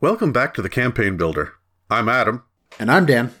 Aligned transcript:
Welcome 0.00 0.32
back 0.32 0.54
to 0.54 0.62
the 0.62 0.68
Campaign 0.68 1.16
Builder. 1.16 1.54
I'm 1.90 2.08
Adam, 2.08 2.44
And 2.78 2.90
I'm 2.90 3.06
Dan. 3.06 3.32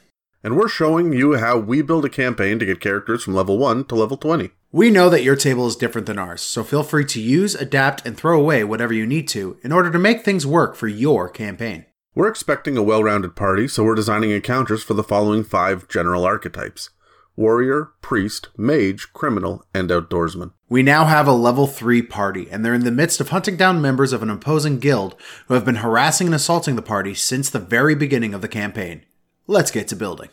and 0.42 0.56
we're 0.56 0.68
showing 0.68 1.12
you 1.12 1.36
how 1.36 1.58
we 1.58 1.82
build 1.82 2.04
a 2.04 2.08
campaign 2.08 2.58
to 2.58 2.66
get 2.66 2.80
characters 2.80 3.22
from 3.24 3.34
level 3.34 3.58
1 3.58 3.84
to 3.86 3.94
level 3.94 4.16
20. 4.16 4.50
We 4.72 4.90
know 4.90 5.08
that 5.08 5.22
your 5.22 5.36
table 5.36 5.66
is 5.66 5.76
different 5.76 6.06
than 6.06 6.18
ours, 6.18 6.40
so 6.42 6.64
feel 6.64 6.82
free 6.82 7.04
to 7.06 7.20
use, 7.20 7.54
adapt, 7.54 8.04
and 8.04 8.16
throw 8.16 8.38
away 8.40 8.64
whatever 8.64 8.92
you 8.92 9.06
need 9.06 9.28
to 9.28 9.56
in 9.62 9.72
order 9.72 9.90
to 9.90 9.98
make 9.98 10.24
things 10.24 10.46
work 10.46 10.74
for 10.74 10.88
your 10.88 11.28
campaign. 11.28 11.86
We're 12.14 12.28
expecting 12.28 12.76
a 12.76 12.82
well 12.82 13.02
rounded 13.04 13.36
party, 13.36 13.68
so 13.68 13.84
we're 13.84 13.94
designing 13.94 14.30
encounters 14.30 14.82
for 14.82 14.94
the 14.94 15.04
following 15.04 15.44
five 15.44 15.88
general 15.88 16.24
archetypes 16.24 16.90
warrior, 17.36 17.90
priest, 18.02 18.48
mage, 18.56 19.12
criminal, 19.12 19.64
and 19.72 19.90
outdoorsman. 19.90 20.52
We 20.70 20.82
now 20.82 21.06
have 21.06 21.26
a 21.26 21.32
level 21.32 21.66
3 21.66 22.02
party, 22.02 22.46
and 22.50 22.62
they're 22.62 22.74
in 22.74 22.84
the 22.84 22.90
midst 22.90 23.22
of 23.22 23.30
hunting 23.30 23.56
down 23.56 23.80
members 23.80 24.12
of 24.12 24.22
an 24.22 24.28
opposing 24.28 24.78
guild 24.78 25.16
who 25.46 25.54
have 25.54 25.64
been 25.64 25.76
harassing 25.76 26.26
and 26.26 26.34
assaulting 26.34 26.76
the 26.76 26.82
party 26.82 27.14
since 27.14 27.48
the 27.48 27.58
very 27.58 27.94
beginning 27.94 28.34
of 28.34 28.42
the 28.42 28.48
campaign. 28.48 29.06
Let's 29.46 29.70
get 29.70 29.88
to 29.88 29.96
building. 29.96 30.28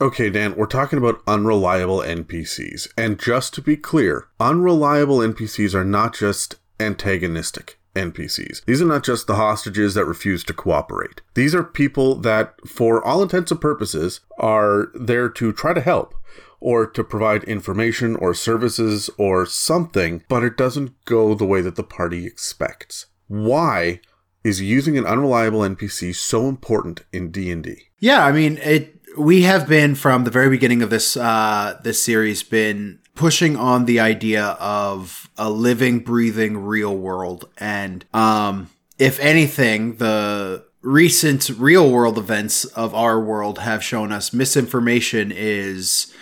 Okay, 0.00 0.28
Dan, 0.28 0.56
we're 0.56 0.66
talking 0.66 0.98
about 0.98 1.22
unreliable 1.28 2.00
NPCs. 2.00 2.88
And 2.98 3.20
just 3.20 3.54
to 3.54 3.62
be 3.62 3.76
clear, 3.76 4.26
unreliable 4.40 5.18
NPCs 5.18 5.72
are 5.72 5.84
not 5.84 6.16
just 6.16 6.56
antagonistic 6.80 7.78
NPCs. 7.96 8.64
These 8.64 8.82
are 8.82 8.86
not 8.86 9.04
just 9.04 9.26
the 9.26 9.36
hostages 9.36 9.94
that 9.94 10.04
refuse 10.04 10.44
to 10.44 10.52
cooperate. 10.54 11.22
These 11.34 11.54
are 11.54 11.64
people 11.64 12.14
that, 12.16 12.54
for 12.66 13.04
all 13.04 13.22
intents 13.22 13.50
and 13.50 13.60
purposes, 13.60 14.20
are 14.38 14.88
there 14.94 15.28
to 15.30 15.52
try 15.52 15.72
to 15.72 15.80
help 15.80 16.14
or 16.60 16.86
to 16.86 17.04
provide 17.04 17.44
information 17.44 18.16
or 18.16 18.34
services 18.34 19.10
or 19.18 19.46
something, 19.46 20.22
but 20.28 20.42
it 20.42 20.56
doesn't 20.56 20.92
go 21.04 21.34
the 21.34 21.44
way 21.44 21.60
that 21.60 21.76
the 21.76 21.82
party 21.82 22.26
expects. 22.26 23.06
Why 23.28 24.00
is 24.44 24.60
using 24.60 24.96
an 24.96 25.06
unreliable 25.06 25.60
NPC 25.60 26.14
so 26.14 26.48
important 26.48 27.04
in 27.12 27.30
D&D? 27.30 27.76
Yeah, 27.98 28.24
I 28.24 28.32
mean, 28.32 28.58
it. 28.58 28.92
We 29.18 29.42
have 29.42 29.66
been 29.66 29.94
from 29.94 30.24
the 30.24 30.30
very 30.30 30.50
beginning 30.50 30.82
of 30.82 30.90
this 30.90 31.16
uh, 31.16 31.80
this 31.82 32.02
series 32.02 32.42
been 32.42 32.98
pushing 33.16 33.56
on 33.56 33.86
the 33.86 33.98
idea 33.98 34.44
of 34.60 35.28
a 35.36 35.50
living, 35.50 35.98
breathing, 35.98 36.58
real 36.58 36.96
world, 36.96 37.48
and 37.58 38.04
um, 38.14 38.70
if 38.98 39.18
anything, 39.18 39.96
the 39.96 40.64
recent 40.82 41.48
real 41.58 41.90
world 41.90 42.16
events 42.16 42.64
of 42.64 42.94
our 42.94 43.18
world 43.18 43.58
have 43.58 43.82
shown 43.82 44.12
us 44.12 44.32
misinformation 44.32 45.32
is 45.34 46.14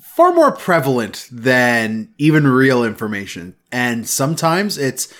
far 0.00 0.32
more 0.32 0.50
prevalent 0.50 1.28
than 1.30 2.08
even 2.18 2.46
real 2.46 2.82
information, 2.84 3.54
and 3.70 4.08
sometimes 4.08 4.76
it's 4.76 5.12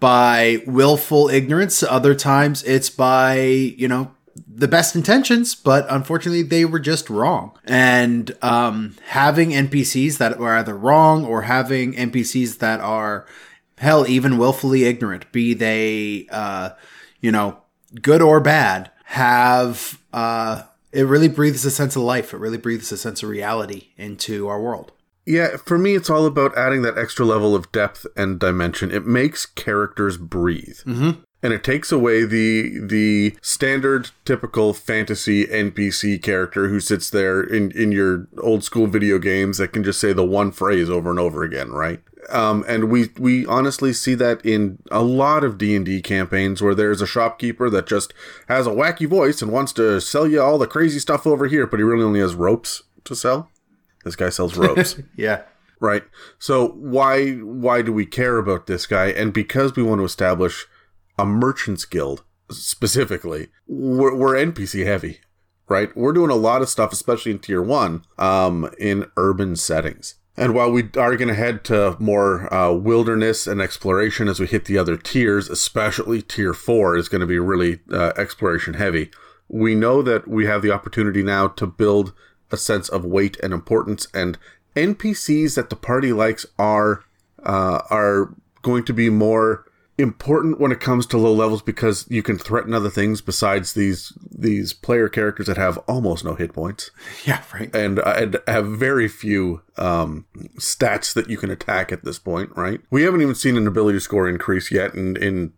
by 0.00 0.62
willful 0.66 1.28
ignorance. 1.28 1.82
Other 1.82 2.14
times 2.14 2.62
it's 2.64 2.88
by 2.88 3.40
you 3.40 3.88
know 3.88 4.12
the 4.46 4.68
best 4.68 4.94
intentions, 4.94 5.54
but 5.54 5.86
unfortunately 5.88 6.42
they 6.42 6.64
were 6.64 6.80
just 6.80 7.10
wrong. 7.10 7.58
And 7.64 8.36
um, 8.42 8.96
having 9.06 9.50
NPCs 9.50 10.18
that 10.18 10.38
are 10.38 10.56
either 10.56 10.76
wrong 10.76 11.24
or 11.24 11.42
having 11.42 11.94
NPCs 11.94 12.58
that 12.58 12.80
are 12.80 13.26
hell 13.78 14.06
even 14.06 14.38
willfully 14.38 14.84
ignorant, 14.84 15.30
be 15.32 15.54
they 15.54 16.26
uh, 16.30 16.70
you 17.20 17.32
know 17.32 17.58
good 18.02 18.22
or 18.22 18.40
bad, 18.40 18.90
have 19.04 20.00
uh, 20.12 20.62
it 20.92 21.02
really 21.02 21.28
breathes 21.28 21.64
a 21.64 21.70
sense 21.70 21.96
of 21.96 22.02
life. 22.02 22.32
It 22.32 22.38
really 22.38 22.58
breathes 22.58 22.92
a 22.92 22.96
sense 22.96 23.22
of 23.22 23.28
reality 23.28 23.88
into 23.96 24.48
our 24.48 24.60
world. 24.60 24.92
Yeah, 25.26 25.58
for 25.58 25.76
me, 25.76 25.94
it's 25.94 26.08
all 26.08 26.24
about 26.24 26.56
adding 26.56 26.80
that 26.82 26.96
extra 26.96 27.26
level 27.26 27.54
of 27.54 27.70
depth 27.70 28.06
and 28.16 28.40
dimension. 28.40 28.90
It 28.90 29.06
makes 29.06 29.44
characters 29.44 30.16
breathe. 30.16 30.78
Mm-hmm. 30.86 31.20
And 31.42 31.52
it 31.52 31.62
takes 31.62 31.92
away 31.92 32.24
the 32.24 32.80
the 32.80 33.36
standard, 33.42 34.10
typical 34.24 34.72
fantasy 34.74 35.46
NPC 35.46 36.20
character 36.20 36.68
who 36.68 36.80
sits 36.80 37.10
there 37.10 37.40
in, 37.42 37.70
in 37.72 37.92
your 37.92 38.26
old 38.42 38.64
school 38.64 38.88
video 38.88 39.18
games 39.20 39.58
that 39.58 39.72
can 39.72 39.84
just 39.84 40.00
say 40.00 40.12
the 40.12 40.24
one 40.26 40.50
phrase 40.50 40.90
over 40.90 41.10
and 41.10 41.18
over 41.20 41.44
again, 41.44 41.70
right? 41.70 42.00
Um, 42.30 42.64
and 42.66 42.90
we 42.90 43.10
we 43.18 43.46
honestly 43.46 43.92
see 43.92 44.14
that 44.16 44.44
in 44.44 44.78
a 44.90 45.02
lot 45.02 45.44
of 45.44 45.58
D 45.58 45.76
and 45.76 45.86
D 45.86 46.02
campaigns 46.02 46.60
where 46.60 46.74
there's 46.74 47.00
a 47.00 47.06
shopkeeper 47.06 47.70
that 47.70 47.86
just 47.86 48.12
has 48.48 48.66
a 48.66 48.70
wacky 48.70 49.06
voice 49.08 49.40
and 49.40 49.52
wants 49.52 49.72
to 49.74 50.00
sell 50.00 50.26
you 50.26 50.42
all 50.42 50.58
the 50.58 50.66
crazy 50.66 50.98
stuff 50.98 51.24
over 51.24 51.46
here, 51.46 51.66
but 51.68 51.78
he 51.78 51.84
really 51.84 52.02
only 52.04 52.20
has 52.20 52.34
ropes 52.34 52.82
to 53.04 53.14
sell. 53.14 53.48
This 54.04 54.16
guy 54.16 54.28
sells 54.30 54.56
ropes 54.56 54.96
Yeah. 55.16 55.42
right 55.80 56.02
so 56.38 56.68
why 56.70 57.32
why 57.34 57.82
do 57.82 57.92
we 57.92 58.06
care 58.06 58.38
about 58.38 58.66
this 58.66 58.86
guy 58.86 59.06
and 59.06 59.32
because 59.32 59.76
we 59.76 59.82
want 59.82 60.00
to 60.00 60.04
establish 60.04 60.66
a 61.18 61.26
merchants 61.26 61.84
guild 61.84 62.24
specifically 62.50 63.48
we're, 63.66 64.14
we're 64.14 64.34
npc 64.34 64.84
heavy 64.84 65.20
right? 65.68 65.94
We're 65.96 66.12
doing 66.12 66.30
a 66.30 66.36
lot 66.36 66.62
of 66.62 66.68
stuff 66.68 66.92
especially 66.92 67.32
in 67.32 67.38
tier 67.38 67.62
one 67.62 68.04
um, 68.18 68.70
in 68.78 69.10
urban 69.16 69.56
settings. 69.56 70.14
And 70.36 70.54
while 70.54 70.70
we 70.70 70.84
are 70.96 71.16
going 71.16 71.28
to 71.28 71.34
head 71.34 71.64
to 71.64 71.96
more 71.98 72.52
uh, 72.52 72.72
wilderness 72.72 73.46
and 73.46 73.60
exploration 73.60 74.28
as 74.28 74.38
we 74.38 74.46
hit 74.46 74.66
the 74.66 74.78
other 74.78 74.96
tiers 74.96 75.48
especially 75.48 76.22
tier 76.22 76.54
four 76.54 76.96
is 76.96 77.08
going 77.08 77.20
to 77.20 77.26
be 77.26 77.38
really 77.38 77.80
uh, 77.92 78.12
exploration 78.16 78.74
heavy 78.74 79.10
we 79.48 79.74
know 79.74 80.02
that 80.02 80.28
we 80.28 80.46
have 80.46 80.62
the 80.62 80.70
opportunity 80.70 81.22
now 81.22 81.48
to 81.48 81.66
build 81.66 82.12
a 82.52 82.56
sense 82.56 82.88
of 82.88 83.04
weight 83.04 83.36
and 83.42 83.52
importance 83.52 84.06
and 84.14 84.38
npcs 84.76 85.56
that 85.56 85.70
the 85.70 85.76
party 85.76 86.12
likes 86.12 86.46
are 86.56 87.02
uh, 87.44 87.80
are 87.90 88.32
going 88.62 88.84
to 88.84 88.92
be 88.92 89.10
more 89.10 89.64
important 89.98 90.60
when 90.60 90.70
it 90.70 90.78
comes 90.80 91.06
to 91.06 91.18
low 91.18 91.32
levels 91.32 91.60
because 91.60 92.06
you 92.08 92.22
can 92.22 92.38
threaten 92.38 92.72
other 92.72 92.88
things 92.88 93.20
besides 93.20 93.72
these 93.74 94.12
these 94.30 94.72
player 94.72 95.08
characters 95.08 95.46
that 95.46 95.56
have 95.56 95.76
almost 95.88 96.24
no 96.24 96.34
hit 96.34 96.52
points 96.52 96.90
Yeah, 97.26 97.42
right. 97.52 97.74
and, 97.74 97.98
and 97.98 98.38
have 98.46 98.66
very 98.68 99.08
few 99.08 99.62
um, 99.76 100.26
stats 100.58 101.12
that 101.14 101.28
you 101.28 101.36
can 101.36 101.50
attack 101.50 101.90
at 101.90 102.04
this 102.04 102.18
point, 102.18 102.50
right? 102.56 102.80
We 102.90 103.02
haven't 103.02 103.22
even 103.22 103.34
seen 103.34 103.56
an 103.56 103.66
ability 103.66 103.98
score 104.00 104.28
increase 104.28 104.70
yet 104.70 104.94
in, 104.94 105.16
in 105.16 105.52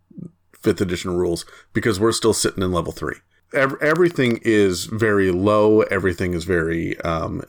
fifth 0.59 0.81
edition 0.81 1.11
rules 1.15 1.45
because 1.73 1.99
we're 1.99 2.11
still 2.11 2.33
sitting 2.33 2.63
in 2.63 2.71
level 2.71 2.91
three. 2.91 3.17
Ev- 3.53 3.77
everything 3.81 4.39
is 4.43 4.85
very 4.85 5.29
low. 5.31 5.81
Everything 5.83 6.33
is 6.33 6.45
very 6.45 6.99
um, 7.01 7.43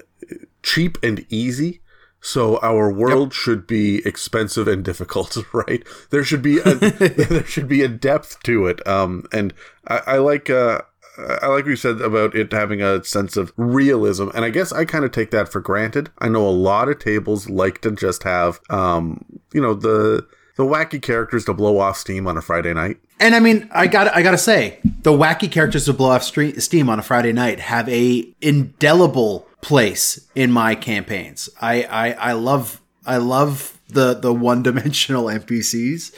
cheap 0.62 0.98
and 1.02 1.24
easy. 1.30 1.80
So 2.24 2.60
our 2.60 2.90
world 2.90 3.34
should 3.34 3.66
be 3.66 4.00
expensive 4.06 4.68
and 4.68 4.84
difficult, 4.84 5.36
right? 5.52 5.86
There 6.10 6.22
should 6.22 6.40
be 6.40 6.60
a, 6.60 6.74
there 6.74 7.44
should 7.44 7.68
be 7.68 7.82
a 7.82 7.88
depth 7.88 8.42
to 8.44 8.66
it. 8.66 8.86
Um, 8.86 9.26
and 9.32 9.52
I, 9.88 9.98
I 10.06 10.16
like 10.18 10.48
uh, 10.48 10.82
I 11.18 11.48
like 11.48 11.64
what 11.64 11.66
you 11.66 11.76
said 11.76 12.00
about 12.00 12.34
it 12.34 12.52
having 12.52 12.80
a 12.80 13.04
sense 13.04 13.36
of 13.36 13.52
realism, 13.56 14.28
and 14.34 14.44
I 14.44 14.50
guess 14.50 14.72
I 14.72 14.84
kind 14.84 15.04
of 15.04 15.10
take 15.10 15.30
that 15.32 15.50
for 15.50 15.60
granted. 15.60 16.10
I 16.18 16.28
know 16.28 16.46
a 16.46 16.50
lot 16.50 16.88
of 16.88 17.00
tables 17.00 17.50
like 17.50 17.80
to 17.82 17.90
just 17.90 18.22
have, 18.22 18.60
um, 18.70 19.24
you 19.52 19.60
know, 19.60 19.74
the 19.74 20.26
the 20.56 20.64
wacky 20.64 21.02
characters 21.02 21.44
to 21.46 21.54
blow 21.54 21.78
off 21.78 21.96
steam 21.96 22.26
on 22.26 22.36
a 22.36 22.42
Friday 22.42 22.72
night. 22.72 22.98
And 23.20 23.34
I 23.34 23.40
mean, 23.40 23.68
I 23.72 23.88
got 23.88 24.14
I 24.14 24.22
gotta 24.22 24.38
say, 24.38 24.78
the 25.02 25.12
wacky 25.12 25.50
characters 25.50 25.84
to 25.86 25.92
blow 25.92 26.10
off 26.10 26.22
steam 26.22 26.88
on 26.88 26.98
a 26.98 27.02
Friday 27.02 27.32
night 27.32 27.60
have 27.60 27.88
a 27.88 28.26
indelible 28.40 29.46
place 29.62 30.28
in 30.34 30.52
my 30.52 30.74
campaigns. 30.74 31.48
I 31.60 31.84
I, 31.84 32.10
I 32.12 32.32
love 32.32 32.82
I 33.06 33.16
love 33.16 33.80
the 33.88 34.14
the 34.14 34.34
one 34.34 34.62
dimensional 34.62 35.24
NPCs 35.40 36.14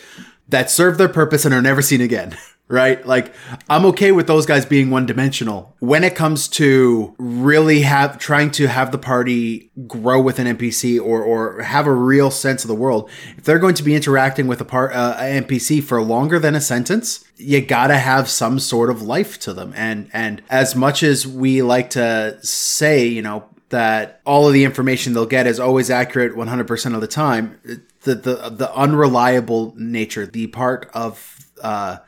that 0.48 0.70
serve 0.70 0.98
their 0.98 1.08
purpose 1.08 1.44
and 1.44 1.54
are 1.54 1.62
never 1.62 1.82
seen 1.82 2.00
again. 2.00 2.36
Right? 2.66 3.06
Like 3.06 3.34
I'm 3.68 3.84
okay 3.84 4.10
with 4.10 4.26
those 4.26 4.46
guys 4.46 4.64
being 4.64 4.88
one 4.88 5.04
dimensional. 5.04 5.76
When 5.80 6.02
it 6.02 6.14
comes 6.14 6.48
to 6.48 7.14
really 7.18 7.82
have 7.82 8.18
trying 8.18 8.50
to 8.52 8.68
have 8.68 8.90
the 8.90 8.96
party 8.96 9.70
grow 9.86 10.18
with 10.22 10.38
an 10.38 10.46
NPC 10.46 10.98
or 10.98 11.22
or 11.22 11.60
have 11.60 11.86
a 11.86 11.92
real 11.92 12.30
sense 12.30 12.64
of 12.64 12.68
the 12.68 12.74
world, 12.74 13.10
if 13.36 13.44
they're 13.44 13.58
going 13.58 13.74
to 13.74 13.82
be 13.82 13.94
interacting 13.94 14.46
with 14.46 14.62
a 14.62 14.64
part 14.64 14.94
uh, 14.94 15.14
NPC 15.18 15.84
for 15.84 16.00
longer 16.00 16.38
than 16.38 16.54
a 16.54 16.60
sentence, 16.60 17.22
you 17.36 17.60
gotta 17.60 17.98
have 17.98 18.28
some 18.28 18.58
sort 18.58 18.90
of 18.90 19.02
life 19.02 19.38
to 19.40 19.52
them. 19.52 19.72
And 19.76 20.10
and 20.12 20.42
as 20.48 20.74
much 20.74 21.02
as 21.02 21.26
we 21.26 21.62
like 21.62 21.90
to 21.90 22.38
say, 22.42 23.06
you 23.06 23.22
know, 23.22 23.44
that 23.70 24.20
all 24.24 24.46
of 24.46 24.52
the 24.52 24.64
information 24.64 25.12
they'll 25.12 25.26
get 25.26 25.46
is 25.46 25.58
always 25.58 25.90
accurate 25.90 26.34
100% 26.34 26.94
of 26.94 27.00
the 27.00 27.06
time, 27.06 27.58
the 28.02 28.14
the 28.14 28.50
the 28.50 28.72
unreliable 28.74 29.74
nature, 29.76 30.26
the 30.26 30.46
part 30.48 30.90
of 30.94 31.48
uh, 31.62 31.98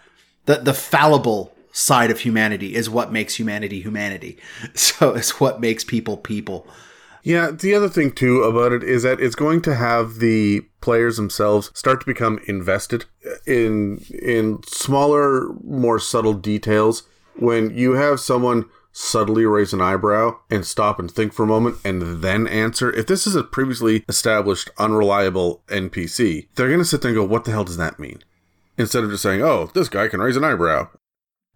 the 0.44 0.56
the 0.56 0.74
fallible 0.74 1.52
side 1.72 2.10
of 2.10 2.20
humanity 2.20 2.74
is 2.74 2.88
what 2.88 3.12
makes 3.12 3.34
humanity 3.34 3.80
humanity. 3.80 4.38
So 4.74 5.14
it's 5.14 5.40
what 5.40 5.60
makes 5.60 5.84
people 5.84 6.16
people. 6.16 6.66
Yeah, 7.26 7.50
the 7.50 7.74
other 7.74 7.88
thing 7.88 8.12
too 8.12 8.44
about 8.44 8.70
it 8.70 8.84
is 8.84 9.02
that 9.02 9.18
it's 9.18 9.34
going 9.34 9.60
to 9.62 9.74
have 9.74 10.20
the 10.20 10.60
players 10.80 11.16
themselves 11.16 11.72
start 11.74 11.98
to 11.98 12.06
become 12.06 12.38
invested 12.46 13.06
in 13.44 13.98
in 14.22 14.62
smaller, 14.64 15.48
more 15.64 15.98
subtle 15.98 16.34
details. 16.34 17.02
When 17.34 17.76
you 17.76 17.94
have 17.94 18.20
someone 18.20 18.66
subtly 18.92 19.44
raise 19.44 19.72
an 19.72 19.80
eyebrow 19.80 20.38
and 20.52 20.64
stop 20.64 21.00
and 21.00 21.10
think 21.10 21.32
for 21.32 21.42
a 21.42 21.48
moment 21.48 21.78
and 21.84 22.22
then 22.22 22.46
answer. 22.46 22.92
If 22.92 23.08
this 23.08 23.26
is 23.26 23.34
a 23.34 23.42
previously 23.42 24.04
established 24.08 24.70
unreliable 24.78 25.64
NPC, 25.66 26.46
they're 26.54 26.68
going 26.68 26.78
to 26.78 26.84
sit 26.84 27.02
there 27.02 27.08
and 27.08 27.16
go, 27.16 27.24
"What 27.24 27.42
the 27.42 27.50
hell 27.50 27.64
does 27.64 27.76
that 27.76 27.98
mean?" 27.98 28.22
Instead 28.78 29.02
of 29.02 29.10
just 29.10 29.24
saying, 29.24 29.42
"Oh, 29.42 29.68
this 29.74 29.88
guy 29.88 30.06
can 30.06 30.20
raise 30.20 30.36
an 30.36 30.44
eyebrow. 30.44 30.90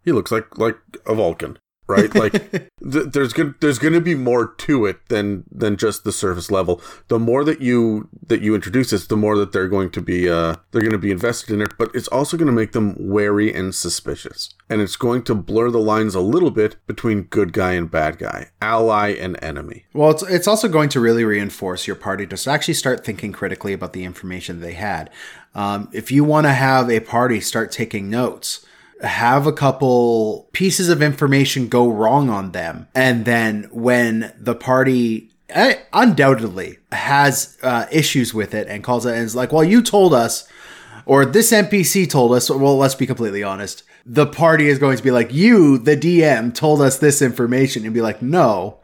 He 0.05 0.11
looks 0.11 0.33
like 0.33 0.59
like 0.59 0.79
a 1.07 1.15
Vulcan." 1.15 1.61
Right? 1.91 2.15
Like 2.15 2.33
th- 2.53 3.13
there's 3.13 3.33
gonna 3.33 3.55
there's 3.61 3.79
going 3.79 3.93
to 3.93 4.01
be 4.01 4.15
more 4.15 4.55
to 4.55 4.87
it 4.87 5.09
than 5.09 5.45
than 5.51 5.77
just 5.77 6.05
the 6.05 6.13
surface 6.13 6.51
level. 6.51 6.81
The 7.09 7.19
more 7.19 7.45
that 7.45 7.61
you 7.61 8.09
that 8.27 8.41
you 8.41 8.55
introduce 8.55 8.91
this, 8.91 9.07
the 9.07 9.17
more 9.17 9.37
that 9.37 9.53
they're 9.53 9.69
going 9.69 9.91
to 9.91 10.01
be 10.01 10.31
uh, 10.31 10.57
they're 10.71 10.81
going 10.81 10.93
to 10.93 10.99
be 10.99 11.11
invested 11.11 11.53
in 11.53 11.61
it. 11.61 11.73
But 11.77 11.91
it's 11.95 12.09
also 12.09 12.37
going 12.37 12.47
to 12.47 12.53
make 12.53 12.73
them 12.73 12.95
wary 12.99 13.53
and 13.53 13.75
suspicious, 13.75 14.55
and 14.69 14.81
it's 14.81 14.97
going 14.97 15.25
to 15.25 15.35
blur 15.35 15.71
the 15.71 15.79
lines 15.79 16.15
a 16.15 16.21
little 16.21 16.51
bit 16.51 16.77
between 16.87 17.23
good 17.23 17.53
guy 17.53 17.73
and 17.73 17.91
bad 17.91 18.19
guy, 18.19 18.51
ally 18.63 19.11
and 19.11 19.43
enemy. 19.43 19.85
Well, 19.93 20.11
it's 20.11 20.23
it's 20.23 20.49
also 20.49 20.69
going 20.69 20.89
to 20.91 21.01
really 21.01 21.25
reinforce 21.25 21.87
your 21.87 21.97
party 21.97 22.27
to 22.27 22.51
actually 22.51 22.75
start 22.75 23.05
thinking 23.05 23.33
critically 23.33 23.73
about 23.73 23.93
the 23.93 24.05
information 24.05 24.61
they 24.61 24.75
had. 24.75 25.11
Um, 25.55 25.89
if 25.93 26.13
you 26.13 26.23
want 26.23 26.47
to 26.47 26.53
have 26.53 26.89
a 26.89 27.01
party 27.01 27.41
start 27.41 27.73
taking 27.73 28.09
notes 28.09 28.65
have 29.03 29.47
a 29.47 29.53
couple 29.53 30.49
pieces 30.53 30.89
of 30.89 31.03
information 31.03 31.69
go 31.69 31.89
wrong 31.89 32.29
on 32.29 32.53
them. 32.53 32.89
And 32.95 33.25
then 33.25 33.69
when 33.73 34.33
the 34.39 34.55
party 34.55 35.31
uh, 35.55 35.75
undoubtedly 35.93 36.79
has 36.93 37.59
uh, 37.63 37.87
issues 37.91 38.35
with 38.35 38.55
it 38.55 38.69
and 38.69 38.85
calls 38.85 39.07
it 39.07 39.15
and 39.15 39.25
is 39.25 39.37
like, 39.37 39.53
well, 39.53 39.65
you 39.65 39.83
told 39.83 40.15
us, 40.15 40.47
or 41.07 41.25
this 41.25 41.51
NPC 41.51 42.09
told 42.09 42.33
us, 42.33 42.51
well, 42.51 42.77
let's 42.77 42.95
be 42.95 43.07
completely 43.07 43.43
honest. 43.43 43.83
The 44.07 44.27
party 44.27 44.69
is 44.69 44.79
going 44.79 44.97
to 44.97 45.03
be 45.03 45.11
like, 45.11 45.33
you, 45.33 45.79
the 45.79 45.97
DM, 45.97 46.55
told 46.55 46.81
us 46.81 46.99
this 46.99 47.23
information 47.23 47.85
and 47.85 47.95
be 47.95 48.01
like, 48.01 48.23
no, 48.23 48.81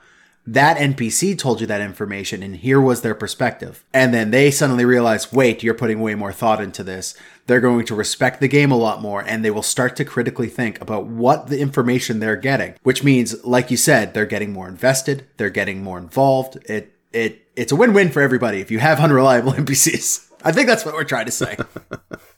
that 0.47 0.77
NPC 0.77 1.37
told 1.37 1.61
you 1.61 1.67
that 1.67 1.81
information 1.81 2.43
and 2.43 2.57
here 2.57 2.81
was 2.81 3.01
their 3.01 3.15
perspective. 3.15 3.85
And 3.93 4.15
then 4.15 4.31
they 4.31 4.51
suddenly 4.51 4.85
realize, 4.85 5.33
wait, 5.33 5.63
you're 5.63 5.75
putting 5.75 6.01
way 6.01 6.15
more 6.15 6.33
thought 6.33 6.61
into 6.61 6.85
this. 6.85 7.17
They're 7.47 7.61
going 7.61 7.87
to 7.87 7.95
respect 7.95 8.41
the 8.41 8.49
game 8.49 8.71
a 8.71 8.77
lot 8.77 9.01
more 9.01 9.23
and 9.23 9.45
they 9.45 9.51
will 9.51 9.63
start 9.63 9.97
to 9.97 10.05
critically 10.05 10.49
think 10.49 10.81
about 10.81 11.07
what 11.07 11.47
the 11.47 11.61
information 11.61 12.21
they're 12.21 12.37
getting, 12.37 12.75
which 12.83 13.05
means, 13.05 13.45
like 13.45 13.71
you 13.71 13.77
said, 13.77 14.15
they're 14.15 14.27
getting 14.27 14.53
more 14.53 14.69
invested. 14.69 15.27
They're 15.37 15.51
getting 15.51 15.83
more 15.83 15.99
involved. 15.99 16.57
It, 16.69 16.95
it, 17.13 17.47
it's 17.57 17.73
a 17.73 17.77
win-win 17.77 18.11
for 18.11 18.21
everybody 18.21 18.61
if 18.61 18.71
you 18.71 18.79
have 18.79 19.01
unreliable 19.07 19.53
NPCs. 19.53 20.31
I 20.45 20.53
think 20.53 20.67
that's 20.67 20.85
what 20.85 20.95
we're 20.95 21.05
trying 21.05 21.27
to 21.27 21.33
say. 21.33 21.57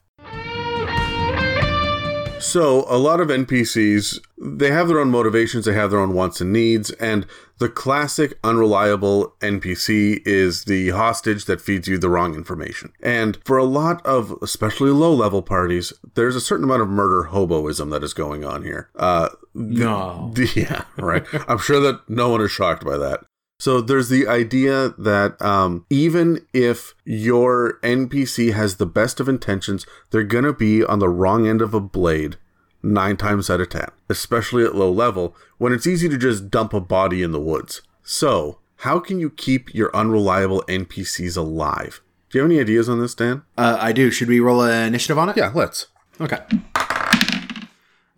So, 2.41 2.85
a 2.89 2.97
lot 2.99 3.21
of 3.21 3.29
NPCs, 3.29 4.21
they 4.39 4.71
have 4.71 4.89
their 4.89 5.01
own 5.01 5.11
motivations, 5.11 5.65
they 5.65 5.75
have 5.75 5.91
their 5.91 6.01
own 6.01 6.15
wants 6.15 6.41
and 6.41 6.53
needs, 6.53 6.91
and 6.93 7.27
the 7.59 7.69
classic 7.69 8.39
unreliable 8.45 9.35
NPC 9.41 10.23
is 10.25 10.65
the 10.65 10.91
hostage 10.91 11.47
that 11.47 11.61
feeds 11.61 11.89
you 11.89 11.99
the 11.99 12.09
wrong 12.09 12.35
information. 12.35 12.93
And 13.03 13.39
for 13.45 13.59
a 13.59 13.65
lot 13.65 14.05
of, 14.07 14.33
especially 14.43 14.91
low 14.91 15.13
level 15.13 15.43
parties, 15.43 15.93
there's 16.15 16.37
a 16.37 16.41
certain 16.41 16.65
amount 16.65 16.83
of 16.83 16.89
murder 16.89 17.31
hoboism 17.31 17.91
that 17.91 18.05
is 18.05 18.15
going 18.15 18.45
on 18.45 18.63
here. 18.63 18.91
Uh, 18.95 19.31
no. 19.55 20.31
The, 20.35 20.51
yeah, 20.57 20.85
right. 20.97 21.27
I'm 21.49 21.59
sure 21.59 21.81
that 21.81 22.09
no 22.09 22.29
one 22.29 22.41
is 22.41 22.53
shocked 22.53 22.85
by 22.85 22.97
that. 22.99 23.25
So 23.61 23.81
there's 23.81 24.09
the 24.09 24.29
idea 24.29 24.91
that 24.99 25.41
um, 25.43 25.85
even 25.91 26.47
if 26.53 26.95
your 27.05 27.81
NPC 27.83 28.53
has 28.55 28.77
the 28.77 28.87
best 28.87 29.19
of 29.19 29.29
intentions, 29.29 29.85
they're 30.11 30.23
gonna 30.23 30.53
be 30.53 30.85
on 30.85 31.01
the 31.01 31.09
wrong 31.09 31.49
end 31.49 31.61
of 31.61 31.75
a 31.75 31.81
blade 31.81 32.37
nine 32.85 33.17
times 33.17 33.51
out 33.51 33.61
of 33.61 33.69
ten, 33.71 33.89
especially 34.09 34.63
at 34.65 34.77
low 34.77 34.93
level 34.93 35.35
when 35.59 35.73
it's 35.73 35.89
easy 35.89 36.09
to 36.09 36.17
just 36.17 36.51
dump 36.51 36.73
a 36.73 36.81
body 36.81 37.21
in 37.21 37.33
the 37.33 37.41
woods. 37.41 37.83
So 38.05 38.61
how 38.77 39.01
can 39.01 39.19
you 39.19 39.29
keep 39.29 39.75
your 39.75 39.95
unreliable 39.95 40.63
NPCs 40.69 41.37
alive? 41.37 42.01
Do 42.31 42.39
you 42.39 42.43
have 42.43 42.51
any 42.51 42.61
ideas 42.61 42.89
on 42.89 43.01
this, 43.01 43.15
Dan? 43.15 43.43
Uh, 43.57 43.77
I 43.81 43.91
do. 43.91 44.13
Should 44.13 44.29
we 44.29 44.39
roll 44.39 44.63
an 44.63 44.87
initiative 44.87 45.19
on 45.19 45.31
it? 45.31 45.37
Yeah, 45.37 45.51
let's. 45.53 45.89
Okay. 46.21 46.39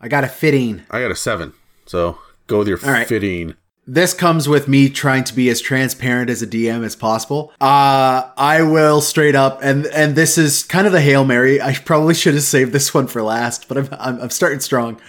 I 0.03 0.09
got 0.09 0.23
a 0.23 0.29
fitting. 0.29 0.83
I 0.91 1.01
got 1.01 1.11
a 1.11 1.17
seven. 1.17 1.55
So 1.87 2.19
go 2.47 2.59
with 2.59 2.69
your 2.69 2.77
right. 2.79 3.07
fitting. 3.07 3.55
This 3.87 4.15
comes 4.15 4.49
with 4.49 4.69
me 4.69 4.89
trying 4.89 5.25
to 5.25 5.35
be 5.35 5.49
as 5.49 5.61
transparent 5.61 6.31
as 6.31 6.43
a 6.43 6.47
DM 6.47 6.85
as 6.85 6.95
possible. 6.95 7.53
Uh, 7.61 8.31
I 8.37 8.63
will 8.63 9.01
straight 9.01 9.35
up, 9.35 9.61
and 9.63 9.87
and 9.87 10.15
this 10.15 10.39
is 10.39 10.63
kind 10.63 10.87
of 10.87 10.93
the 10.93 11.01
hail 11.01 11.25
mary. 11.25 11.61
I 11.61 11.75
probably 11.75 12.15
should 12.15 12.35
have 12.35 12.43
saved 12.43 12.73
this 12.73 12.95
one 12.95 13.07
for 13.07 13.23
last, 13.23 13.69
but 13.69 13.79
I'm, 13.79 13.89
I'm, 13.99 14.21
I'm 14.23 14.31
starting 14.31 14.61
strong. 14.61 15.01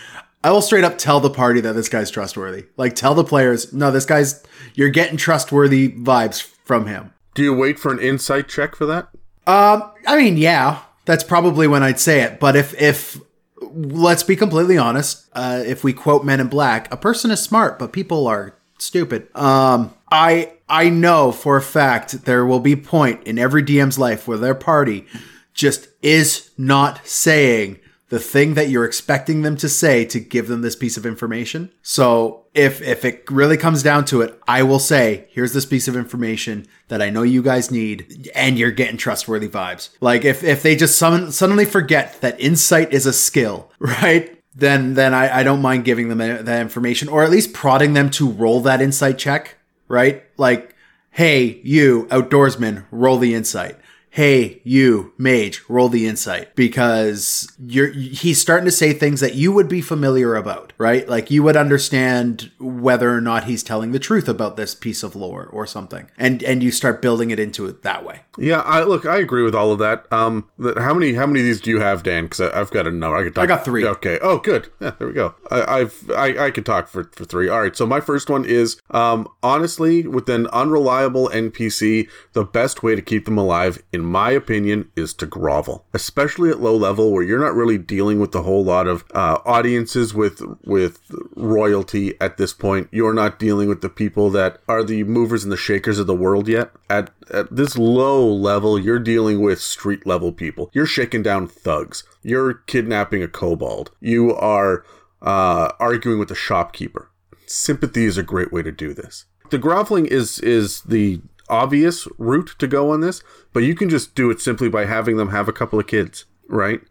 I 0.44 0.52
will 0.52 0.62
straight 0.62 0.84
up 0.84 0.98
tell 0.98 1.20
the 1.20 1.30
party 1.30 1.62
that 1.62 1.74
this 1.74 1.90
guy's 1.90 2.10
trustworthy. 2.10 2.66
Like 2.78 2.96
tell 2.96 3.14
the 3.14 3.24
players, 3.24 3.72
no, 3.72 3.92
this 3.92 4.06
guy's 4.06 4.44
you're 4.74 4.90
getting 4.90 5.18
trustworthy 5.18 5.90
vibes 5.92 6.42
from 6.64 6.88
him. 6.88 7.14
Do 7.36 7.44
you 7.44 7.54
wait 7.54 7.78
for 7.78 7.92
an 7.92 8.00
insight 8.00 8.48
check 8.48 8.76
for 8.76 8.86
that? 8.88 9.10
Um, 9.46 9.92
I 10.08 10.18
mean, 10.18 10.38
yeah, 10.38 10.80
that's 11.06 11.24
probably 11.24 11.68
when 11.68 11.84
I'd 11.84 12.00
say 12.00 12.22
it. 12.22 12.40
But 12.40 12.56
if 12.56 12.80
if 12.82 13.20
let's 13.62 14.24
be 14.24 14.36
completely 14.36 14.78
honest, 14.78 15.30
uh, 15.34 15.62
if 15.66 15.84
we 15.84 15.94
quote 15.94 16.26
Men 16.26 16.40
in 16.40 16.48
Black, 16.48 16.92
a 16.92 16.98
person 16.98 17.30
is 17.32 17.42
smart, 17.42 17.78
but 17.78 17.94
people 17.94 18.28
are 18.28 18.56
stupid. 18.82 19.34
Um, 19.36 19.94
I 20.12 20.54
I 20.68 20.90
know 20.90 21.32
for 21.32 21.58
a 21.58 21.62
fact 21.62 22.26
there 22.26 22.46
will 22.46 22.60
be 22.60 22.76
point 22.76 23.24
in 23.24 23.38
every 23.38 23.64
DM's 23.64 24.00
life 24.00 24.28
where 24.28 24.38
their 24.38 24.56
party 24.56 25.06
just 25.54 25.90
is 26.02 26.50
not 26.58 27.06
saying 27.06 27.80
the 28.12 28.20
thing 28.20 28.56
that 28.56 28.68
you're 28.68 28.84
expecting 28.84 29.42
them 29.42 29.56
to 29.56 29.70
say 29.70 30.04
to 30.04 30.20
give 30.20 30.50
them 30.50 30.62
this 30.62 30.76
piece 30.76 30.98
of 30.98 31.06
information. 31.06 31.72
So 31.82 32.46
if 32.54 32.82
if 32.82 33.06
it 33.06 33.24
really 33.32 33.56
comes 33.56 33.84
down 33.84 34.04
to 34.06 34.22
it, 34.22 34.38
I 34.48 34.64
will 34.64 34.80
say, 34.80 35.28
here's 35.30 35.54
this 35.54 35.66
piece 35.66 35.88
of 35.88 35.96
information 35.96 36.68
that 36.90 37.02
I 37.02 37.10
know 37.10 37.24
you 37.24 37.42
guys 37.42 37.72
need, 37.72 38.30
and 38.36 38.60
you're 38.60 38.72
getting 38.72 38.98
trustworthy 38.98 39.48
vibes. 39.48 39.90
Like 40.02 40.26
if 40.26 40.44
if 40.44 40.62
they 40.62 40.76
just 40.76 40.98
summon, 40.98 41.32
suddenly 41.32 41.64
forget 41.64 42.20
that 42.20 42.40
insight 42.40 42.92
is 42.92 43.06
a 43.06 43.14
skill, 43.14 43.72
right? 43.80 44.41
Then 44.54 44.96
then 44.96 45.14
I, 45.14 45.40
I 45.40 45.44
don't 45.44 45.62
mind 45.62 45.86
giving 45.86 46.10
them 46.10 46.18
that, 46.18 46.46
that 46.46 46.62
information, 46.62 47.08
or 47.08 47.24
at 47.24 47.30
least 47.30 47.54
prodding 47.54 47.94
them 47.94 48.10
to 48.12 48.30
roll 48.30 48.62
that 48.62 48.82
insight 48.82 49.18
check, 49.18 49.58
right? 49.88 50.24
Like, 50.38 50.76
hey, 51.12 51.62
you 51.64 52.06
outdoorsman, 52.12 52.86
roll 52.92 53.18
the 53.18 53.34
insight 53.34 53.78
hey, 54.14 54.62
you, 54.66 55.14
mage, 55.18 55.64
roll 55.70 55.88
the 55.88 56.06
insight 56.06 56.54
because 56.54 57.50
you're 57.66 57.92
he's 57.92 58.42
starting 58.42 58.66
to 58.66 58.72
say 58.72 58.92
things 58.92 59.22
that 59.22 59.36
you 59.36 59.54
would 59.54 59.70
be 59.70 59.80
familiar 59.80 60.36
about, 60.36 60.74
right? 60.78 61.08
Like 61.08 61.32
you 61.32 61.44
would 61.44 61.56
understand 61.56 62.52
whether 62.60 63.10
or 63.10 63.22
not 63.22 63.46
he's 63.46 63.64
telling 63.64 63.94
the 63.94 64.00
truth 64.00 64.28
about 64.28 64.58
this 64.58 64.76
piece 64.76 65.02
of 65.02 65.16
lore 65.16 65.46
or 65.46 65.66
something. 65.66 66.12
And 66.18 66.44
and 66.44 66.62
you 66.62 66.72
start 66.72 67.02
building 67.02 67.32
it 67.32 67.40
into 67.40 67.66
it 67.68 67.84
that 67.84 68.04
way. 68.04 68.20
Yeah, 68.38 68.60
I 68.60 68.84
look, 68.84 69.06
I 69.06 69.18
agree 69.18 69.44
with 69.44 69.56
all 69.56 69.72
of 69.72 69.80
that. 69.80 70.06
Um 70.12 70.50
how 70.78 70.94
many 70.94 71.14
how 71.14 71.26
many 71.26 71.40
of 71.40 71.46
these 71.46 71.62
do 71.62 71.70
you 71.70 71.80
have, 71.80 72.04
Dan? 72.04 72.28
Cuz 72.28 72.42
I've 72.42 72.72
got 72.72 72.88
a 72.88 72.92
number. 72.92 73.16
I 73.16 73.24
could 73.24 73.36
talk 73.36 73.44
I 73.46 73.48
got 73.48 73.64
3. 73.64 73.86
Okay. 73.86 74.20
Oh, 74.22 74.40
good. 74.40 74.68
Yeah, 74.82 74.92
there 75.00 75.08
we 75.08 75.14
go. 75.14 75.36
I, 75.50 75.80
I've 75.80 76.12
I 76.12 76.48
I 76.48 76.52
could 76.52 76.66
talk 76.66 76.90
for 76.90 77.10
for 77.14 77.24
3. 77.24 77.48
All 77.48 77.62
right. 77.62 77.78
So 77.78 77.86
my 77.86 78.02
first 78.02 78.30
one 78.30 78.44
is 78.44 78.78
um 78.90 79.30
honestly 79.42 80.06
with 80.06 80.28
an 80.28 80.48
unreliable 80.48 81.30
NPC, 81.30 82.10
the 82.34 82.44
best 82.44 82.84
way 82.84 82.94
to 82.94 83.02
keep 83.02 83.24
them 83.24 83.38
alive 83.38 83.82
in 83.94 84.01
in 84.02 84.08
my 84.08 84.32
opinion, 84.32 84.90
is 84.96 85.14
to 85.14 85.28
grovel, 85.28 85.86
especially 85.94 86.50
at 86.50 86.60
low 86.60 86.76
level 86.76 87.12
where 87.12 87.24
you're 87.24 87.40
not 87.40 87.56
really 87.56 87.78
dealing 87.78 88.20
with 88.20 88.34
a 88.34 88.42
whole 88.42 88.64
lot 88.64 88.88
of 88.88 89.04
uh, 89.14 89.38
audiences 89.46 90.14
with 90.14 90.42
with 90.64 91.00
royalty 91.36 92.20
at 92.20 92.38
this 92.38 92.52
point. 92.52 92.90
You're 92.92 93.14
not 93.14 93.38
dealing 93.38 93.70
with 93.70 93.82
the 93.82 93.90
people 93.90 94.32
that 94.32 94.60
are 94.68 94.84
the 94.84 95.04
movers 95.04 95.44
and 95.44 95.52
the 95.52 95.58
shakers 95.58 96.00
of 96.00 96.08
the 96.08 96.16
world 96.16 96.48
yet. 96.48 96.72
At 96.90 97.12
at 97.30 97.56
this 97.56 97.78
low 97.78 98.28
level, 98.28 98.80
you're 98.80 99.00
dealing 99.00 99.42
with 99.42 99.62
street 99.62 100.08
level 100.08 100.32
people. 100.32 100.72
You're 100.74 100.86
shaking 100.88 101.22
down 101.22 101.48
thugs. 101.48 102.04
You're 102.24 102.56
kidnapping 102.56 103.22
a 103.22 103.28
kobold. 103.28 103.92
You 104.00 104.34
are 104.34 104.84
uh, 105.22 105.72
arguing 105.80 106.18
with 106.18 106.30
the 106.30 106.36
shopkeeper. 106.36 107.12
Sympathy 107.46 108.06
is 108.06 108.18
a 108.18 108.24
great 108.24 108.52
way 108.52 108.64
to 108.64 108.72
do 108.72 108.94
this. 108.94 109.26
The 109.52 109.58
groveling 109.58 110.06
is 110.06 110.40
is 110.40 110.82
the 110.82 111.22
obvious 111.52 112.08
route 112.18 112.56
to 112.58 112.68
go 112.68 112.92
on 112.92 113.02
this, 113.02 113.22
but 113.54 113.64
you 113.64 113.76
can 113.76 113.90
just 113.90 114.16
do 114.16 114.32
it 114.32 114.42
simply 114.42 114.70
by 114.70 114.86
having 114.86 115.18
them 115.18 115.30
have 115.30 115.48
a 115.48 115.54
couple 115.54 115.80
of 115.80 115.86
kids, 115.86 116.26
right? 116.48 116.82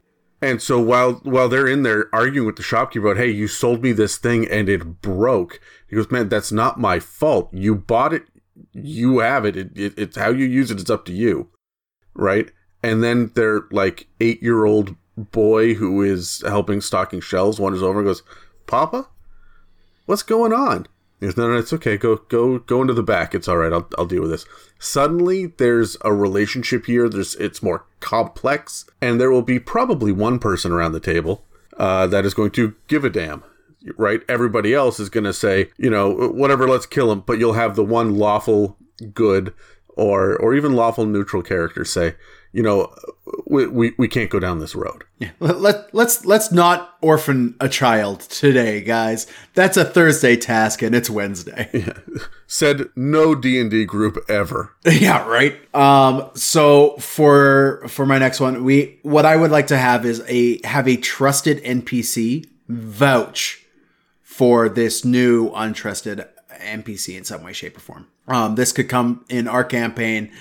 And 0.42 0.62
so 0.62 0.80
while 0.80 1.14
while 1.24 1.48
they're 1.48 1.66
in 1.66 1.82
there 1.82 2.08
arguing 2.12 2.46
with 2.46 2.56
the 2.56 2.62
shopkeeper 2.62 3.10
about, 3.10 3.18
hey, 3.18 3.30
you 3.30 3.48
sold 3.48 3.82
me 3.82 3.92
this 3.92 4.16
thing 4.16 4.48
and 4.48 4.68
it 4.68 5.02
broke, 5.02 5.60
he 5.88 5.96
goes, 5.96 6.10
man, 6.10 6.28
that's 6.28 6.52
not 6.52 6.80
my 6.80 6.98
fault. 6.98 7.50
You 7.52 7.74
bought 7.74 8.14
it, 8.14 8.24
you 8.72 9.18
have 9.18 9.44
it. 9.44 9.56
it, 9.56 9.76
it 9.76 9.94
it's 9.98 10.16
how 10.16 10.30
you 10.30 10.46
use 10.46 10.70
it. 10.70 10.80
It's 10.80 10.90
up 10.90 11.04
to 11.06 11.12
you, 11.12 11.50
right? 12.14 12.50
And 12.82 13.02
then 13.02 13.32
their 13.34 13.62
like 13.70 14.06
eight 14.20 14.42
year 14.42 14.64
old 14.64 14.96
boy 15.16 15.74
who 15.74 16.02
is 16.02 16.42
helping 16.46 16.80
stocking 16.80 17.20
shelves 17.20 17.60
wanders 17.60 17.82
over 17.82 17.98
and 17.98 18.06
goes, 18.06 18.22
Papa, 18.66 19.08
what's 20.06 20.22
going 20.22 20.52
on? 20.52 20.86
He 21.20 21.26
goes, 21.26 21.36
no, 21.36 21.48
no, 21.48 21.58
it's 21.58 21.72
okay. 21.74 21.96
Go, 21.98 22.16
go, 22.16 22.58
go 22.60 22.80
into 22.80 22.94
the 22.94 23.02
back. 23.02 23.34
It's 23.34 23.46
all 23.46 23.58
right. 23.58 23.72
I'll, 23.72 23.86
I'll 23.98 24.06
deal 24.06 24.22
with 24.22 24.30
this. 24.30 24.46
Suddenly, 24.78 25.46
there's 25.46 25.98
a 26.02 26.12
relationship 26.14 26.86
here. 26.86 27.08
There's, 27.08 27.34
it's 27.36 27.62
more 27.62 27.84
complex, 28.00 28.86
and 29.02 29.20
there 29.20 29.30
will 29.30 29.42
be 29.42 29.58
probably 29.60 30.12
one 30.12 30.38
person 30.38 30.72
around 30.72 30.92
the 30.92 31.00
table 31.00 31.44
uh, 31.76 32.06
that 32.06 32.24
is 32.24 32.32
going 32.32 32.52
to 32.52 32.74
give 32.88 33.04
a 33.04 33.10
damn. 33.10 33.44
right? 33.96 34.20
Everybody 34.28 34.74
else 34.74 35.00
is 35.00 35.08
going 35.08 35.24
to 35.24 35.32
say, 35.32 35.70
you 35.76 35.90
know, 35.90 36.10
whatever, 36.30 36.68
let's 36.68 36.86
kill 36.86 37.10
him. 37.12 37.20
But 37.20 37.38
you'll 37.38 37.54
have 37.54 37.76
the 37.76 37.84
one 37.84 38.16
lawful 38.16 38.76
good 39.14 39.54
or 39.96 40.36
or 40.36 40.54
even 40.54 40.74
lawful 40.74 41.06
neutral 41.06 41.42
character 41.42 41.84
say, 41.84 42.14
you 42.52 42.62
know, 42.62 42.92
we, 43.46 43.66
we, 43.66 43.92
we 43.96 44.08
can't 44.08 44.30
go 44.30 44.40
down 44.40 44.58
this 44.58 44.74
road. 44.74 45.04
Yeah. 45.18 45.30
Let, 45.38 45.94
let's 45.94 46.24
let's 46.24 46.50
not 46.50 46.96
orphan 47.00 47.54
a 47.60 47.68
child 47.68 48.20
today, 48.20 48.80
guys. 48.80 49.26
That's 49.54 49.76
a 49.76 49.84
Thursday 49.84 50.36
task 50.36 50.82
and 50.82 50.94
it's 50.94 51.10
Wednesday. 51.10 51.68
Yeah. 51.80 51.98
Said 52.46 52.88
no 52.96 53.36
D&D 53.36 53.84
group 53.84 54.18
ever. 54.28 54.74
yeah, 54.84 55.26
right. 55.26 55.56
Um 55.74 56.30
so 56.34 56.96
for 56.96 57.84
for 57.86 58.04
my 58.04 58.18
next 58.18 58.40
one, 58.40 58.64
we 58.64 58.98
what 59.02 59.24
I 59.24 59.36
would 59.36 59.52
like 59.52 59.68
to 59.68 59.78
have 59.78 60.04
is 60.04 60.22
a 60.26 60.60
have 60.66 60.88
a 60.88 60.96
trusted 60.96 61.62
NPC 61.62 62.48
vouch 62.68 63.64
for 64.22 64.68
this 64.68 65.04
new 65.04 65.50
untrusted 65.50 66.26
NPC 66.60 67.16
in 67.16 67.24
some 67.24 67.44
way 67.44 67.52
shape 67.52 67.76
or 67.76 67.80
form. 67.80 68.08
Um 68.26 68.56
this 68.56 68.72
could 68.72 68.88
come 68.88 69.24
in 69.28 69.46
our 69.46 69.64
campaign 69.64 70.32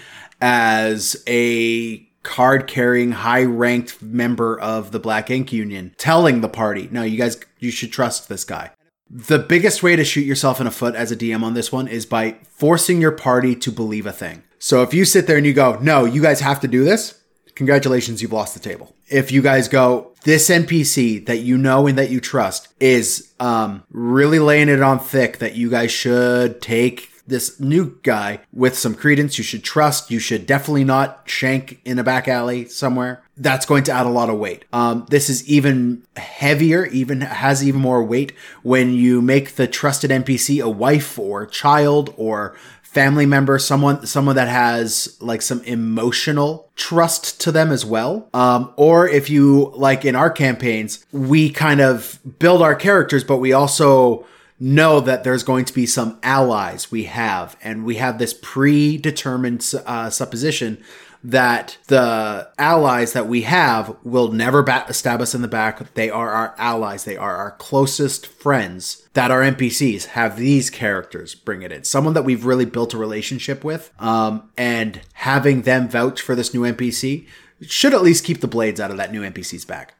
as 0.41 1.22
a 1.27 2.08
card 2.24 2.67
carrying 2.67 3.12
high 3.12 3.43
ranked 3.43 4.01
member 4.01 4.60
of 4.60 4.91
the 4.91 5.00
Black 5.00 5.29
Ink 5.29 5.51
Union 5.53 5.93
telling 5.98 6.41
the 6.41 6.50
party, 6.50 6.89
no, 6.91 7.03
you 7.03 7.17
guys, 7.17 7.39
you 7.60 7.72
should 7.72 7.91
trust 7.91 8.29
this 8.29 8.43
guy. 8.43 8.72
The 9.10 9.39
biggest 9.39 9.81
way 9.81 9.96
to 9.96 10.03
shoot 10.03 10.25
yourself 10.25 10.62
in 10.62 10.67
a 10.67 10.72
foot 10.72 10.96
as 10.96 11.12
a 11.12 11.15
DM 11.15 11.41
on 11.41 11.55
this 11.55 11.72
one 11.72 11.88
is 11.88 12.05
by 12.05 12.38
forcing 12.51 13.01
your 13.01 13.12
party 13.12 13.55
to 13.55 13.72
believe 13.72 14.05
a 14.05 14.12
thing. 14.12 14.43
So 14.60 14.84
if 14.84 14.93
you 14.93 15.05
sit 15.05 15.25
there 15.25 15.38
and 15.38 15.46
you 15.46 15.53
go, 15.53 15.79
no, 15.81 16.05
you 16.05 16.22
guys 16.22 16.41
have 16.41 16.60
to 16.60 16.67
do 16.67 16.84
this, 16.84 17.19
congratulations, 17.55 18.22
you've 18.22 18.34
lost 18.34 18.53
the 18.53 18.60
table. 18.60 18.93
If 19.08 19.31
you 19.31 19.41
guys 19.41 19.67
go, 19.67 20.13
this 20.24 20.50
NPC 20.50 21.25
that 21.25 21.39
you 21.39 21.58
know 21.58 21.88
and 21.88 21.98
that 21.98 22.12
you 22.12 22.19
trust 22.19 22.67
is 22.79 23.34
um, 23.39 23.84
really 23.89 24.39
laying 24.39 24.69
it 24.69 24.81
on 24.81 25.00
thick 25.00 25.39
that 25.39 25.55
you 25.55 25.69
guys 25.69 25.91
should 25.91 26.62
take 26.62 27.10
this 27.29 27.59
new 27.59 27.98
guy 28.03 28.41
with 28.51 28.77
some 28.77 28.95
credence 28.95 29.38
you 29.38 29.43
should 29.43 29.63
trust. 29.63 30.12
You 30.12 30.19
should 30.19 30.45
definitely 30.45 30.83
not 30.83 31.24
shank 31.25 31.79
in 31.86 32.00
a 32.00 32.03
back 32.03 32.27
alley 32.27 32.65
somewhere. 32.65 33.24
That's 33.38 33.65
going 33.65 33.83
to 33.86 33.91
add 33.91 34.05
a 34.05 34.09
lot 34.09 34.29
of 34.29 34.38
weight. 34.38 34.65
Um, 34.74 35.05
this 35.09 35.29
is 35.29 35.48
even 35.48 36.03
heavier, 36.17 36.86
even 36.88 37.21
has 37.21 37.65
even 37.65 37.79
more 37.79 38.03
weight 38.03 38.33
when 38.63 38.93
you 38.93 39.21
make 39.21 39.55
the 39.55 39.67
trusted 39.67 40.12
NPC 40.12 40.62
a 40.62 40.69
wife 40.69 41.17
or 41.17 41.45
child 41.45 42.13
or 42.17 42.55
family 42.89 43.25
member, 43.27 43.59
someone 43.59 44.05
someone 44.07 44.36
that 44.36 44.48
has 44.48 45.15
like 45.21 45.43
some 45.43 45.62
emotional 45.63 46.71
trust 46.75 47.39
to 47.41 47.51
them 47.51 47.71
as 47.71 47.86
well. 47.86 48.27
Um, 48.33 48.74
or 48.77 49.07
if 49.07 49.29
you 49.29 49.71
like 49.75 50.05
in 50.05 50.15
our 50.15 50.31
campaigns, 50.31 51.05
we 51.12 51.51
kind 51.51 51.81
of 51.81 52.19
build 52.39 52.63
our 52.63 52.75
characters, 52.75 53.24
but 53.24 53.38
we 53.38 53.53
also 53.53 54.25
know 54.59 54.99
that 54.99 55.23
there's 55.23 55.43
going 55.43 55.65
to 55.65 55.73
be 55.73 55.85
some 55.85 56.19
allies 56.23 56.91
we 56.91 57.05
have, 57.05 57.57
and 57.63 57.85
we 57.85 57.95
have 57.95 58.19
this 58.19 58.33
predetermined 58.33 59.65
uh, 59.85 60.09
supposition 60.09 60.83
that 61.23 61.77
the 61.87 62.49
allies 62.57 63.13
that 63.13 63.27
we 63.27 63.41
have 63.41 63.95
will 64.03 64.31
never 64.31 64.63
bat- 64.63 64.93
stab 64.95 65.21
us 65.21 65.35
in 65.35 65.41
the 65.41 65.47
back. 65.47 65.93
They 65.93 66.09
are 66.09 66.29
our 66.29 66.55
allies. 66.57 67.03
They 67.03 67.17
are 67.17 67.35
our 67.35 67.51
closest 67.51 68.25
friends. 68.25 69.07
That 69.13 69.31
our 69.31 69.41
NPCs 69.41 70.07
have 70.07 70.37
these 70.37 70.69
characters 70.69 71.35
bring 71.35 71.61
it 71.61 71.71
in. 71.71 71.83
Someone 71.83 72.13
that 72.13 72.23
we've 72.23 72.45
really 72.45 72.65
built 72.65 72.93
a 72.93 72.97
relationship 72.97 73.63
with, 73.63 73.91
um, 73.99 74.49
and 74.57 75.01
having 75.13 75.63
them 75.63 75.89
vouch 75.89 76.21
for 76.21 76.35
this 76.35 76.53
new 76.53 76.61
NPC 76.61 77.27
should 77.61 77.93
at 77.93 78.01
least 78.01 78.23
keep 78.23 78.39
the 78.39 78.47
blades 78.47 78.79
out 78.79 78.91
of 78.91 78.97
that 78.97 79.11
new 79.11 79.21
NPC's 79.21 79.65
back. 79.65 79.95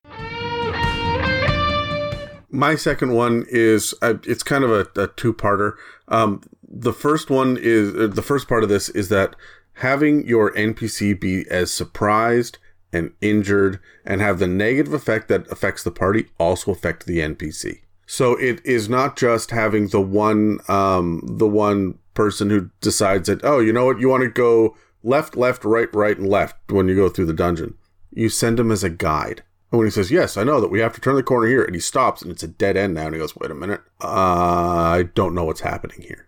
My 2.52 2.76
second 2.76 3.14
one 3.14 3.46
is 3.50 3.94
uh, 4.02 4.16
it's 4.26 4.44
kind 4.44 4.64
of 4.64 4.72
a, 4.72 5.02
a 5.02 5.08
two-parter. 5.08 5.74
Um, 6.08 6.42
the 6.68 6.94
first 6.94 7.30
one 7.30 7.58
is 7.60 7.94
uh, 7.96 8.08
the 8.08 8.22
first 8.22 8.48
part 8.48 8.64
of 8.64 8.70
this 8.70 8.90
is 8.90 9.10
that 9.10 9.36
having 9.74 10.26
your 10.28 10.52
NPC 10.54 11.20
be 11.20 11.46
as 11.50 11.72
surprised 11.72 12.58
and 12.92 13.12
injured 13.22 13.80
and 14.06 14.22
have 14.22 14.40
the 14.40 14.48
negative 14.48 14.94
effect 14.94 15.28
that 15.28 15.50
affects 15.52 15.84
the 15.84 15.92
party 15.92 16.26
also 16.40 16.72
affect 16.72 17.06
the 17.06 17.20
NPC. 17.20 17.82
So 18.06 18.36
it 18.36 18.66
is 18.66 18.90
not 18.90 19.16
just 19.16 19.52
having 19.52 19.90
the 19.90 20.02
one 20.02 20.60
um, 20.68 21.22
the 21.24 21.48
one 21.48 22.00
person 22.16 22.50
who 22.50 22.70
decides 22.82 23.28
that 23.28 23.44
oh 23.44 23.60
you 23.60 23.72
know 23.72 23.86
what 23.86 24.00
you 24.00 24.10
want 24.10 24.24
to 24.24 24.30
go 24.30 24.76
left 25.04 25.38
left 25.38 25.64
right 25.64 25.94
right 25.94 26.18
and 26.18 26.28
left 26.28 26.56
when 26.72 26.88
you 26.88 26.96
go 26.96 27.10
through 27.10 27.28
the 27.28 27.34
dungeon. 27.34 27.76
You 28.12 28.30
send 28.30 28.60
him 28.60 28.72
as 28.72 28.84
a 28.84 28.90
guide. 28.90 29.44
And 29.72 29.78
when 29.78 29.88
he 29.88 29.92
says, 29.92 30.12
Yes, 30.12 30.38
I 30.38 30.44
know 30.44 30.60
that 30.62 30.72
we 30.72 30.80
have 30.80 30.94
to 30.94 31.02
turn 31.02 31.16
the 31.16 31.24
corner 31.24 31.48
here, 31.48 31.64
and 31.64 31.76
he 31.76 31.82
stops 31.82 32.22
and 32.22 32.32
it's 32.32 32.44
a 32.44 32.48
dead 32.48 32.78
end 32.78 32.94
now, 32.94 33.06
and 33.06 33.16
he 33.16 33.20
goes, 33.20 33.36
Wait 33.36 33.52
a 33.52 33.56
minute, 33.56 33.82
uh, 34.02 34.08
I 34.08 35.04
don't 35.14 35.36
know 35.36 35.46
what's 35.46 35.62
happening 35.62 36.02
here. 36.02 36.28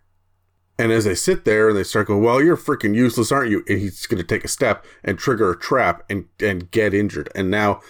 And 0.77 0.91
as 0.91 1.05
they 1.05 1.15
sit 1.15 1.45
there 1.45 1.69
and 1.69 1.77
they 1.77 1.83
start 1.83 2.07
going, 2.07 2.23
Well, 2.23 2.41
you're 2.41 2.57
freaking 2.57 2.95
useless, 2.95 3.31
aren't 3.31 3.51
you? 3.51 3.63
And 3.67 3.79
he's 3.79 4.05
going 4.05 4.21
to 4.21 4.27
take 4.27 4.45
a 4.45 4.49
step 4.49 4.85
and 5.03 5.17
trigger 5.17 5.51
a 5.51 5.59
trap 5.59 6.03
and, 6.09 6.25
and 6.39 6.69
get 6.71 6.93
injured. 6.93 7.29
And 7.35 7.49
now 7.51 7.81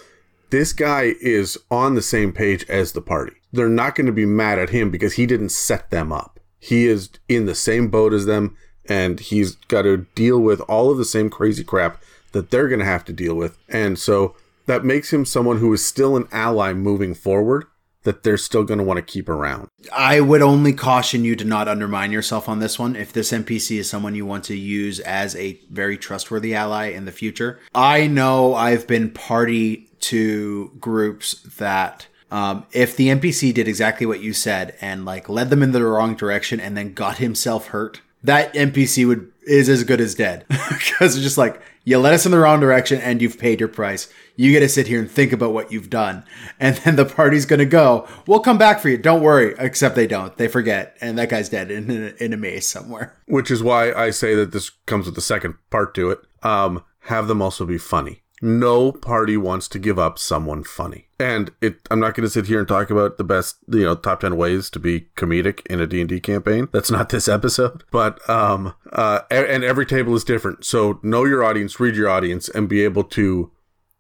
this 0.52 0.74
guy 0.74 1.16
is 1.22 1.58
on 1.70 1.96
the 1.96 2.02
same 2.02 2.34
page 2.34 2.66
as 2.70 2.92
the 2.92 3.02
party. 3.02 3.38
They're 3.54 3.70
not 3.70 3.96
going 3.96 4.08
to 4.08 4.14
be 4.14 4.26
mad 4.26 4.60
at 4.60 4.70
him 4.70 4.92
because 4.92 5.14
he 5.14 5.26
didn't 5.26 5.50
set 5.50 5.90
them 5.90 6.12
up. 6.12 6.40
He 6.60 6.88
is 6.88 7.10
in 7.28 7.46
the 7.46 7.56
same 7.56 7.88
boat 7.88 8.14
as 8.14 8.26
them, 8.26 8.56
and 8.86 9.20
he's 9.20 9.56
got 9.56 9.84
to 9.84 10.06
deal 10.16 10.40
with 10.40 10.62
all 10.62 10.92
of 10.92 10.98
the 10.98 11.06
same 11.06 11.30
crazy 11.30 11.64
crap 11.64 12.02
that 12.34 12.52
they're 12.52 12.68
going 12.68 12.80
to 12.80 12.86
have 12.86 13.06
to 13.06 13.14
deal 13.14 13.36
with. 13.36 13.58
And 13.68 13.98
so 13.98 14.36
that 14.66 14.86
makes 14.86 15.12
him 15.12 15.26
someone 15.26 15.58
who 15.58 15.72
is 15.74 15.86
still 15.86 16.16
an 16.16 16.28
ally 16.32 16.74
moving 16.74 17.14
forward 17.14 17.66
that 18.04 18.24
they're 18.24 18.38
still 18.38 18.64
going 18.64 18.80
to 18.80 18.84
want 18.84 18.98
to 18.98 19.04
keep 19.04 19.30
around. 19.30 19.68
I 19.94 20.22
would 20.22 20.42
only 20.42 20.74
caution 20.74 21.24
you 21.24 21.36
to 21.36 21.46
not 21.46 21.68
undermine 21.68 22.12
yourself 22.12 22.50
on 22.50 22.60
this 22.60 22.80
one. 22.80 22.96
If 22.96 23.14
this 23.14 23.32
NPC 23.32 23.78
is 23.78 23.90
someone 23.90 24.16
you 24.16 24.26
want 24.26 24.44
to 24.46 24.58
use 24.58 25.00
as 25.02 25.36
a 25.36 25.60
very 25.70 25.98
trustworthy 25.98 26.56
ally 26.56 26.88
in 26.88 27.06
the 27.06 27.12
future, 27.12 27.60
I 27.76 28.08
know 28.08 28.56
I've 28.56 28.88
been 28.88 29.12
party 29.12 29.90
to 30.02 30.72
groups 30.80 31.42
that 31.58 32.08
um, 32.32 32.66
if 32.72 32.96
the 32.96 33.10
NPC 33.10 33.54
did 33.54 33.68
exactly 33.68 34.08
what 34.08 34.22
you 34.22 34.34
said 34.34 34.76
and 34.82 35.06
like 35.06 35.30
led 35.30 35.50
them 35.50 35.62
in 35.62 35.72
the 35.72 35.84
wrong 35.84 36.16
direction 36.16 36.60
and 36.60 36.76
then 36.76 36.94
got 36.94 37.18
himself 37.18 37.68
hurt, 37.68 38.02
that 38.24 38.54
NPC 38.54 39.08
would 39.08 39.32
is 39.44 39.70
as 39.70 39.84
good 39.84 40.00
as 40.00 40.16
dead 40.16 40.46
because 40.50 41.16
it's 41.16 41.24
just 41.24 41.38
like 41.38 41.62
you 41.84 41.98
led 41.98 42.14
us 42.14 42.26
in 42.26 42.32
the 42.32 42.38
wrong 42.38 42.60
direction 42.60 43.02
and 43.02 43.22
you've 43.22 43.40
paid 43.40 43.60
your 43.60 43.70
price. 43.70 44.08
You 44.36 44.52
get 44.52 44.60
to 44.60 44.70
sit 44.70 44.88
here 44.88 45.00
and 45.00 45.10
think 45.10 45.34
about 45.34 45.52
what 45.52 45.72
you've 45.72 45.90
done. 45.90 46.24
And 46.60 46.78
then 46.78 46.96
the 46.96 47.06
party's 47.06 47.46
going 47.46 47.60
to 47.60 47.66
go, 47.66 48.08
we'll 48.28 48.40
come 48.40 48.60
back 48.60 48.80
for 48.80 48.90
you. 48.90 48.98
Don't 48.98 49.24
worry. 49.24 49.56
Except 49.58 49.96
they 49.96 50.06
don't. 50.06 50.36
They 50.38 50.48
forget. 50.48 50.96
And 51.02 51.18
that 51.18 51.30
guy's 51.30 51.50
dead 51.50 51.72
in, 51.72 51.90
in, 51.90 52.04
a, 52.04 52.24
in 52.24 52.34
a 52.34 52.38
maze 52.38 52.68
somewhere. 52.68 53.18
Which 53.26 53.50
is 53.50 53.64
why 53.64 53.92
I 53.94 54.12
say 54.12 54.36
that 54.36 54.52
this 54.52 54.70
comes 54.86 55.08
with 55.08 55.16
the 55.16 55.22
second 55.22 55.56
part 55.72 55.96
to 55.96 56.12
it. 56.12 56.20
Um, 56.44 56.84
have 57.06 57.28
them 57.28 57.42
also 57.42 57.66
be 57.66 57.80
funny. 57.80 58.22
No 58.42 58.92
party 58.92 59.38
wants 59.38 59.68
to 59.70 59.80
give 59.80 60.00
up 60.00 60.18
someone 60.18 60.64
funny. 60.64 61.08
And 61.20 61.52
it, 61.62 61.76
I'm 61.92 62.00
not 62.00 62.16
going 62.16 62.26
to 62.26 62.30
sit 62.30 62.48
here 62.48 62.60
and 62.60 62.68
talk 62.68 62.90
about 62.90 63.18
the 63.18 63.24
best, 63.24 63.58
you 63.68 63.84
know, 63.84 63.96
top 63.96 64.22
10 64.22 64.36
ways 64.36 64.70
to 64.72 64.80
be 64.80 65.08
comedic 65.16 65.64
in 65.68 65.80
a 65.80 65.86
D&D 65.86 66.20
campaign. 66.22 66.68
That's 66.72 66.90
not 66.90 67.10
this 67.10 67.28
episode. 67.28 67.84
But, 67.92 68.28
um, 68.28 68.74
uh, 68.92 69.22
and 69.30 69.64
every 69.64 69.86
table 69.86 70.16
is 70.16 70.24
different. 70.24 70.66
So 70.66 71.00
know 71.04 71.26
your 71.26 71.44
audience, 71.44 71.80
read 71.80 71.96
your 71.96 72.10
audience, 72.10 72.50
and 72.50 72.68
be 72.68 72.84
able 72.84 73.04
to 73.06 73.52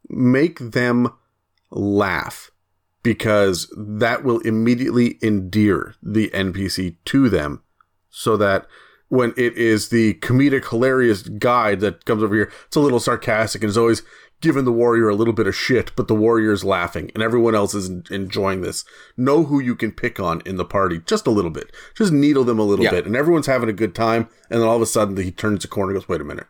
make 0.09 0.57
them 0.57 1.13
laugh 1.69 2.51
because 3.03 3.71
that 3.77 4.23
will 4.23 4.39
immediately 4.39 5.17
endear 5.21 5.95
the 6.01 6.29
NPC 6.29 6.97
to 7.05 7.29
them 7.29 7.63
so 8.09 8.37
that 8.37 8.67
when 9.07 9.33
it 9.35 9.57
is 9.57 9.89
the 9.89 10.13
comedic, 10.15 10.69
hilarious 10.69 11.23
guide 11.23 11.79
that 11.81 12.05
comes 12.05 12.23
over 12.23 12.33
here, 12.35 12.51
it's 12.67 12.75
a 12.75 12.79
little 12.79 12.99
sarcastic 12.99 13.61
and 13.61 13.69
is 13.69 13.77
always 13.77 14.03
giving 14.41 14.65
the 14.65 14.71
warrior 14.71 15.07
a 15.07 15.15
little 15.15 15.33
bit 15.33 15.47
of 15.47 15.55
shit, 15.55 15.95
but 15.95 16.07
the 16.07 16.15
warrior 16.15 16.51
is 16.51 16.63
laughing 16.63 17.11
and 17.13 17.23
everyone 17.23 17.55
else 17.55 17.73
is 17.73 17.89
enjoying 18.09 18.61
this. 18.61 18.83
Know 19.15 19.45
who 19.45 19.59
you 19.59 19.75
can 19.75 19.91
pick 19.91 20.19
on 20.19 20.41
in 20.45 20.57
the 20.57 20.65
party 20.65 20.99
just 21.05 21.27
a 21.27 21.31
little 21.31 21.51
bit. 21.51 21.71
Just 21.95 22.11
needle 22.11 22.43
them 22.43 22.59
a 22.59 22.63
little 22.63 22.85
yeah. 22.85 22.91
bit 22.91 23.05
and 23.05 23.15
everyone's 23.15 23.47
having 23.47 23.69
a 23.69 23.73
good 23.73 23.95
time. 23.95 24.27
And 24.49 24.61
then 24.61 24.67
all 24.67 24.75
of 24.75 24.81
a 24.81 24.87
sudden 24.87 25.15
he 25.17 25.31
turns 25.31 25.61
the 25.61 25.67
corner 25.67 25.91
and 25.91 25.99
goes, 25.99 26.09
wait 26.09 26.21
a 26.21 26.25
minute. 26.25 26.47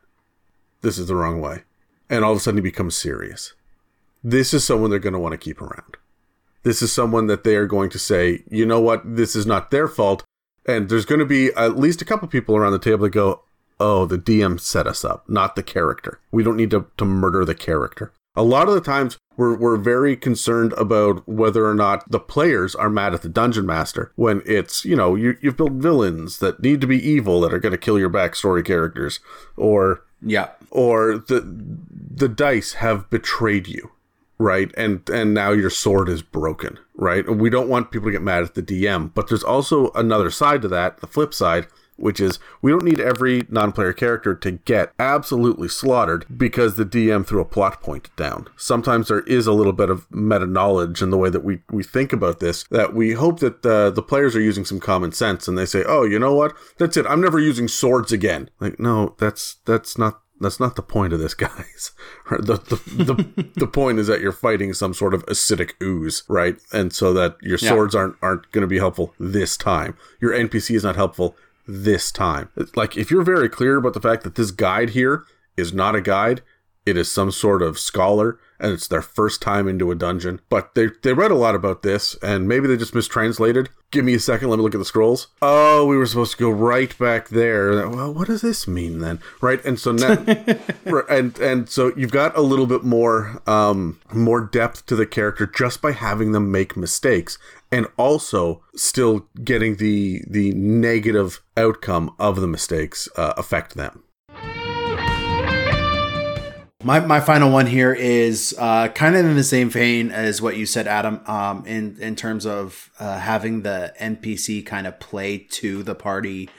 This 0.81 0.97
is 0.97 1.07
the 1.07 1.15
wrong 1.15 1.41
way. 1.41 1.63
And 2.09 2.25
all 2.25 2.31
of 2.31 2.37
a 2.37 2.41
sudden 2.41 2.57
he 2.57 2.61
becomes 2.63 2.95
serious. 2.95 3.53
This 4.23 4.53
is 4.53 4.65
someone 4.65 4.89
they're 4.89 4.99
going 4.99 5.13
to 5.13 5.19
want 5.19 5.33
to 5.33 5.37
keep 5.37 5.61
around. 5.61 5.97
This 6.63 6.81
is 6.81 6.93
someone 6.93 7.27
that 7.27 7.43
they 7.43 7.55
are 7.55 7.67
going 7.67 7.89
to 7.89 7.99
say, 7.99 8.43
you 8.49 8.65
know 8.65 8.79
what? 8.79 9.01
This 9.03 9.35
is 9.35 9.45
not 9.45 9.71
their 9.71 9.87
fault. 9.87 10.23
And 10.65 10.89
there's 10.89 11.05
going 11.05 11.19
to 11.19 11.25
be 11.25 11.51
at 11.53 11.77
least 11.77 12.01
a 12.01 12.05
couple 12.05 12.27
people 12.27 12.55
around 12.55 12.73
the 12.73 12.79
table 12.79 13.03
that 13.03 13.09
go, 13.09 13.43
oh, 13.81 14.05
the 14.05 14.17
DM 14.17 14.59
set 14.59 14.85
us 14.85 15.03
up, 15.03 15.27
not 15.27 15.55
the 15.55 15.63
character. 15.63 16.19
We 16.31 16.43
don't 16.43 16.57
need 16.57 16.71
to, 16.71 16.85
to 16.97 17.05
murder 17.05 17.43
the 17.43 17.55
character. 17.55 18.13
A 18.35 18.43
lot 18.43 18.69
of 18.69 18.75
the 18.75 18.81
times, 18.81 19.17
we're, 19.35 19.57
we're 19.57 19.77
very 19.77 20.15
concerned 20.15 20.73
about 20.73 21.27
whether 21.27 21.65
or 21.65 21.73
not 21.73 22.09
the 22.09 22.19
players 22.19 22.75
are 22.75 22.89
mad 22.89 23.13
at 23.13 23.23
the 23.23 23.29
dungeon 23.29 23.65
master 23.65 24.11
when 24.15 24.41
it's, 24.45 24.85
you 24.85 24.95
know, 24.95 25.15
you, 25.15 25.35
you've 25.41 25.57
built 25.57 25.73
villains 25.73 26.39
that 26.39 26.61
need 26.61 26.79
to 26.81 26.87
be 26.87 27.05
evil 27.05 27.41
that 27.41 27.53
are 27.53 27.59
going 27.59 27.71
to 27.71 27.77
kill 27.77 27.99
your 27.99 28.09
backstory 28.09 28.63
characters, 28.63 29.19
or 29.57 30.03
yeah, 30.21 30.49
or 30.69 31.17
the 31.17 31.41
the 32.13 32.29
dice 32.29 32.73
have 32.73 33.09
betrayed 33.09 33.67
you, 33.67 33.91
right? 34.37 34.71
And 34.77 35.09
and 35.09 35.33
now 35.33 35.51
your 35.51 35.69
sword 35.69 36.07
is 36.07 36.21
broken, 36.21 36.77
right? 36.95 37.27
We 37.27 37.49
don't 37.49 37.69
want 37.69 37.91
people 37.91 38.07
to 38.07 38.11
get 38.11 38.21
mad 38.21 38.43
at 38.43 38.53
the 38.53 38.63
DM, 38.63 39.13
but 39.13 39.27
there's 39.27 39.43
also 39.43 39.91
another 39.91 40.29
side 40.29 40.61
to 40.61 40.67
that, 40.69 40.99
the 40.99 41.07
flip 41.07 41.33
side, 41.33 41.67
which 42.01 42.19
is 42.19 42.39
we 42.61 42.71
don't 42.71 42.83
need 42.83 42.99
every 42.99 43.43
non-player 43.49 43.93
character 43.93 44.35
to 44.35 44.51
get 44.51 44.93
absolutely 44.99 45.67
slaughtered 45.67 46.25
because 46.37 46.75
the 46.75 46.85
DM 46.85 47.25
threw 47.25 47.41
a 47.41 47.45
plot 47.45 47.81
point 47.81 48.13
down. 48.15 48.47
Sometimes 48.57 49.07
there 49.07 49.21
is 49.21 49.47
a 49.47 49.53
little 49.53 49.73
bit 49.73 49.89
of 49.89 50.09
meta 50.11 50.45
knowledge 50.45 51.01
in 51.01 51.09
the 51.09 51.17
way 51.17 51.29
that 51.29 51.43
we 51.43 51.61
we 51.71 51.83
think 51.83 52.13
about 52.13 52.39
this 52.39 52.63
that 52.71 52.93
we 52.93 53.13
hope 53.13 53.39
that 53.39 53.65
uh, 53.65 53.89
the 53.89 54.03
players 54.03 54.35
are 54.35 54.41
using 54.41 54.65
some 54.65 54.79
common 54.79 55.11
sense 55.11 55.47
and 55.47 55.57
they 55.57 55.65
say, 55.65 55.83
"Oh, 55.85 56.03
you 56.03 56.19
know 56.19 56.33
what? 56.33 56.53
That's 56.77 56.97
it. 56.97 57.05
I'm 57.07 57.21
never 57.21 57.39
using 57.39 57.67
swords 57.67 58.11
again." 58.11 58.49
Like, 58.59 58.79
no, 58.79 59.15
that's 59.17 59.57
that's 59.65 59.97
not 59.97 60.21
that's 60.41 60.59
not 60.59 60.75
the 60.75 60.81
point 60.81 61.13
of 61.13 61.19
this, 61.19 61.33
guys. 61.35 61.91
the, 62.29 62.57
the, 62.57 63.03
the, 63.03 63.49
the 63.55 63.67
point 63.67 63.99
is 63.99 64.07
that 64.07 64.21
you're 64.21 64.31
fighting 64.31 64.73
some 64.73 64.93
sort 64.93 65.13
of 65.13 65.25
acidic 65.27 65.73
ooze, 65.81 66.23
right? 66.27 66.57
And 66.73 66.91
so 66.91 67.13
that 67.13 67.37
your 67.41 67.57
swords 67.57 67.93
yeah. 67.93 68.01
aren't 68.01 68.15
aren't 68.21 68.51
going 68.51 68.63
to 68.63 68.67
be 68.67 68.79
helpful 68.79 69.13
this 69.19 69.55
time. 69.55 69.95
Your 70.19 70.31
NPC 70.31 70.75
is 70.75 70.83
not 70.83 70.95
helpful 70.95 71.35
this 71.71 72.11
time. 72.11 72.49
Like 72.75 72.97
if 72.97 73.09
you're 73.09 73.23
very 73.23 73.49
clear 73.49 73.77
about 73.77 73.93
the 73.93 74.01
fact 74.01 74.23
that 74.23 74.35
this 74.35 74.51
guide 74.51 74.91
here 74.91 75.25
is 75.57 75.73
not 75.73 75.95
a 75.95 76.01
guide, 76.01 76.41
it 76.85 76.97
is 76.97 77.11
some 77.11 77.31
sort 77.31 77.61
of 77.61 77.79
scholar 77.79 78.39
and 78.59 78.71
it's 78.71 78.87
their 78.87 79.01
first 79.01 79.41
time 79.41 79.67
into 79.67 79.91
a 79.91 79.95
dungeon. 79.95 80.39
But 80.49 80.75
they 80.75 80.87
they 81.01 81.13
read 81.13 81.31
a 81.31 81.35
lot 81.35 81.55
about 81.55 81.81
this 81.81 82.15
and 82.21 82.47
maybe 82.47 82.67
they 82.67 82.77
just 82.77 82.95
mistranslated. 82.95 83.69
Give 83.89 84.05
me 84.05 84.13
a 84.13 84.19
second, 84.19 84.49
let 84.49 84.57
me 84.57 84.63
look 84.63 84.73
at 84.73 84.77
the 84.77 84.85
scrolls. 84.85 85.27
Oh, 85.41 85.85
we 85.85 85.97
were 85.97 86.05
supposed 86.05 86.31
to 86.31 86.37
go 86.37 86.49
right 86.49 86.97
back 86.97 87.27
there. 87.29 87.89
Well, 87.89 88.13
what 88.13 88.27
does 88.27 88.41
this 88.41 88.67
mean 88.67 88.99
then? 88.99 89.19
Right? 89.41 89.63
And 89.65 89.79
so 89.79 89.91
now 89.91 90.13
and 91.09 91.37
and 91.39 91.69
so 91.69 91.91
you've 91.97 92.11
got 92.11 92.37
a 92.37 92.41
little 92.41 92.67
bit 92.67 92.83
more 92.83 93.41
um 93.47 93.99
more 94.13 94.41
depth 94.41 94.85
to 94.87 94.95
the 94.95 95.05
character 95.05 95.45
just 95.45 95.81
by 95.81 95.91
having 95.91 96.31
them 96.31 96.51
make 96.51 96.77
mistakes 96.77 97.37
and 97.71 97.87
also 97.97 98.63
still 98.75 99.27
getting 99.43 99.77
the 99.77 100.23
the 100.27 100.53
negative 100.53 101.41
outcome 101.57 102.13
of 102.19 102.41
the 102.41 102.47
mistakes 102.47 103.07
uh, 103.17 103.33
affect 103.37 103.75
them. 103.75 104.03
My, 106.83 106.99
my 106.99 107.19
final 107.19 107.51
one 107.51 107.67
here 107.67 107.93
is 107.93 108.55
uh, 108.57 108.87
kind 108.87 109.15
of 109.15 109.25
in 109.25 109.35
the 109.35 109.43
same 109.43 109.69
vein 109.69 110.09
as 110.11 110.41
what 110.41 110.57
you 110.57 110.65
said, 110.65 110.87
Adam, 110.87 111.21
um, 111.27 111.65
in, 111.67 111.97
in 111.99 112.15
terms 112.15 112.45
of 112.45 112.89
uh, 112.99 113.19
having 113.19 113.61
the 113.61 113.93
NPC 113.99 114.65
kind 114.65 114.87
of 114.87 114.99
play 114.99 115.37
to 115.37 115.83
the 115.83 115.93
party, 115.93 116.49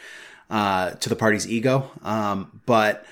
uh, 0.49 0.91
to 0.91 1.09
the 1.09 1.17
party's 1.17 1.49
ego. 1.49 1.91
Um, 2.05 2.61
but 2.67 3.05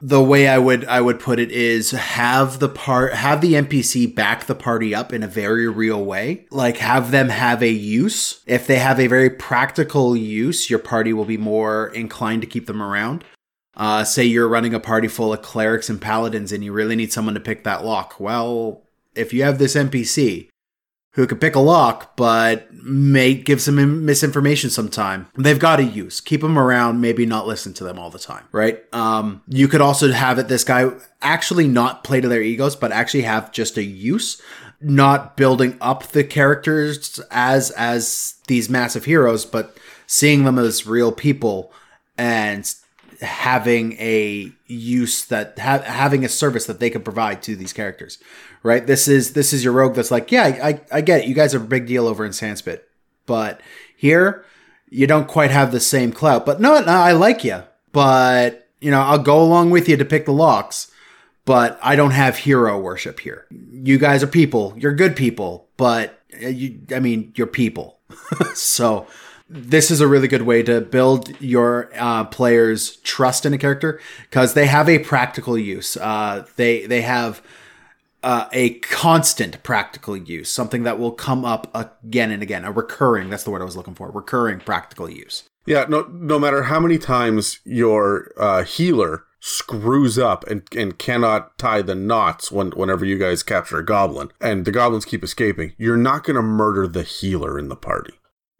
the 0.00 0.22
way 0.22 0.46
I 0.46 0.58
would 0.58 0.84
I 0.84 1.00
would 1.00 1.18
put 1.18 1.40
it 1.40 1.50
is 1.50 1.90
have 1.90 2.60
the 2.60 2.68
part 2.68 3.14
have 3.14 3.40
the 3.40 3.54
NPC 3.54 4.14
back 4.14 4.44
the 4.44 4.54
party 4.54 4.94
up 4.94 5.12
in 5.12 5.24
a 5.24 5.26
very 5.26 5.66
real 5.68 6.04
way. 6.04 6.46
Like 6.50 6.76
have 6.76 7.10
them 7.10 7.30
have 7.30 7.62
a 7.62 7.70
use. 7.70 8.42
If 8.46 8.66
they 8.66 8.76
have 8.76 9.00
a 9.00 9.08
very 9.08 9.30
practical 9.30 10.16
use, 10.16 10.70
your 10.70 10.78
party 10.78 11.12
will 11.12 11.24
be 11.24 11.36
more 11.36 11.88
inclined 11.88 12.42
to 12.42 12.46
keep 12.46 12.66
them 12.66 12.80
around. 12.80 13.24
Uh, 13.78 14.02
say 14.02 14.24
you're 14.24 14.48
running 14.48 14.74
a 14.74 14.80
party 14.80 15.06
full 15.06 15.32
of 15.32 15.40
clerics 15.40 15.88
and 15.88 16.00
paladins 16.00 16.50
and 16.50 16.64
you 16.64 16.72
really 16.72 16.96
need 16.96 17.12
someone 17.12 17.34
to 17.34 17.40
pick 17.40 17.62
that 17.62 17.84
lock. 17.84 18.18
Well, 18.18 18.82
if 19.14 19.32
you 19.32 19.44
have 19.44 19.58
this 19.58 19.76
NPC 19.76 20.48
who 21.12 21.26
can 21.28 21.38
pick 21.38 21.54
a 21.54 21.60
lock 21.60 22.16
but 22.16 22.72
may 22.74 23.34
give 23.34 23.60
some 23.60 24.04
misinformation 24.04 24.68
sometime, 24.68 25.28
they've 25.36 25.60
got 25.60 25.78
a 25.78 25.84
use. 25.84 26.20
Keep 26.20 26.40
them 26.40 26.58
around, 26.58 27.00
maybe 27.00 27.24
not 27.24 27.46
listen 27.46 27.72
to 27.74 27.84
them 27.84 28.00
all 28.00 28.10
the 28.10 28.18
time, 28.18 28.44
right? 28.50 28.82
Um, 28.92 29.42
you 29.46 29.68
could 29.68 29.80
also 29.80 30.10
have 30.10 30.40
it 30.40 30.48
this 30.48 30.64
guy 30.64 30.90
actually 31.22 31.68
not 31.68 32.02
play 32.02 32.20
to 32.20 32.28
their 32.28 32.42
egos, 32.42 32.74
but 32.74 32.90
actually 32.90 33.22
have 33.22 33.52
just 33.52 33.76
a 33.76 33.84
use 33.84 34.42
not 34.80 35.36
building 35.36 35.76
up 35.80 36.04
the 36.08 36.24
characters 36.24 37.20
as 37.30 37.70
as 37.72 38.34
these 38.46 38.70
massive 38.70 39.04
heroes 39.06 39.44
but 39.44 39.76
seeing 40.06 40.44
them 40.44 40.58
as 40.58 40.86
real 40.86 41.10
people 41.10 41.72
and 42.16 42.74
having 43.20 43.94
a 43.94 44.52
use 44.66 45.24
that 45.26 45.58
ha- 45.58 45.82
having 45.82 46.24
a 46.24 46.28
service 46.28 46.66
that 46.66 46.80
they 46.80 46.90
can 46.90 47.02
provide 47.02 47.42
to 47.42 47.56
these 47.56 47.72
characters 47.72 48.18
right? 48.62 48.86
This 48.86 49.08
is 49.08 49.32
this 49.32 49.52
is 49.52 49.64
your 49.64 49.72
rogue 49.72 49.94
that's 49.94 50.10
like 50.10 50.30
yeah 50.32 50.44
I, 50.44 50.68
I, 50.68 50.80
I 50.92 51.00
get 51.00 51.22
it. 51.22 51.28
You 51.28 51.34
guys 51.34 51.54
are 51.54 51.58
a 51.58 51.66
big 51.66 51.86
deal 51.86 52.06
over 52.06 52.24
in 52.24 52.32
Sandspit. 52.32 52.80
But 53.26 53.60
here 53.96 54.44
you 54.90 55.06
don't 55.06 55.28
quite 55.28 55.50
have 55.50 55.72
the 55.72 55.80
same 55.80 56.12
clout. 56.12 56.46
But 56.46 56.60
no, 56.60 56.80
no 56.80 56.92
i 56.92 57.12
like 57.12 57.44
you 57.44 57.62
but 57.92 58.68
you 58.80 58.90
know 58.90 59.00
i'll 59.00 59.18
go 59.18 59.42
along 59.42 59.70
with 59.70 59.88
you 59.88 59.96
to 59.96 60.04
pick 60.04 60.24
the 60.24 60.32
locks. 60.32 60.90
But 61.44 61.78
i 61.82 61.96
don't 61.96 62.10
have 62.12 62.38
hero 62.38 62.78
worship 62.78 63.20
here. 63.20 63.46
You 63.50 63.98
guys 63.98 64.22
are 64.22 64.28
people. 64.28 64.74
You're 64.76 64.94
good 64.94 65.16
people. 65.16 65.68
But 65.76 66.20
uh, 66.42 66.48
you 66.48 66.80
i 66.94 67.00
mean 67.00 67.32
you're 67.36 67.46
people. 67.46 67.98
So 68.54 69.06
this 69.48 69.90
is 69.90 70.00
a 70.00 70.08
really 70.08 70.28
good 70.28 70.42
way 70.42 70.62
to 70.62 70.80
build 70.80 71.40
your 71.40 71.90
uh, 71.96 72.24
players' 72.24 72.96
trust 72.96 73.46
in 73.46 73.54
a 73.54 73.58
character 73.58 74.00
because 74.22 74.54
they 74.54 74.66
have 74.66 74.88
a 74.88 74.98
practical 74.98 75.56
use. 75.56 75.96
Uh, 75.96 76.46
they 76.56 76.86
they 76.86 77.02
have 77.02 77.42
uh, 78.22 78.48
a 78.52 78.74
constant 78.80 79.62
practical 79.62 80.16
use, 80.16 80.50
something 80.50 80.82
that 80.82 80.98
will 80.98 81.12
come 81.12 81.44
up 81.44 81.70
again 81.74 82.30
and 82.30 82.42
again. 82.42 82.64
A 82.64 82.72
recurring. 82.72 83.30
That's 83.30 83.44
the 83.44 83.50
word 83.50 83.62
I 83.62 83.66
was 83.66 83.76
looking 83.76 83.94
for. 83.94 84.10
Recurring 84.10 84.60
practical 84.60 85.08
use. 85.10 85.44
Yeah. 85.66 85.86
No. 85.88 86.02
No 86.02 86.38
matter 86.38 86.64
how 86.64 86.80
many 86.80 86.98
times 86.98 87.60
your 87.64 88.32
uh, 88.36 88.64
healer 88.64 89.24
screws 89.40 90.18
up 90.18 90.44
and, 90.48 90.62
and 90.76 90.98
cannot 90.98 91.56
tie 91.58 91.80
the 91.80 91.94
knots 91.94 92.50
when 92.50 92.70
whenever 92.72 93.04
you 93.04 93.16
guys 93.16 93.42
capture 93.42 93.78
a 93.78 93.84
goblin 93.84 94.30
and 94.40 94.64
the 94.64 94.72
goblins 94.72 95.04
keep 95.04 95.22
escaping, 95.22 95.72
you're 95.78 95.96
not 95.96 96.24
going 96.24 96.36
to 96.36 96.42
murder 96.42 96.88
the 96.88 97.04
healer 97.04 97.58
in 97.58 97.68
the 97.68 97.76
party. 97.76 98.14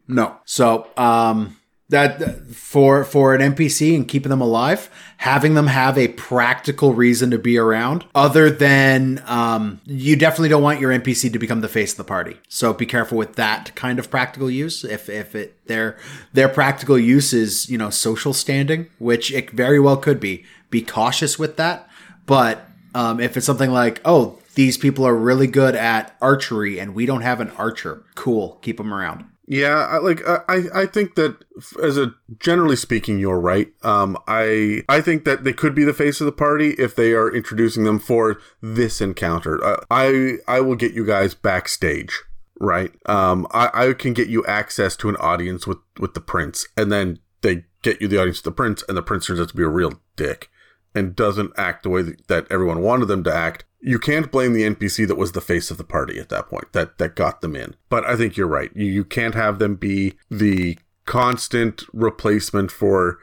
No. 0.08 0.36
So, 0.44 0.88
um, 0.96 1.58
that 1.90 2.50
for 2.50 3.02
for 3.02 3.34
an 3.34 3.54
NPC 3.54 3.96
and 3.96 4.06
keeping 4.06 4.28
them 4.28 4.42
alive, 4.42 4.90
having 5.18 5.54
them 5.54 5.68
have 5.68 5.96
a 5.96 6.08
practical 6.08 6.92
reason 6.92 7.30
to 7.30 7.38
be 7.38 7.56
around, 7.56 8.04
other 8.14 8.50
than 8.50 9.22
um, 9.26 9.80
you 9.86 10.14
definitely 10.14 10.50
don't 10.50 10.62
want 10.62 10.80
your 10.80 10.92
NPC 10.92 11.32
to 11.32 11.38
become 11.38 11.62
the 11.62 11.68
face 11.68 11.92
of 11.92 11.96
the 11.96 12.04
party. 12.04 12.36
So 12.48 12.74
be 12.74 12.84
careful 12.84 13.16
with 13.16 13.36
that 13.36 13.74
kind 13.74 13.98
of 13.98 14.10
practical 14.10 14.50
use. 14.50 14.84
If 14.84 15.08
if 15.08 15.34
it 15.34 15.66
their 15.66 15.96
their 16.34 16.48
practical 16.48 16.98
use 16.98 17.32
is 17.32 17.70
you 17.70 17.78
know 17.78 17.90
social 17.90 18.34
standing, 18.34 18.88
which 18.98 19.32
it 19.32 19.50
very 19.50 19.80
well 19.80 19.96
could 19.96 20.20
be, 20.20 20.44
be 20.70 20.82
cautious 20.82 21.38
with 21.38 21.56
that. 21.56 21.88
But 22.26 22.68
um, 22.94 23.18
if 23.18 23.36
it's 23.36 23.46
something 23.46 23.70
like 23.70 24.02
oh 24.04 24.38
these 24.54 24.76
people 24.76 25.06
are 25.06 25.14
really 25.14 25.46
good 25.46 25.74
at 25.74 26.16
archery 26.20 26.80
and 26.80 26.94
we 26.94 27.06
don't 27.06 27.22
have 27.22 27.40
an 27.40 27.50
archer, 27.52 28.04
cool, 28.14 28.58
keep 28.60 28.76
them 28.76 28.92
around. 28.92 29.24
Yeah, 29.50 29.86
I, 29.86 29.96
like 29.96 30.20
I, 30.28 30.64
I 30.74 30.86
think 30.86 31.14
that 31.14 31.42
as 31.82 31.96
a 31.96 32.12
generally 32.38 32.76
speaking, 32.76 33.18
you're 33.18 33.40
right. 33.40 33.68
Um, 33.82 34.18
I 34.28 34.82
I 34.90 35.00
think 35.00 35.24
that 35.24 35.44
they 35.44 35.54
could 35.54 35.74
be 35.74 35.84
the 35.84 35.94
face 35.94 36.20
of 36.20 36.26
the 36.26 36.32
party 36.32 36.72
if 36.72 36.94
they 36.94 37.14
are 37.14 37.34
introducing 37.34 37.84
them 37.84 37.98
for 37.98 38.38
this 38.60 39.00
encounter. 39.00 39.64
Uh, 39.64 39.80
I 39.90 40.34
I 40.46 40.60
will 40.60 40.76
get 40.76 40.92
you 40.92 41.06
guys 41.06 41.32
backstage, 41.32 42.12
right? 42.60 42.92
Um, 43.06 43.46
I 43.50 43.70
I 43.72 43.92
can 43.94 44.12
get 44.12 44.28
you 44.28 44.44
access 44.44 44.96
to 44.96 45.08
an 45.08 45.16
audience 45.16 45.66
with 45.66 45.78
with 45.98 46.12
the 46.12 46.20
prince, 46.20 46.66
and 46.76 46.92
then 46.92 47.18
they 47.40 47.64
get 47.80 48.02
you 48.02 48.08
the 48.08 48.20
audience 48.20 48.38
with 48.38 48.54
the 48.54 48.62
prince, 48.62 48.84
and 48.86 48.98
the 48.98 49.02
prince 49.02 49.26
turns 49.26 49.40
out 49.40 49.48
to 49.48 49.56
be 49.56 49.62
a 49.62 49.68
real 49.68 49.94
dick 50.16 50.50
and 50.94 51.16
doesn't 51.16 51.52
act 51.56 51.82
the 51.82 51.90
way 51.90 52.02
that 52.28 52.46
everyone 52.50 52.80
wanted 52.80 53.06
them 53.06 53.24
to 53.24 53.34
act 53.34 53.64
you 53.80 53.98
can't 53.98 54.30
blame 54.30 54.52
the 54.52 54.62
NPC 54.62 55.06
that 55.06 55.16
was 55.16 55.32
the 55.32 55.40
face 55.40 55.70
of 55.70 55.76
the 55.76 55.84
party 55.84 56.18
at 56.18 56.28
that 56.30 56.48
point 56.48 56.72
that 56.72 56.98
that 56.98 57.14
got 57.14 57.40
them 57.40 57.54
in. 57.54 57.74
But 57.88 58.04
I 58.04 58.16
think 58.16 58.36
you're 58.36 58.48
right. 58.48 58.70
You 58.74 58.86
you 58.86 59.04
can't 59.04 59.34
have 59.34 59.58
them 59.58 59.76
be 59.76 60.14
the 60.30 60.78
constant 61.04 61.84
replacement 61.92 62.70
for 62.70 63.18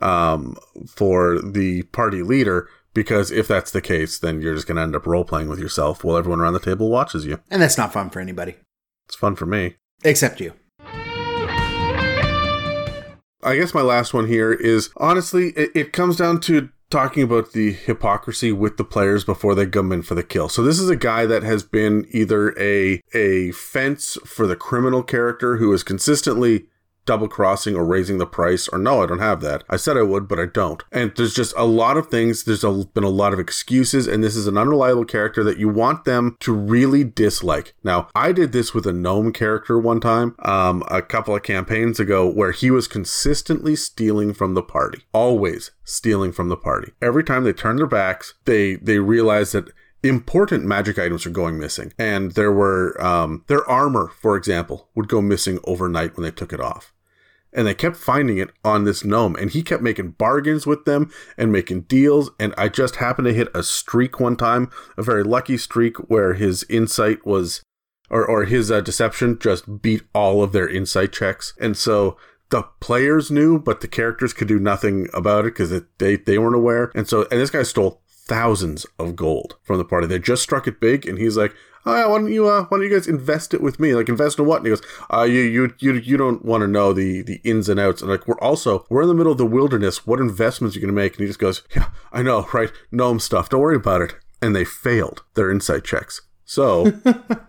um 0.00 0.56
for 0.86 1.40
the 1.40 1.82
party 1.84 2.22
leader 2.22 2.68
because 2.92 3.30
if 3.30 3.46
that's 3.48 3.70
the 3.70 3.80
case 3.80 4.18
then 4.18 4.40
you're 4.42 4.54
just 4.54 4.66
going 4.66 4.76
to 4.76 4.82
end 4.82 4.96
up 4.96 5.06
role 5.06 5.24
playing 5.24 5.48
with 5.48 5.58
yourself 5.58 6.02
while 6.02 6.16
everyone 6.16 6.40
around 6.40 6.54
the 6.54 6.60
table 6.60 6.90
watches 6.90 7.24
you. 7.24 7.40
And 7.50 7.62
that's 7.62 7.78
not 7.78 7.92
fun 7.92 8.10
for 8.10 8.20
anybody. 8.20 8.56
It's 9.08 9.16
fun 9.16 9.36
for 9.36 9.46
me. 9.46 9.76
Except 10.04 10.40
you. 10.40 10.54
I 13.42 13.56
guess 13.56 13.72
my 13.72 13.80
last 13.80 14.12
one 14.12 14.26
here 14.26 14.52
is 14.52 14.90
honestly, 14.98 15.50
it, 15.50 15.70
it 15.74 15.92
comes 15.92 16.16
down 16.16 16.40
to 16.42 16.68
talking 16.90 17.22
about 17.22 17.52
the 17.52 17.72
hypocrisy 17.72 18.52
with 18.52 18.76
the 18.76 18.84
players 18.84 19.24
before 19.24 19.54
they 19.54 19.66
come 19.66 19.92
in 19.92 20.02
for 20.02 20.14
the 20.14 20.22
kill. 20.22 20.48
So 20.48 20.62
this 20.62 20.78
is 20.78 20.90
a 20.90 20.96
guy 20.96 21.24
that 21.26 21.42
has 21.42 21.62
been 21.62 22.06
either 22.10 22.54
a 22.58 23.00
a 23.14 23.52
fence 23.52 24.18
for 24.24 24.46
the 24.46 24.56
criminal 24.56 25.02
character 25.02 25.56
who 25.56 25.72
is 25.72 25.82
consistently 25.82 26.66
double 27.06 27.28
crossing 27.28 27.74
or 27.74 27.84
raising 27.84 28.18
the 28.18 28.26
price 28.26 28.68
or 28.68 28.78
no, 28.78 29.02
I 29.02 29.06
don't 29.06 29.18
have 29.18 29.40
that. 29.40 29.64
I 29.68 29.76
said 29.76 29.96
I 29.96 30.02
would, 30.02 30.28
but 30.28 30.38
I 30.38 30.46
don't. 30.46 30.82
And 30.92 31.12
there's 31.16 31.34
just 31.34 31.54
a 31.56 31.64
lot 31.64 31.96
of 31.96 32.08
things. 32.08 32.44
There's 32.44 32.64
a, 32.64 32.84
been 32.94 33.04
a 33.04 33.08
lot 33.08 33.32
of 33.32 33.38
excuses, 33.38 34.06
and 34.06 34.22
this 34.22 34.36
is 34.36 34.46
an 34.46 34.58
unreliable 34.58 35.04
character 35.04 35.42
that 35.44 35.58
you 35.58 35.68
want 35.68 36.04
them 36.04 36.36
to 36.40 36.52
really 36.52 37.04
dislike. 37.04 37.74
Now, 37.82 38.08
I 38.14 38.32
did 38.32 38.52
this 38.52 38.74
with 38.74 38.86
a 38.86 38.92
gnome 38.92 39.32
character 39.32 39.78
one 39.78 40.00
time, 40.00 40.34
um, 40.40 40.82
a 40.88 41.02
couple 41.02 41.34
of 41.34 41.42
campaigns 41.42 41.98
ago, 42.00 42.28
where 42.28 42.52
he 42.52 42.70
was 42.70 42.88
consistently 42.88 43.76
stealing 43.76 44.32
from 44.32 44.54
the 44.54 44.62
party, 44.62 45.02
always 45.12 45.70
stealing 45.84 46.32
from 46.32 46.48
the 46.48 46.56
party. 46.56 46.92
Every 47.02 47.24
time 47.24 47.44
they 47.44 47.52
turned 47.52 47.78
their 47.78 47.86
backs, 47.86 48.34
they 48.44 48.76
they 48.76 48.98
realized 48.98 49.52
that 49.54 49.72
important 50.08 50.64
magic 50.64 50.98
items 50.98 51.26
are 51.26 51.30
going 51.30 51.58
missing. 51.58 51.92
And 51.98 52.32
there 52.32 52.52
were, 52.52 53.00
um, 53.02 53.44
their 53.48 53.68
armor, 53.68 54.08
for 54.20 54.36
example, 54.36 54.88
would 54.94 55.08
go 55.08 55.20
missing 55.20 55.58
overnight 55.64 56.16
when 56.16 56.24
they 56.24 56.30
took 56.30 56.52
it 56.52 56.60
off. 56.60 56.92
And 57.52 57.66
they 57.66 57.74
kept 57.74 57.96
finding 57.96 58.38
it 58.38 58.50
on 58.64 58.84
this 58.84 59.04
gnome, 59.04 59.34
and 59.34 59.50
he 59.50 59.64
kept 59.64 59.82
making 59.82 60.12
bargains 60.12 60.68
with 60.68 60.84
them 60.84 61.10
and 61.36 61.50
making 61.50 61.82
deals. 61.82 62.30
And 62.38 62.54
I 62.56 62.68
just 62.68 62.96
happened 62.96 63.26
to 63.26 63.34
hit 63.34 63.48
a 63.52 63.64
streak 63.64 64.20
one 64.20 64.36
time, 64.36 64.70
a 64.96 65.02
very 65.02 65.24
lucky 65.24 65.56
streak 65.56 65.96
where 66.08 66.34
his 66.34 66.64
insight 66.70 67.26
was, 67.26 67.62
or, 68.08 68.24
or 68.24 68.44
his 68.44 68.70
uh, 68.70 68.80
deception 68.80 69.36
just 69.40 69.82
beat 69.82 70.02
all 70.14 70.44
of 70.44 70.52
their 70.52 70.68
insight 70.68 71.12
checks. 71.12 71.52
And 71.60 71.76
so 71.76 72.16
the 72.50 72.62
players 72.78 73.32
knew, 73.32 73.58
but 73.58 73.80
the 73.80 73.88
characters 73.88 74.32
could 74.32 74.48
do 74.48 74.60
nothing 74.60 75.08
about 75.12 75.44
it 75.44 75.54
because 75.54 75.82
they, 75.98 76.16
they 76.16 76.38
weren't 76.38 76.54
aware. 76.54 76.92
And 76.94 77.08
so, 77.08 77.22
and 77.32 77.40
this 77.40 77.50
guy 77.50 77.64
stole 77.64 78.00
thousands 78.30 78.86
of 78.96 79.16
gold 79.16 79.56
from 79.64 79.78
the 79.78 79.84
party. 79.84 80.06
They 80.06 80.20
just 80.20 80.44
struck 80.44 80.68
it 80.68 80.80
big, 80.80 81.04
and 81.04 81.18
he's 81.18 81.36
like, 81.36 81.52
"Oh, 81.84 81.96
yeah, 81.96 82.06
why 82.06 82.18
don't 82.18 82.32
you, 82.32 82.46
uh, 82.48 82.62
why 82.66 82.78
don't 82.78 82.86
you 82.86 82.94
guys 82.94 83.08
invest 83.08 83.52
it 83.52 83.60
with 83.60 83.80
me? 83.80 83.92
Like, 83.92 84.08
invest 84.08 84.38
in 84.38 84.46
what?" 84.46 84.58
And 84.58 84.66
he 84.66 84.70
goes, 84.70 84.82
"Uh, 85.12 85.24
you, 85.24 85.40
you, 85.40 85.74
you, 85.80 85.94
you 85.94 86.16
don't 86.16 86.44
want 86.44 86.62
to 86.62 86.68
know 86.68 86.92
the 86.92 87.22
the 87.22 87.40
ins 87.42 87.68
and 87.68 87.80
outs." 87.80 88.00
And 88.00 88.10
like, 88.10 88.28
we're 88.28 88.38
also 88.38 88.86
we're 88.88 89.02
in 89.02 89.08
the 89.08 89.14
middle 89.14 89.32
of 89.32 89.38
the 89.38 89.44
wilderness. 89.44 90.06
What 90.06 90.20
investments 90.20 90.76
are 90.76 90.78
you 90.78 90.86
going 90.86 90.94
to 90.94 91.02
make? 91.02 91.14
And 91.14 91.22
he 91.22 91.26
just 91.26 91.40
goes, 91.40 91.62
"Yeah, 91.74 91.90
I 92.12 92.22
know, 92.22 92.48
right? 92.52 92.70
Gnome 92.92 93.18
stuff. 93.18 93.48
Don't 93.48 93.60
worry 93.60 93.76
about 93.76 94.00
it." 94.00 94.14
And 94.40 94.54
they 94.54 94.64
failed 94.64 95.24
their 95.34 95.50
insight 95.50 95.82
checks. 95.84 96.22
So, 96.44 96.92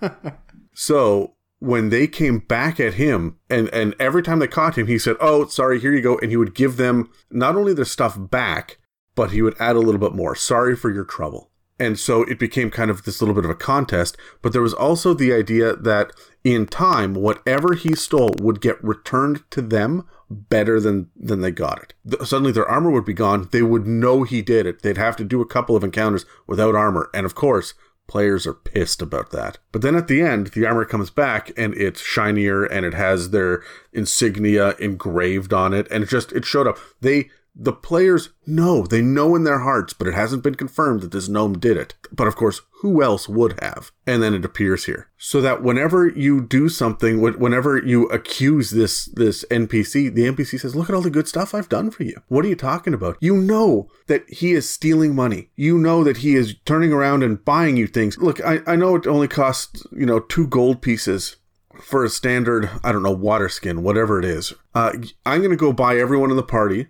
so 0.74 1.36
when 1.60 1.90
they 1.90 2.08
came 2.08 2.40
back 2.40 2.80
at 2.80 2.96
him 2.96 3.38
and 3.48 3.70
and 3.70 3.94
every 4.00 4.24
time 4.24 4.40
they 4.40 4.48
caught 4.48 4.78
him 4.78 4.88
he 4.88 4.98
said 4.98 5.16
oh 5.20 5.46
sorry 5.46 5.80
here 5.80 5.94
you 5.94 6.02
go 6.02 6.18
and 6.18 6.32
he 6.32 6.38
would 6.38 6.56
give 6.56 6.76
them 6.76 7.08
not 7.30 7.56
only 7.56 7.72
their 7.72 7.86
stuff 7.86 8.18
back 8.18 8.80
but 9.16 9.32
he 9.32 9.42
would 9.42 9.56
add 9.60 9.76
a 9.76 9.80
little 9.80 10.00
bit 10.00 10.14
more. 10.14 10.36
Sorry 10.36 10.76
for 10.76 10.92
your 10.92 11.06
trouble. 11.06 11.50
And 11.80 11.98
so 11.98 12.22
it 12.24 12.38
became 12.38 12.70
kind 12.70 12.92
of 12.92 13.04
this 13.04 13.22
little 13.22 13.34
bit 13.34 13.44
of 13.44 13.50
a 13.50 13.56
contest. 13.56 14.16
But 14.44 14.54
there 14.54 14.62
was 14.62 14.74
also 14.74 15.16
the 15.16 15.34
idea 15.34 15.76
that 15.76 16.12
in 16.44 16.68
time, 16.68 17.16
whatever 17.16 17.74
he 17.74 17.96
stole 17.96 18.36
would 18.40 18.62
get 18.62 18.84
returned 18.84 19.50
to 19.50 19.64
them 19.64 20.08
better 20.30 20.80
than 20.80 21.10
than 21.16 21.42
they 21.42 21.52
got 21.52 21.82
it. 21.82 21.94
The, 22.06 22.26
suddenly 22.26 22.52
their 22.52 22.68
armor 22.68 22.92
would 22.92 23.06
be 23.06 23.14
gone. 23.14 23.50
They 23.52 23.64
would 23.64 23.88
know 23.88 24.24
he 24.24 24.44
did 24.44 24.68
it. 24.68 24.84
They'd 24.84 24.98
have 24.98 25.16
to 25.18 25.24
do 25.24 25.42
a 25.42 25.46
couple 25.46 25.76
of 25.76 25.84
encounters 25.84 26.26
without 26.46 26.76
armor. 26.76 27.10
And 27.14 27.26
of 27.26 27.34
course, 27.34 27.74
players 28.08 28.46
are 28.46 28.54
pissed 28.54 29.02
about 29.02 29.32
that. 29.32 29.58
But 29.72 29.82
then 29.82 29.96
at 29.96 30.08
the 30.08 30.22
end, 30.22 30.48
the 30.48 30.66
armor 30.66 30.86
comes 30.86 31.10
back 31.10 31.52
and 31.58 31.74
it's 31.74 32.02
shinier 32.02 32.64
and 32.64 32.86
it 32.86 32.94
has 32.94 33.32
their 33.32 33.64
insignia 33.92 34.76
engraved 34.80 35.52
on 35.52 35.74
it 35.74 35.88
and 35.90 36.04
it 36.04 36.10
just 36.10 36.32
it 36.32 36.46
showed 36.46 36.68
up. 36.68 36.78
They 37.02 37.30
the 37.54 37.74
players 37.74 38.30
know, 38.46 38.86
they 38.86 39.02
know 39.02 39.36
in 39.36 39.44
their 39.44 39.60
hearts, 39.60 39.94
but 39.94 40.08
it 40.08 40.14
hasn't 40.14 40.44
been 40.44 40.56
confirmed 40.56 41.02
that 41.02 41.12
this 41.12 41.28
gnome 41.28 41.60
did 41.60 41.78
it. 41.78 41.96
But 42.12 42.28
of 42.28 42.36
course, 42.36 42.62
who 42.82 43.04
else 43.04 43.28
would 43.28 43.60
have? 43.62 43.92
And 44.08 44.24
then 44.24 44.34
it 44.34 44.46
appears 44.46 44.86
here. 44.86 45.10
So 45.18 45.42
that 45.42 45.62
whenever 45.62 46.08
you 46.08 46.42
do 46.42 46.70
something, 46.70 47.22
whenever 47.22 47.78
you 47.78 48.08
accuse 48.08 48.72
this, 48.72 49.06
this 49.06 49.46
NPC, 49.52 50.14
the 50.14 50.24
NPC 50.24 50.60
says, 50.60 50.76
look 50.76 50.90
at 50.90 50.96
all 50.96 51.02
the 51.02 51.10
good 51.10 51.28
stuff 51.28 51.54
I've 51.54 51.70
done 51.70 51.92
for 51.92 52.04
you. 52.04 52.22
What 52.28 52.46
are 52.46 52.50
you 52.50 52.56
talking 52.56 52.94
about? 52.94 53.18
You 53.20 53.36
know 53.36 53.90
that 54.08 54.24
he 54.30 54.54
is 54.54 54.70
stealing 54.70 55.14
money. 55.14 55.50
You 55.56 55.78
know 55.78 56.04
that 56.04 56.18
he 56.18 56.36
is 56.36 56.56
turning 56.66 56.94
around 56.94 57.22
and 57.24 57.44
buying 57.44 57.78
you 57.78 57.88
things. 57.88 58.18
Look, 58.18 58.44
I, 58.44 58.62
I 58.66 58.76
know 58.76 58.96
it 58.96 59.08
only 59.08 59.28
costs, 59.28 59.86
you 59.92 60.06
know, 60.06 60.20
two 60.20 60.48
gold 60.48 60.82
pieces 60.82 61.36
for 61.82 62.04
a 62.04 62.10
standard, 62.10 62.70
I 62.84 62.92
don't 62.92 63.04
know, 63.04 63.12
water 63.12 63.50
skin, 63.50 63.84
whatever 63.84 64.20
it 64.20 64.26
is. 64.26 64.54
Uh, 64.74 64.94
I'm 65.26 65.40
going 65.40 65.52
to 65.52 65.58
go 65.58 65.74
buy 65.74 65.98
everyone 65.98 66.32
in 66.32 66.38
the 66.38 66.44
party 66.44 66.88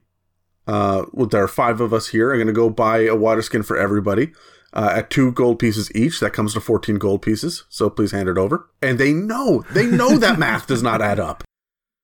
uh, 0.67 1.05
well, 1.11 1.27
there 1.27 1.43
are 1.43 1.47
five 1.47 1.81
of 1.81 1.93
us 1.93 2.09
here. 2.09 2.31
I'm 2.31 2.37
going 2.37 2.47
to 2.47 2.53
go 2.53 2.69
buy 2.69 3.05
a 3.05 3.15
water 3.15 3.41
skin 3.41 3.63
for 3.63 3.77
everybody 3.77 4.31
uh, 4.73 4.91
at 4.93 5.09
two 5.09 5.31
gold 5.31 5.59
pieces 5.59 5.93
each. 5.95 6.19
That 6.19 6.33
comes 6.33 6.53
to 6.53 6.61
14 6.61 6.97
gold 6.97 7.21
pieces. 7.21 7.65
So 7.69 7.89
please 7.89 8.11
hand 8.11 8.29
it 8.29 8.37
over. 8.37 8.69
And 8.81 8.99
they 8.99 9.13
know, 9.13 9.63
they 9.71 9.85
know 9.85 10.17
that 10.17 10.39
math 10.39 10.67
does 10.67 10.83
not 10.83 11.01
add 11.01 11.19
up. 11.19 11.43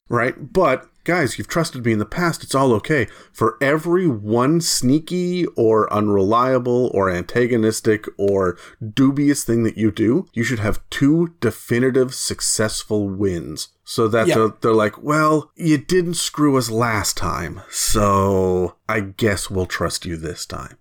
Right? 0.10 0.54
But 0.54 0.88
guys, 1.08 1.38
you've 1.38 1.48
trusted 1.48 1.86
me 1.86 1.93
in 1.93 2.00
the 2.00 2.06
past. 2.06 2.43
It's 2.43 2.54
all 2.54 2.74
okay. 2.74 3.08
For 3.32 3.58
every 3.62 4.08
one 4.08 4.60
sneaky 4.60 5.46
or 5.56 5.91
unreliable 5.91 6.91
or 6.93 7.10
antagonistic 7.10 8.06
or 8.17 8.58
dubious 8.93 9.46
thing 9.46 9.63
that 9.63 9.78
you 9.78 9.89
do, 9.89 10.28
you 10.34 10.43
should 10.43 10.60
have 10.60 10.84
two 10.89 11.34
definitive 11.39 12.13
successful 12.13 13.08
wins 13.08 13.70
so 13.86 14.10
that 14.10 14.28
they're, 14.28 14.50
they're 14.60 14.74
like, 14.74 15.02
well, 15.02 15.50
you 15.56 15.78
didn't 15.78 16.15
screw 16.15 16.58
us 16.58 16.70
last 16.70 17.15
time, 17.15 17.62
so 17.70 18.76
I 18.89 19.00
guess 19.00 19.50
we'll 19.50 19.65
trust 19.65 20.06
you 20.06 20.17
this 20.17 20.46
time. 20.46 20.78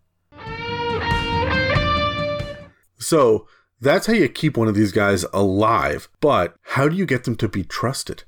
So 2.99 3.47
that's 3.81 4.09
how 4.09 4.15
you 4.15 4.29
keep 4.29 4.57
one 4.57 4.67
of 4.67 4.75
these 4.75 4.91
guys 4.91 5.25
alive. 5.33 6.09
But 6.21 6.57
how 6.63 6.89
do 6.89 6.97
you 6.97 7.07
get 7.07 7.23
them 7.23 7.37
to 7.37 7.49
be 7.49 7.63
trusted? 7.63 8.25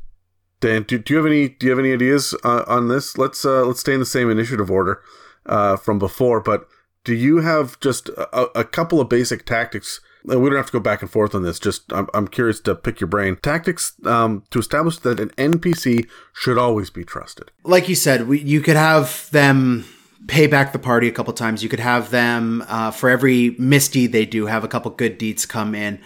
Dan, 0.61 0.83
do, 0.83 0.99
do 0.99 1.15
you 1.15 1.19
have 1.19 1.27
any 1.27 1.49
do 1.49 1.67
you 1.67 1.71
have 1.71 1.79
any 1.79 1.93
ideas 1.93 2.35
uh, 2.45 2.65
on 2.67 2.89
this? 2.89 3.17
Let's 3.17 3.45
uh, 3.45 3.65
let's 3.65 3.81
stay 3.81 3.95
in 3.95 4.01
the 4.01 4.07
same 4.07 4.31
initiative 4.31 4.71
order 4.71 5.03
uh, 5.47 5.77
from 5.77 5.99
before, 5.99 6.41
but 6.41 6.67
do 7.05 7.15
you 7.15 7.39
have 7.39 7.79
just 7.81 8.09
a, 8.11 8.59
a 8.59 8.65
couple 8.65 9.01
of 9.01 9.09
basic 9.09 9.47
tactics 9.47 10.01
we 10.25 10.35
don't 10.35 10.57
have 10.57 10.67
to 10.67 10.73
go 10.73 10.81
back 10.81 11.01
and 11.01 11.11
forth 11.11 11.35
on 11.35 11.43
this. 11.43 11.59
Just 11.59 11.93
I'm, 11.93 12.09
I'm 12.13 12.29
curious 12.29 12.61
to 12.61 12.75
pick 12.75 13.01
your 13.01 13.09
brain. 13.09 13.37
Tactics 13.37 13.95
um, 14.05 14.45
to 14.51 14.59
establish 14.59 14.99
that 14.99 15.21
an 15.21 15.31
NPC 15.31 16.09
should 16.33 16.59
always 16.59 16.91
be 16.91 17.05
trusted. 17.05 17.51
Like 17.65 17.89
you 17.89 17.95
said, 17.95 18.29
we, 18.29 18.41
you 18.41 18.61
could 18.61 18.77
have 18.77 19.31
them 19.31 19.85
pay 20.27 20.47
back 20.47 20.73
the 20.73 20.79
party 20.79 21.09
a 21.09 21.13
couple 21.13 21.33
times. 21.33 21.63
You 21.63 21.69
could 21.69 21.81
have 21.81 22.11
them 22.11 22.65
uh, 22.69 22.91
for 22.91 23.09
every 23.09 23.57
misdeed 23.59 24.13
they 24.13 24.27
do, 24.27 24.47
have 24.47 24.65
a 24.65 24.69
couple 24.69 24.91
good 24.91 25.19
deeds 25.19 25.47
come 25.47 25.75
in. 25.75 26.01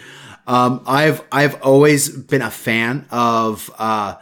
Um, 0.47 0.83
I've 0.87 1.23
I've 1.31 1.61
always 1.63 2.09
been 2.09 2.43
a 2.43 2.51
fan 2.51 3.07
of 3.11 3.71
uh, 3.79 4.17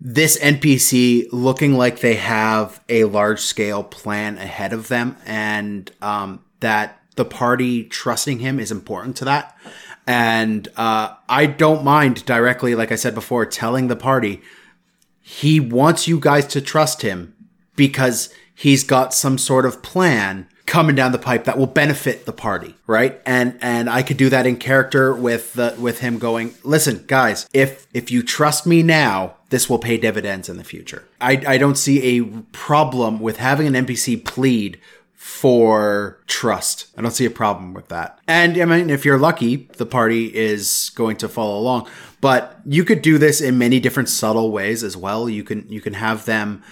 this 0.00 0.38
NPC 0.38 1.26
looking 1.30 1.74
like 1.74 2.00
they 2.00 2.14
have 2.14 2.82
a 2.88 3.04
large 3.04 3.40
scale 3.40 3.84
plan 3.84 4.38
ahead 4.38 4.72
of 4.72 4.88
them, 4.88 5.16
and 5.26 5.90
um, 6.00 6.42
that 6.60 7.02
the 7.16 7.24
party 7.24 7.84
trusting 7.84 8.38
him 8.38 8.58
is 8.58 8.72
important 8.72 9.16
to 9.16 9.26
that. 9.26 9.56
And 10.06 10.66
uh, 10.76 11.14
I 11.28 11.46
don't 11.46 11.84
mind 11.84 12.24
directly, 12.24 12.74
like 12.74 12.90
I 12.90 12.96
said 12.96 13.14
before, 13.14 13.44
telling 13.44 13.88
the 13.88 13.96
party 13.96 14.40
he 15.20 15.60
wants 15.60 16.08
you 16.08 16.18
guys 16.18 16.46
to 16.48 16.60
trust 16.60 17.02
him 17.02 17.34
because 17.76 18.32
he's 18.54 18.82
got 18.82 19.14
some 19.14 19.38
sort 19.38 19.64
of 19.64 19.82
plan 19.82 20.48
coming 20.70 20.94
down 20.94 21.10
the 21.10 21.18
pipe 21.18 21.44
that 21.44 21.58
will 21.58 21.66
benefit 21.66 22.26
the 22.26 22.32
party, 22.32 22.76
right? 22.86 23.20
And 23.26 23.58
and 23.60 23.90
I 23.90 24.04
could 24.04 24.16
do 24.16 24.30
that 24.30 24.46
in 24.46 24.56
character 24.56 25.12
with 25.12 25.54
the 25.54 25.74
with 25.76 25.98
him 25.98 26.18
going, 26.18 26.54
"Listen, 26.62 27.04
guys, 27.08 27.48
if 27.52 27.88
if 27.92 28.10
you 28.12 28.22
trust 28.22 28.66
me 28.66 28.82
now, 28.84 29.34
this 29.50 29.68
will 29.68 29.80
pay 29.80 29.96
dividends 29.96 30.48
in 30.48 30.58
the 30.58 30.64
future." 30.64 31.02
I 31.20 31.42
I 31.46 31.58
don't 31.58 31.76
see 31.76 32.18
a 32.18 32.24
problem 32.52 33.18
with 33.18 33.38
having 33.38 33.66
an 33.66 33.74
NPC 33.74 34.24
plead 34.24 34.78
for 35.16 36.18
trust. 36.28 36.86
I 36.96 37.02
don't 37.02 37.10
see 37.10 37.26
a 37.26 37.30
problem 37.30 37.74
with 37.74 37.88
that. 37.88 38.20
And 38.28 38.56
I 38.56 38.64
mean, 38.64 38.90
if 38.90 39.04
you're 39.04 39.18
lucky, 39.18 39.68
the 39.76 39.86
party 39.86 40.26
is 40.26 40.92
going 40.94 41.16
to 41.16 41.28
follow 41.28 41.58
along. 41.58 41.88
But 42.20 42.60
you 42.64 42.84
could 42.84 43.02
do 43.02 43.18
this 43.18 43.40
in 43.40 43.58
many 43.58 43.80
different 43.80 44.08
subtle 44.08 44.52
ways 44.52 44.84
as 44.84 44.96
well. 44.96 45.28
You 45.28 45.42
can 45.42 45.68
you 45.68 45.80
can 45.80 45.94
have 45.94 46.26
them 46.26 46.62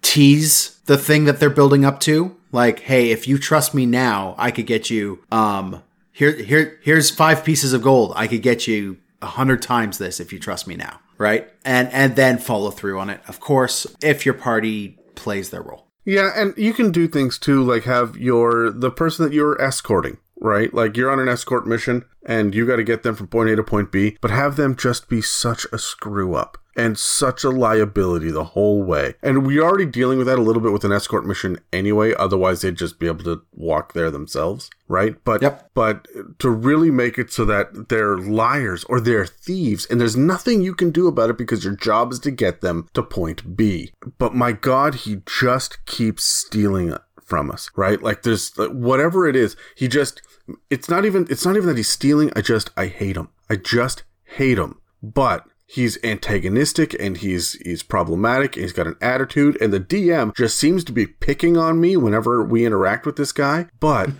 tease 0.00 0.77
the 0.88 0.98
thing 0.98 1.24
that 1.24 1.38
they're 1.38 1.50
building 1.50 1.84
up 1.84 2.00
to. 2.00 2.34
Like, 2.50 2.80
hey, 2.80 3.10
if 3.10 3.28
you 3.28 3.38
trust 3.38 3.74
me 3.74 3.84
now, 3.84 4.34
I 4.38 4.50
could 4.50 4.66
get 4.66 4.90
you 4.90 5.22
um 5.30 5.82
here 6.10 6.32
here 6.32 6.80
here's 6.82 7.10
five 7.10 7.44
pieces 7.44 7.72
of 7.72 7.82
gold. 7.82 8.12
I 8.16 8.26
could 8.26 8.42
get 8.42 8.66
you 8.66 8.96
a 9.22 9.26
hundred 9.26 9.62
times 9.62 9.98
this 9.98 10.18
if 10.18 10.32
you 10.32 10.40
trust 10.40 10.66
me 10.66 10.74
now. 10.74 11.00
Right? 11.18 11.48
And 11.64 11.92
and 11.92 12.16
then 12.16 12.38
follow 12.38 12.70
through 12.70 12.98
on 12.98 13.10
it, 13.10 13.20
of 13.28 13.38
course, 13.38 13.86
if 14.02 14.24
your 14.24 14.34
party 14.34 14.98
plays 15.14 15.50
their 15.50 15.62
role. 15.62 15.86
Yeah, 16.04 16.30
and 16.34 16.54
you 16.56 16.72
can 16.72 16.90
do 16.90 17.06
things 17.06 17.38
too, 17.38 17.62
like 17.62 17.84
have 17.84 18.16
your 18.16 18.70
the 18.70 18.90
person 18.90 19.26
that 19.26 19.34
you're 19.34 19.60
escorting, 19.60 20.16
right? 20.40 20.72
Like 20.72 20.96
you're 20.96 21.10
on 21.10 21.20
an 21.20 21.28
escort 21.28 21.66
mission 21.66 22.06
and 22.24 22.54
you 22.54 22.66
got 22.66 22.76
to 22.76 22.84
get 22.84 23.02
them 23.02 23.14
from 23.14 23.26
point 23.26 23.50
A 23.50 23.56
to 23.56 23.62
point 23.62 23.92
B, 23.92 24.16
but 24.22 24.30
have 24.30 24.56
them 24.56 24.74
just 24.74 25.10
be 25.10 25.20
such 25.20 25.66
a 25.70 25.78
screw 25.78 26.34
up 26.34 26.56
and 26.78 26.96
such 26.96 27.42
a 27.42 27.50
liability 27.50 28.30
the 28.30 28.44
whole 28.44 28.84
way. 28.84 29.14
And 29.20 29.44
we're 29.44 29.64
already 29.64 29.84
dealing 29.84 30.16
with 30.16 30.28
that 30.28 30.38
a 30.38 30.42
little 30.42 30.62
bit 30.62 30.72
with 30.72 30.84
an 30.84 30.92
escort 30.92 31.26
mission 31.26 31.58
anyway, 31.72 32.14
otherwise 32.14 32.62
they'd 32.62 32.76
just 32.76 33.00
be 33.00 33.08
able 33.08 33.24
to 33.24 33.42
walk 33.52 33.94
there 33.94 34.12
themselves, 34.12 34.70
right? 34.86 35.16
But 35.24 35.42
yep. 35.42 35.70
but 35.74 36.06
to 36.38 36.48
really 36.48 36.92
make 36.92 37.18
it 37.18 37.32
so 37.32 37.44
that 37.46 37.88
they're 37.88 38.16
liars 38.16 38.84
or 38.84 39.00
they're 39.00 39.26
thieves 39.26 39.86
and 39.86 40.00
there's 40.00 40.16
nothing 40.16 40.62
you 40.62 40.72
can 40.72 40.90
do 40.90 41.08
about 41.08 41.30
it 41.30 41.36
because 41.36 41.64
your 41.64 41.74
job 41.74 42.12
is 42.12 42.20
to 42.20 42.30
get 42.30 42.60
them 42.60 42.88
to 42.94 43.02
point 43.02 43.56
B. 43.56 43.92
But 44.16 44.36
my 44.36 44.52
god, 44.52 44.94
he 44.94 45.22
just 45.26 45.84
keeps 45.84 46.22
stealing 46.22 46.96
from 47.24 47.50
us, 47.50 47.70
right? 47.74 48.00
Like 48.00 48.22
there's 48.22 48.52
whatever 48.56 49.26
it 49.26 49.34
is, 49.34 49.56
he 49.74 49.88
just 49.88 50.22
it's 50.70 50.88
not 50.88 51.04
even 51.04 51.26
it's 51.28 51.44
not 51.44 51.56
even 51.56 51.68
that 51.68 51.76
he's 51.76 51.90
stealing, 51.90 52.30
I 52.36 52.40
just 52.40 52.70
I 52.76 52.86
hate 52.86 53.16
him. 53.16 53.30
I 53.50 53.56
just 53.56 54.04
hate 54.24 54.58
him. 54.58 54.80
But 55.02 55.44
he's 55.68 56.02
antagonistic 56.02 56.96
and 56.98 57.18
he's 57.18 57.52
he's 57.60 57.82
problematic 57.84 58.56
and 58.56 58.64
he's 58.64 58.72
got 58.72 58.88
an 58.88 58.96
attitude. 59.00 59.56
And 59.60 59.72
the 59.72 59.78
DM 59.78 60.34
just 60.34 60.56
seems 60.56 60.82
to 60.84 60.92
be 60.92 61.06
picking 61.06 61.56
on 61.56 61.80
me 61.80 61.96
whenever 61.96 62.42
we 62.42 62.66
interact 62.66 63.06
with 63.06 63.16
this 63.16 63.30
guy. 63.30 63.66
But 63.78 64.10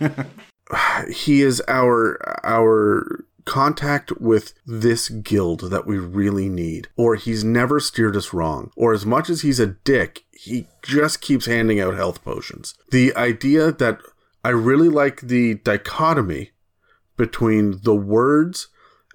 he 1.11 1.41
is 1.41 1.61
our 1.67 2.17
our 2.45 3.25
contact 3.45 4.11
with 4.21 4.53
this 4.65 5.09
guild 5.09 5.71
that 5.71 5.87
we 5.87 5.97
really 5.97 6.47
need. 6.47 6.87
Or 6.95 7.15
he's 7.15 7.43
never 7.43 7.79
steered 7.79 8.15
us 8.15 8.31
wrong. 8.31 8.71
Or 8.77 8.93
as 8.93 9.05
much 9.05 9.29
as 9.29 9.41
he's 9.41 9.59
a 9.59 9.67
dick 9.67 10.23
he 10.31 10.67
just 10.81 11.19
keeps 11.19 11.47
handing 11.47 11.81
out 11.81 11.95
health 11.95 12.23
potions. 12.23 12.75
The 12.91 13.13
idea 13.15 13.73
that 13.73 13.99
i 14.41 14.49
really 14.49 14.87
like 14.87 15.19
the 15.19 15.55
dichotomy 15.55 16.51
between 17.17 17.81
the 17.83 17.95
words 17.95 18.69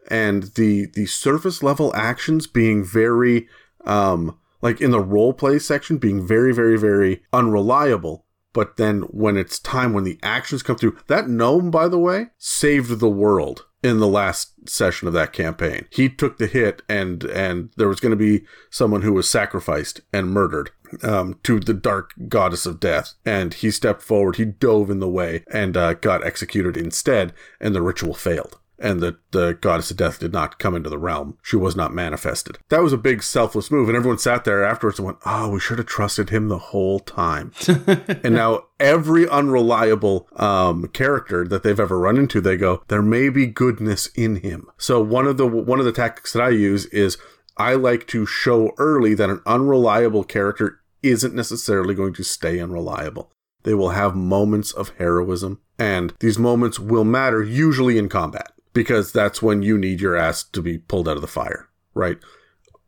and 0.08 0.44
the 0.54 0.86
the 0.94 1.06
surface 1.06 1.62
level 1.62 1.94
actions 1.94 2.46
being 2.46 2.84
very 2.84 3.48
um 3.84 4.38
like 4.62 4.80
in 4.80 4.90
the 4.90 5.00
role 5.00 5.32
play 5.32 5.58
section 5.58 5.98
being 5.98 6.26
very 6.26 6.52
very 6.54 6.78
very 6.78 7.22
unreliable. 7.32 8.24
But 8.52 8.76
then 8.76 9.00
when 9.02 9.36
it's 9.36 9.58
time 9.58 9.92
when 9.92 10.04
the 10.04 10.18
actions 10.22 10.62
come 10.62 10.76
through 10.76 10.96
that 11.08 11.28
gnome 11.28 11.70
by 11.70 11.88
the 11.88 11.98
way 11.98 12.28
saved 12.38 13.00
the 13.00 13.08
world 13.08 13.66
in 13.82 13.98
the 13.98 14.08
last 14.08 14.52
session 14.66 15.06
of 15.06 15.14
that 15.14 15.34
campaign. 15.34 15.86
He 15.90 16.08
took 16.08 16.38
the 16.38 16.46
hit 16.46 16.82
and 16.88 17.24
and 17.24 17.70
there 17.76 17.88
was 17.88 18.00
going 18.00 18.10
to 18.10 18.16
be 18.16 18.44
someone 18.70 19.02
who 19.02 19.12
was 19.12 19.28
sacrificed 19.28 20.00
and 20.12 20.30
murdered 20.30 20.70
um, 21.02 21.38
to 21.42 21.60
the 21.60 21.74
dark 21.74 22.12
goddess 22.28 22.64
of 22.64 22.80
death. 22.80 23.14
And 23.26 23.52
he 23.52 23.70
stepped 23.70 24.02
forward 24.02 24.36
he 24.36 24.46
dove 24.46 24.88
in 24.88 25.00
the 25.00 25.08
way 25.08 25.44
and 25.52 25.76
uh, 25.76 25.94
got 25.94 26.24
executed 26.24 26.76
instead 26.76 27.34
and 27.60 27.74
the 27.74 27.82
ritual 27.82 28.14
failed 28.14 28.58
and 28.84 29.00
that 29.00 29.16
the 29.32 29.54
goddess 29.54 29.90
of 29.90 29.96
death 29.96 30.20
did 30.20 30.32
not 30.32 30.58
come 30.58 30.76
into 30.76 30.90
the 30.90 30.98
realm. 30.98 31.38
She 31.42 31.56
was 31.56 31.74
not 31.74 31.94
manifested. 31.94 32.58
That 32.68 32.82
was 32.82 32.92
a 32.92 32.98
big 32.98 33.22
selfless 33.22 33.70
move, 33.70 33.88
and 33.88 33.96
everyone 33.96 34.18
sat 34.18 34.44
there 34.44 34.62
afterwards 34.62 34.98
and 34.98 35.06
went, 35.06 35.18
Oh, 35.24 35.48
we 35.48 35.58
should 35.58 35.78
have 35.78 35.86
trusted 35.86 36.28
him 36.28 36.48
the 36.48 36.58
whole 36.58 37.00
time. 37.00 37.52
and 37.66 38.34
now 38.34 38.64
every 38.78 39.26
unreliable 39.26 40.28
um, 40.36 40.88
character 40.88 41.48
that 41.48 41.62
they've 41.62 41.80
ever 41.80 41.98
run 41.98 42.18
into, 42.18 42.42
they 42.42 42.58
go, 42.58 42.82
There 42.88 43.02
may 43.02 43.30
be 43.30 43.46
goodness 43.46 44.08
in 44.08 44.36
him. 44.36 44.66
So 44.76 45.02
one 45.02 45.26
of 45.26 45.38
the 45.38 45.46
one 45.46 45.78
of 45.78 45.86
the 45.86 45.92
tactics 45.92 46.34
that 46.34 46.42
I 46.42 46.50
use 46.50 46.84
is 46.86 47.16
I 47.56 47.74
like 47.74 48.06
to 48.08 48.26
show 48.26 48.72
early 48.76 49.14
that 49.14 49.30
an 49.30 49.40
unreliable 49.46 50.24
character 50.24 50.80
isn't 51.02 51.34
necessarily 51.34 51.94
going 51.94 52.12
to 52.14 52.22
stay 52.22 52.60
unreliable. 52.60 53.32
They 53.62 53.72
will 53.72 53.90
have 53.90 54.14
moments 54.14 54.72
of 54.72 54.90
heroism, 54.98 55.60
and 55.78 56.12
these 56.20 56.38
moments 56.38 56.78
will 56.78 57.04
matter 57.04 57.42
usually 57.42 57.96
in 57.96 58.10
combat 58.10 58.53
because 58.74 59.12
that's 59.12 59.40
when 59.40 59.62
you 59.62 59.78
need 59.78 60.00
your 60.00 60.16
ass 60.16 60.42
to 60.42 60.60
be 60.60 60.76
pulled 60.76 61.08
out 61.08 61.16
of 61.16 61.22
the 61.22 61.28
fire, 61.28 61.68
right? 61.94 62.18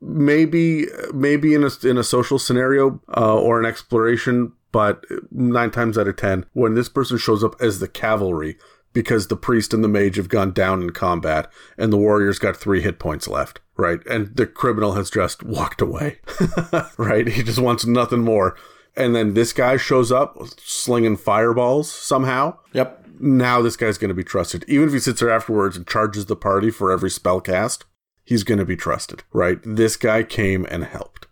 Maybe, 0.02 0.86
maybe 1.14 1.54
in 1.54 1.64
a 1.64 1.70
in 1.88 1.96
a 1.96 2.04
social 2.04 2.38
scenario 2.38 3.00
uh, 3.16 3.34
or 3.34 3.58
an 3.58 3.64
exploration, 3.64 4.52
but 4.72 5.04
nine 5.30 5.70
times 5.70 5.96
out 5.96 6.08
of 6.08 6.16
ten, 6.16 6.44
when 6.52 6.74
this 6.74 6.90
person 6.90 7.16
shows 7.16 7.42
up 7.42 7.56
as 7.60 7.78
the 7.78 7.88
cavalry, 7.88 8.58
because 8.92 9.28
the 9.28 9.36
priest 9.36 9.72
and 9.72 9.82
the 9.82 9.88
mage 9.88 10.16
have 10.16 10.28
gone 10.28 10.52
down 10.52 10.82
in 10.82 10.90
combat, 10.90 11.50
and 11.78 11.90
the 11.92 11.96
warrior's 11.96 12.38
got 12.38 12.56
three 12.56 12.82
hit 12.82 12.98
points 12.98 13.26
left, 13.26 13.60
right? 13.76 14.00
And 14.06 14.36
the 14.36 14.46
criminal 14.46 14.92
has 14.92 15.08
just 15.08 15.42
walked 15.42 15.80
away, 15.80 16.18
right? 16.98 17.26
He 17.26 17.42
just 17.42 17.58
wants 17.58 17.86
nothing 17.86 18.20
more. 18.20 18.56
And 18.98 19.14
then 19.14 19.34
this 19.34 19.52
guy 19.52 19.76
shows 19.76 20.10
up 20.10 20.38
slinging 20.58 21.16
fireballs 21.16 21.90
somehow. 21.92 22.58
Yep 22.72 23.05
now 23.20 23.62
this 23.62 23.76
guy's 23.76 23.98
going 23.98 24.08
to 24.08 24.14
be 24.14 24.24
trusted. 24.24 24.64
Even 24.68 24.88
if 24.88 24.94
he 24.94 25.00
sits 25.00 25.20
there 25.20 25.30
afterwards 25.30 25.76
and 25.76 25.86
charges 25.86 26.26
the 26.26 26.36
party 26.36 26.70
for 26.70 26.90
every 26.92 27.10
spell 27.10 27.40
cast, 27.40 27.84
he's 28.24 28.44
going 28.44 28.58
to 28.58 28.64
be 28.64 28.76
trusted, 28.76 29.22
right? 29.32 29.58
This 29.64 29.96
guy 29.96 30.22
came 30.22 30.66
and 30.70 30.84
helped. 30.84 31.26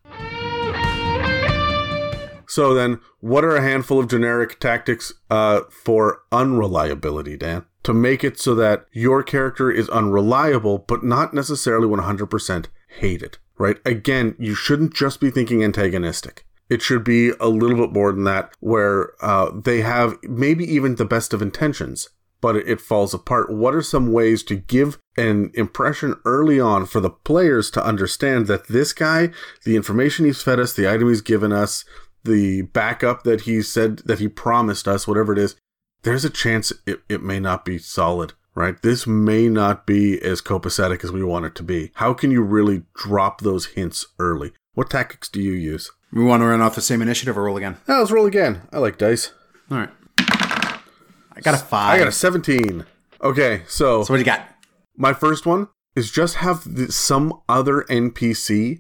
So 2.47 2.73
then, 2.73 3.01
what 3.20 3.44
are 3.44 3.57
a 3.57 3.62
handful 3.62 3.99
of 3.99 4.09
generic 4.09 4.61
tactics 4.61 5.12
uh, 5.29 5.62
for 5.70 6.20
unreliability, 6.31 7.37
Dan? 7.37 7.64
To 7.83 7.92
make 7.92 8.23
it 8.23 8.38
so 8.38 8.55
that 8.55 8.87
your 8.92 9.23
character 9.23 9.70
is 9.70 9.88
unreliable, 9.88 10.79
but 10.79 11.03
not 11.03 11.35
necessarily 11.35 11.88
100% 11.88 12.66
hated, 12.99 13.38
right? 13.59 13.79
Again, 13.85 14.37
you 14.38 14.55
shouldn't 14.55 14.94
just 14.94 15.20
be 15.20 15.31
thinking 15.31 15.64
antagonistic. 15.64 16.47
It 16.68 16.83
should 16.83 17.05
be 17.05 17.31
a 17.40 17.48
little 17.48 17.77
bit 17.77 17.92
more 17.92 18.12
than 18.12 18.24
that, 18.24 18.53
where 18.61 19.12
uh, 19.22 19.50
they 19.55 19.83
have 19.83 20.16
maybe 20.22 20.64
even 20.64 20.94
the 20.94 21.05
best 21.05 21.35
of 21.35 21.42
intentions, 21.42 22.09
but 22.40 22.57
it 22.57 22.81
falls 22.81 23.12
apart. 23.12 23.53
What 23.53 23.74
are 23.74 23.83
some 23.83 24.12
ways 24.12 24.42
to 24.44 24.57
give 24.57 24.98
an 25.16 25.50
impression 25.55 26.16
early 26.24 26.59
on 26.59 26.87
for 26.87 27.00
the 27.00 27.11
players 27.11 27.70
to 27.72 27.85
understand 27.85 28.46
that 28.46 28.68
this 28.68 28.92
guy, 28.92 29.31
the 29.64 29.77
information 29.77 30.24
he's 30.24 30.42
fed 30.42 30.59
us, 30.59 30.72
the 30.72 30.90
item 30.90 31.09
he's 31.09 31.20
given 31.20 31.53
us, 31.53 31.85
the 32.24 32.62
backup 32.62 33.24
that 33.24 33.42
he 33.42 33.61
said 33.61 33.98
that 33.98 34.18
he 34.18 34.29
promised 34.29 34.88
us, 34.88 35.07
whatever 35.07 35.33
it 35.33 35.38
is, 35.38 35.57
there's 36.03 36.24
a 36.24 36.31
chance 36.31 36.72
it, 36.87 37.00
it 37.09 37.22
may 37.22 37.40
not 37.40 37.64
be 37.64 37.79
solid 37.79 38.33
right? 38.55 38.81
This 38.83 39.07
may 39.07 39.48
not 39.48 39.87
be 39.87 40.20
as 40.22 40.40
copacetic 40.40 41.05
as 41.05 41.12
we 41.12 41.24
want 41.24 41.46
it 41.46 41.55
to 41.57 41.62
be. 41.62 41.90
How 41.94 42.14
can 42.14 42.31
you 42.31 42.42
really 42.42 42.85
drop 42.94 43.40
those 43.40 43.66
hints 43.66 44.07
early? 44.18 44.53
What 44.74 44.90
tactics 44.90 45.29
do 45.29 45.40
you 45.40 45.53
use? 45.53 45.90
We 46.14 46.22
want 46.22 46.42
to 46.42 46.46
run 46.46 46.61
off 46.61 46.77
the 46.77 46.81
same 46.81 47.03
initiative 47.03 47.37
or 47.37 47.42
roll 47.42 47.57
again? 47.57 47.77
Oh, 47.88 47.98
let's 47.98 48.12
roll 48.12 48.27
again. 48.27 48.62
I 48.72 48.79
like 48.79 48.98
dice. 48.98 49.33
All 49.68 49.79
right. 49.79 49.90
I 50.20 51.40
got 51.42 51.55
a 51.55 51.59
five. 51.59 51.96
I 51.96 51.98
got 51.98 52.07
a 52.07 52.12
17. 52.12 52.87
Okay, 53.20 53.62
so. 53.66 54.05
So 54.05 54.12
what 54.12 54.18
do 54.18 54.20
you 54.20 54.24
got? 54.24 54.48
My 54.96 55.12
first 55.12 55.44
one 55.44 55.66
is 55.96 56.12
just 56.12 56.37
have 56.37 56.62
the, 56.72 56.92
some 56.92 57.42
other 57.48 57.85
NPC 57.90 58.79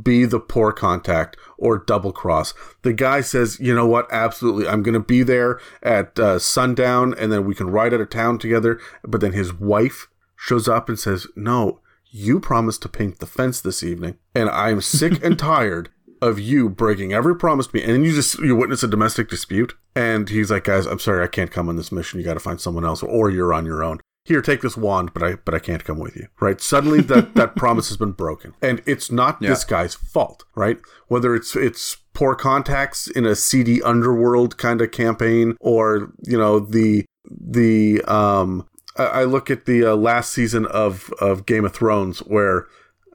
be 0.00 0.24
the 0.24 0.38
poor 0.38 0.70
contact 0.70 1.36
or 1.58 1.78
double 1.78 2.12
cross. 2.12 2.54
The 2.82 2.92
guy 2.92 3.22
says, 3.22 3.58
you 3.58 3.74
know 3.74 3.86
what, 3.86 4.06
absolutely, 4.12 4.68
I'm 4.68 4.84
going 4.84 4.94
to 4.94 5.00
be 5.00 5.24
there 5.24 5.58
at 5.82 6.16
uh, 6.20 6.38
sundown 6.38 7.12
and 7.18 7.32
then 7.32 7.44
we 7.44 7.56
can 7.56 7.70
ride 7.70 7.92
out 7.92 8.00
of 8.00 8.10
town 8.10 8.38
together. 8.38 8.78
But 9.02 9.20
then 9.20 9.32
his 9.32 9.52
wife 9.52 10.06
shows 10.36 10.68
up 10.68 10.88
and 10.88 10.98
says, 10.98 11.26
no, 11.34 11.80
you 12.08 12.38
promised 12.38 12.82
to 12.82 12.88
paint 12.88 13.18
the 13.18 13.26
fence 13.26 13.60
this 13.60 13.82
evening 13.82 14.18
and 14.32 14.48
I'm 14.48 14.80
sick 14.80 15.24
and 15.24 15.36
tired 15.38 15.90
of 16.20 16.38
you 16.38 16.68
breaking 16.68 17.12
every 17.12 17.36
promise 17.36 17.66
to 17.68 17.76
me, 17.76 17.82
and 17.82 17.92
then 17.92 18.04
you 18.04 18.14
just 18.14 18.38
you 18.38 18.56
witness 18.56 18.82
a 18.82 18.88
domestic 18.88 19.28
dispute, 19.28 19.74
and 19.94 20.28
he's 20.28 20.50
like, 20.50 20.64
"Guys, 20.64 20.86
I'm 20.86 20.98
sorry, 20.98 21.22
I 21.22 21.28
can't 21.28 21.50
come 21.50 21.68
on 21.68 21.76
this 21.76 21.92
mission. 21.92 22.18
You 22.18 22.24
got 22.24 22.34
to 22.34 22.40
find 22.40 22.60
someone 22.60 22.84
else, 22.84 23.02
or 23.02 23.30
you're 23.30 23.54
on 23.54 23.66
your 23.66 23.82
own." 23.82 24.00
Here, 24.24 24.42
take 24.42 24.60
this 24.60 24.76
wand, 24.76 25.14
but 25.14 25.22
I 25.22 25.34
but 25.36 25.54
I 25.54 25.58
can't 25.58 25.84
come 25.84 25.98
with 25.98 26.16
you. 26.16 26.28
Right? 26.40 26.60
Suddenly 26.60 27.00
that 27.02 27.34
that 27.36 27.56
promise 27.56 27.88
has 27.88 27.96
been 27.96 28.12
broken, 28.12 28.54
and 28.60 28.82
it's 28.86 29.10
not 29.10 29.38
yeah. 29.40 29.50
this 29.50 29.64
guy's 29.64 29.94
fault. 29.94 30.44
Right? 30.54 30.78
Whether 31.08 31.34
it's 31.34 31.56
it's 31.56 31.96
poor 32.12 32.34
contacts 32.34 33.06
in 33.08 33.24
a 33.24 33.34
seedy 33.34 33.82
underworld 33.82 34.58
kind 34.58 34.80
of 34.80 34.90
campaign, 34.90 35.56
or 35.60 36.12
you 36.26 36.36
know 36.36 36.60
the 36.60 37.04
the 37.28 38.02
um 38.02 38.66
I 38.98 39.24
look 39.24 39.48
at 39.50 39.66
the 39.66 39.84
uh, 39.84 39.96
last 39.96 40.32
season 40.32 40.66
of 40.66 41.12
of 41.20 41.46
Game 41.46 41.64
of 41.64 41.72
Thrones 41.72 42.18
where 42.20 42.66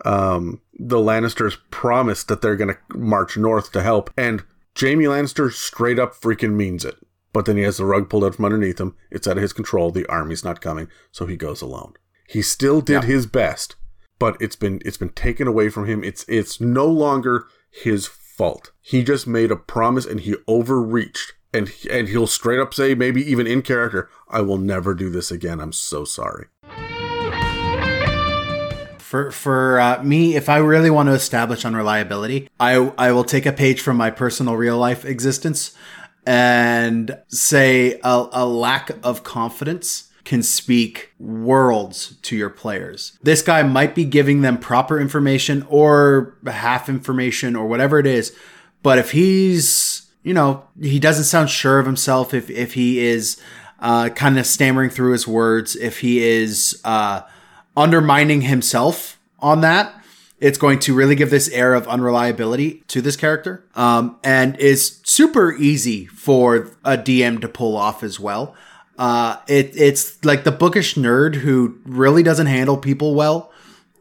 um, 0.03 0.61
the 0.73 0.97
Lannisters 0.97 1.57
promise 1.71 2.23
that 2.25 2.41
they're 2.41 2.55
going 2.55 2.75
to 2.75 2.97
march 2.97 3.37
north 3.37 3.71
to 3.71 3.81
help, 3.81 4.09
and 4.17 4.43
Jaime 4.79 5.05
Lannister 5.05 5.51
straight 5.51 5.99
up 5.99 6.13
freaking 6.13 6.53
means 6.53 6.83
it. 6.83 6.95
But 7.31 7.45
then 7.45 7.57
he 7.57 7.63
has 7.63 7.77
the 7.77 7.85
rug 7.85 8.09
pulled 8.09 8.23
out 8.23 8.35
from 8.35 8.45
underneath 8.45 8.79
him. 8.79 8.95
It's 9.09 9.27
out 9.27 9.37
of 9.37 9.41
his 9.41 9.53
control. 9.53 9.91
The 9.91 10.05
army's 10.07 10.43
not 10.43 10.61
coming, 10.61 10.87
so 11.11 11.25
he 11.25 11.35
goes 11.35 11.61
alone. 11.61 11.93
He 12.27 12.41
still 12.41 12.79
did 12.79 13.03
yeah. 13.03 13.07
his 13.07 13.25
best, 13.25 13.75
but 14.19 14.37
it's 14.39 14.55
been 14.55 14.81
it's 14.85 14.97
been 14.97 15.09
taken 15.09 15.47
away 15.47 15.69
from 15.69 15.87
him. 15.87 16.03
It's 16.03 16.25
it's 16.27 16.61
no 16.61 16.85
longer 16.85 17.45
his 17.71 18.05
fault. 18.05 18.71
He 18.81 19.03
just 19.03 19.27
made 19.27 19.51
a 19.51 19.55
promise 19.55 20.05
and 20.05 20.21
he 20.21 20.35
overreached. 20.47 21.33
And 21.55 21.71
and 21.91 22.07
he'll 22.07 22.27
straight 22.27 22.59
up 22.59 22.73
say, 22.73 22.95
maybe 22.95 23.21
even 23.29 23.45
in 23.45 23.61
character, 23.61 24.09
I 24.27 24.41
will 24.41 24.57
never 24.57 24.95
do 24.95 25.09
this 25.09 25.29
again. 25.29 25.59
I'm 25.59 25.73
so 25.73 26.03
sorry 26.03 26.47
for 29.13 29.29
for 29.29 29.79
uh, 29.79 30.01
me, 30.01 30.35
if 30.35 30.49
I 30.49 30.57
really 30.57 30.89
want 30.89 31.07
to 31.07 31.13
establish 31.13 31.65
unreliability, 31.65 32.49
I 32.59 32.91
I 32.97 33.11
will 33.11 33.23
take 33.23 33.45
a 33.45 33.53
page 33.53 33.79
from 33.79 33.95
my 33.95 34.09
personal 34.09 34.55
real 34.55 34.79
life 34.79 35.05
existence 35.05 35.77
and 36.25 37.15
say 37.27 37.99
a, 38.03 38.27
a 38.31 38.43
lack 38.43 38.89
of 39.03 39.23
confidence 39.23 40.09
can 40.23 40.41
speak 40.41 41.11
worlds 41.19 42.15
to 42.23 42.35
your 42.35 42.49
players. 42.49 43.19
This 43.21 43.43
guy 43.43 43.61
might 43.61 43.93
be 43.93 44.03
giving 44.03 44.41
them 44.41 44.57
proper 44.57 44.99
information 44.99 45.63
or 45.69 46.35
half 46.47 46.89
information 46.89 47.55
or 47.55 47.67
whatever 47.67 47.99
it 47.99 48.07
is, 48.07 48.35
but 48.81 48.97
if 48.97 49.11
he's 49.11 50.09
you 50.23 50.33
know 50.33 50.63
he 50.81 50.99
doesn't 50.99 51.25
sound 51.25 51.51
sure 51.51 51.77
of 51.77 51.85
himself, 51.85 52.33
if 52.33 52.49
if 52.49 52.73
he 52.73 52.97
is 52.97 53.39
uh, 53.79 54.09
kind 54.09 54.39
of 54.39 54.47
stammering 54.47 54.89
through 54.89 55.11
his 55.11 55.27
words, 55.27 55.75
if 55.75 55.99
he 55.99 56.23
is 56.23 56.81
uh, 56.83 57.21
undermining 57.75 58.41
himself 58.41 59.19
on 59.39 59.61
that, 59.61 60.03
it's 60.39 60.57
going 60.57 60.79
to 60.79 60.93
really 60.93 61.15
give 61.15 61.29
this 61.29 61.49
air 61.49 61.73
of 61.73 61.87
unreliability 61.87 62.83
to 62.89 63.01
this 63.01 63.15
character. 63.15 63.63
Um, 63.75 64.17
and 64.23 64.57
is 64.57 64.99
super 65.03 65.53
easy 65.53 66.05
for 66.07 66.71
a 66.83 66.97
DM 66.97 67.39
to 67.41 67.47
pull 67.47 67.77
off 67.77 68.03
as 68.03 68.19
well. 68.19 68.55
Uh, 68.97 69.37
it, 69.47 69.71
it's 69.75 70.23
like 70.25 70.43
the 70.43 70.51
bookish 70.51 70.95
nerd 70.95 71.35
who 71.35 71.79
really 71.85 72.23
doesn't 72.23 72.47
handle 72.47 72.77
people 72.77 73.15
well 73.15 73.52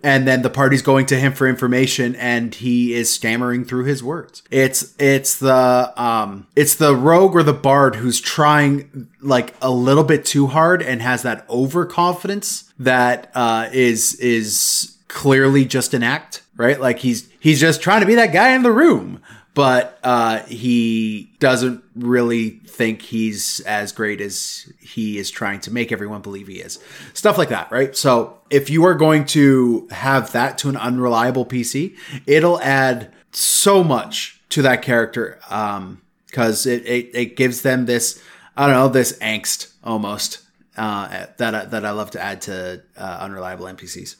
and 0.02 0.26
then 0.26 0.42
the 0.42 0.50
party's 0.50 0.82
going 0.82 1.06
to 1.06 1.18
him 1.18 1.32
for 1.32 1.48
information 1.48 2.14
and 2.16 2.54
he 2.54 2.94
is 2.94 3.12
stammering 3.12 3.64
through 3.64 3.84
his 3.84 4.02
words. 4.02 4.42
It's 4.50 4.94
it's 4.98 5.38
the 5.38 5.92
um 5.96 6.46
it's 6.56 6.74
the 6.74 6.94
rogue 6.94 7.34
or 7.34 7.42
the 7.42 7.52
bard 7.52 7.96
who's 7.96 8.20
trying 8.20 9.08
like 9.20 9.54
a 9.62 9.70
little 9.70 10.04
bit 10.04 10.24
too 10.24 10.48
hard 10.48 10.82
and 10.82 11.02
has 11.02 11.22
that 11.22 11.48
overconfidence 11.48 12.72
that 12.78 13.30
uh 13.34 13.68
is 13.72 14.14
is 14.16 14.96
clearly 15.08 15.64
just 15.64 15.94
an 15.94 16.02
act 16.02 16.42
right? 16.56 16.80
Like 16.80 17.00
he's 17.00 17.28
he's 17.40 17.60
just 17.60 17.82
trying 17.82 18.00
to 18.00 18.06
be 18.06 18.14
that 18.14 18.32
guy 18.32 18.54
in 18.54 18.62
the 18.62 18.72
room 18.72 19.20
but 19.54 19.98
uh, 20.02 20.40
he 20.44 21.30
doesn't 21.38 21.84
really 21.94 22.50
think 22.66 23.02
he's 23.02 23.60
as 23.60 23.92
great 23.92 24.20
as 24.20 24.72
he 24.80 25.18
is 25.18 25.30
trying 25.30 25.60
to 25.60 25.70
make 25.70 25.92
everyone 25.92 26.22
believe 26.22 26.48
he 26.48 26.60
is. 26.60 26.78
Stuff 27.12 27.36
like 27.36 27.50
that, 27.50 27.70
right? 27.70 27.94
So 27.94 28.38
if 28.50 28.70
you 28.70 28.84
are 28.84 28.94
going 28.94 29.26
to 29.26 29.88
have 29.90 30.32
that 30.32 30.56
to 30.58 30.68
an 30.68 30.76
unreliable 30.76 31.44
PC, 31.44 31.96
it'll 32.26 32.60
add 32.60 33.12
so 33.32 33.84
much 33.84 34.40
to 34.50 34.62
that 34.62 34.82
character 34.82 35.38
because 36.26 36.66
um, 36.66 36.72
it, 36.72 36.86
it, 36.86 37.10
it 37.14 37.36
gives 37.36 37.62
them 37.62 37.86
this 37.86 38.22
I 38.56 38.66
don't 38.66 38.76
know 38.76 38.88
this 38.88 39.18
angst 39.18 39.72
almost 39.82 40.40
uh, 40.76 41.26
that 41.38 41.54
I, 41.54 41.64
that 41.66 41.84
I 41.84 41.90
love 41.90 42.10
to 42.12 42.20
add 42.22 42.42
to 42.42 42.82
uh, 42.96 43.18
unreliable 43.20 43.66
NPCs. 43.66 44.16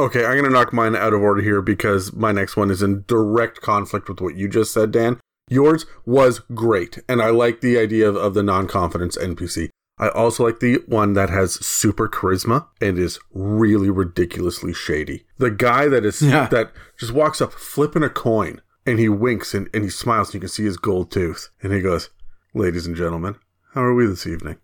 Okay, 0.00 0.24
I'm 0.24 0.32
going 0.32 0.44
to 0.44 0.50
knock 0.50 0.72
mine 0.72 0.96
out 0.96 1.12
of 1.12 1.20
order 1.20 1.42
here 1.42 1.60
because 1.60 2.14
my 2.14 2.32
next 2.32 2.56
one 2.56 2.70
is 2.70 2.82
in 2.82 3.04
direct 3.06 3.60
conflict 3.60 4.08
with 4.08 4.22
what 4.22 4.34
you 4.34 4.48
just 4.48 4.72
said, 4.72 4.92
Dan. 4.92 5.20
Yours 5.50 5.84
was 6.06 6.38
great, 6.54 6.98
and 7.06 7.20
I 7.20 7.28
like 7.28 7.60
the 7.60 7.78
idea 7.78 8.08
of, 8.08 8.16
of 8.16 8.32
the 8.32 8.42
non 8.42 8.66
confidence 8.66 9.18
NPC. 9.18 9.68
I 9.98 10.08
also 10.08 10.44
like 10.44 10.60
the 10.60 10.76
one 10.86 11.12
that 11.12 11.28
has 11.28 11.54
super 11.66 12.08
charisma 12.08 12.66
and 12.80 12.98
is 12.98 13.18
really 13.34 13.90
ridiculously 13.90 14.72
shady. 14.72 15.26
The 15.36 15.50
guy 15.50 15.88
that 15.88 16.06
is 16.06 16.22
yeah. 16.22 16.46
that 16.46 16.72
just 16.98 17.12
walks 17.12 17.42
up 17.42 17.52
flipping 17.52 18.02
a 18.02 18.08
coin 18.08 18.62
and 18.86 18.98
he 18.98 19.10
winks 19.10 19.52
and, 19.52 19.68
and 19.74 19.84
he 19.84 19.90
smiles 19.90 20.28
and 20.28 20.34
you 20.34 20.40
can 20.40 20.48
see 20.48 20.64
his 20.64 20.78
gold 20.78 21.10
tooth. 21.10 21.50
And 21.62 21.74
he 21.74 21.82
goes, 21.82 22.08
Ladies 22.54 22.86
and 22.86 22.96
gentlemen, 22.96 23.36
how 23.74 23.82
are 23.82 23.94
we 23.94 24.06
this 24.06 24.26
evening? 24.26 24.56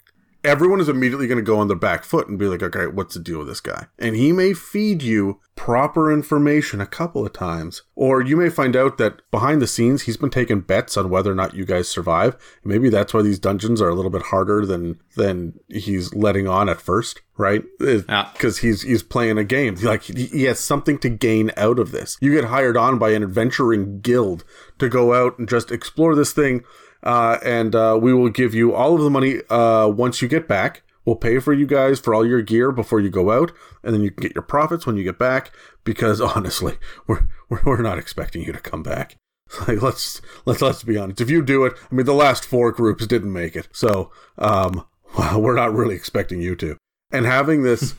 Everyone 0.46 0.80
is 0.80 0.88
immediately 0.88 1.26
going 1.26 1.36
to 1.36 1.42
go 1.42 1.58
on 1.58 1.68
their 1.68 1.76
back 1.76 2.04
foot 2.04 2.28
and 2.28 2.38
be 2.38 2.46
like, 2.46 2.62
okay, 2.62 2.86
what's 2.86 3.14
the 3.14 3.20
deal 3.20 3.38
with 3.38 3.48
this 3.48 3.60
guy? 3.60 3.86
And 3.98 4.14
he 4.14 4.32
may 4.32 4.54
feed 4.54 5.02
you 5.02 5.40
proper 5.56 6.12
information 6.12 6.80
a 6.80 6.86
couple 6.86 7.26
of 7.26 7.32
times. 7.32 7.82
Or 7.96 8.22
you 8.22 8.36
may 8.36 8.48
find 8.48 8.76
out 8.76 8.98
that 8.98 9.28
behind 9.30 9.60
the 9.60 9.66
scenes, 9.66 10.02
he's 10.02 10.16
been 10.16 10.30
taking 10.30 10.60
bets 10.60 10.96
on 10.96 11.10
whether 11.10 11.32
or 11.32 11.34
not 11.34 11.54
you 11.54 11.64
guys 11.64 11.88
survive. 11.88 12.36
Maybe 12.62 12.88
that's 12.88 13.12
why 13.12 13.22
these 13.22 13.38
dungeons 13.38 13.80
are 13.80 13.88
a 13.88 13.94
little 13.94 14.10
bit 14.10 14.22
harder 14.22 14.64
than, 14.64 15.00
than 15.16 15.58
he's 15.68 16.14
letting 16.14 16.46
on 16.46 16.68
at 16.68 16.80
first, 16.80 17.22
right? 17.36 17.64
Because 17.78 18.04
yeah. 18.08 18.68
he's, 18.68 18.82
he's 18.82 19.02
playing 19.02 19.38
a 19.38 19.44
game. 19.44 19.74
Like 19.82 20.04
he 20.04 20.44
has 20.44 20.60
something 20.60 20.98
to 20.98 21.08
gain 21.08 21.50
out 21.56 21.78
of 21.78 21.90
this. 21.90 22.18
You 22.20 22.32
get 22.32 22.44
hired 22.44 22.76
on 22.76 22.98
by 22.98 23.10
an 23.10 23.22
adventuring 23.22 24.00
guild 24.00 24.44
to 24.78 24.88
go 24.88 25.14
out 25.14 25.38
and 25.38 25.48
just 25.48 25.72
explore 25.72 26.14
this 26.14 26.32
thing 26.32 26.62
uh, 27.06 27.38
and 27.44 27.76
uh, 27.76 27.96
we 28.00 28.12
will 28.12 28.28
give 28.28 28.52
you 28.52 28.74
all 28.74 28.96
of 28.96 29.00
the 29.00 29.10
money 29.10 29.40
uh, 29.48 29.86
once 29.86 30.20
you 30.20 30.26
get 30.26 30.48
back. 30.48 30.82
We'll 31.04 31.14
pay 31.14 31.38
for 31.38 31.52
you 31.52 31.64
guys 31.64 32.00
for 32.00 32.12
all 32.12 32.26
your 32.26 32.42
gear 32.42 32.72
before 32.72 32.98
you 32.98 33.10
go 33.10 33.30
out, 33.30 33.52
and 33.84 33.94
then 33.94 34.02
you 34.02 34.10
can 34.10 34.22
get 34.22 34.34
your 34.34 34.42
profits 34.42 34.86
when 34.86 34.96
you 34.96 35.04
get 35.04 35.16
back. 35.16 35.52
Because 35.84 36.20
honestly, 36.36 36.78
we're 37.06 37.28
we're, 37.48 37.80
not 37.80 37.98
expecting 37.98 38.42
you 38.42 38.52
to 38.52 38.60
come 38.60 38.82
back. 38.82 39.16
Like 39.68 39.80
let's 39.80 40.20
let's 40.44 40.60
let's 40.60 40.82
be 40.82 40.96
honest. 40.96 41.20
If 41.20 41.30
you 41.30 41.40
do 41.40 41.64
it, 41.64 41.74
I 41.92 41.94
mean, 41.94 42.06
the 42.06 42.12
last 42.12 42.44
four 42.44 42.72
groups 42.72 43.06
didn't 43.06 43.32
make 43.32 43.54
it, 43.54 43.68
so 43.70 44.10
um, 44.38 44.84
well, 45.16 45.40
we're 45.40 45.54
not 45.54 45.72
really 45.72 45.94
expecting 45.94 46.42
you 46.42 46.56
to. 46.56 46.76
And 47.12 47.24
having 47.24 47.62
this 47.62 47.94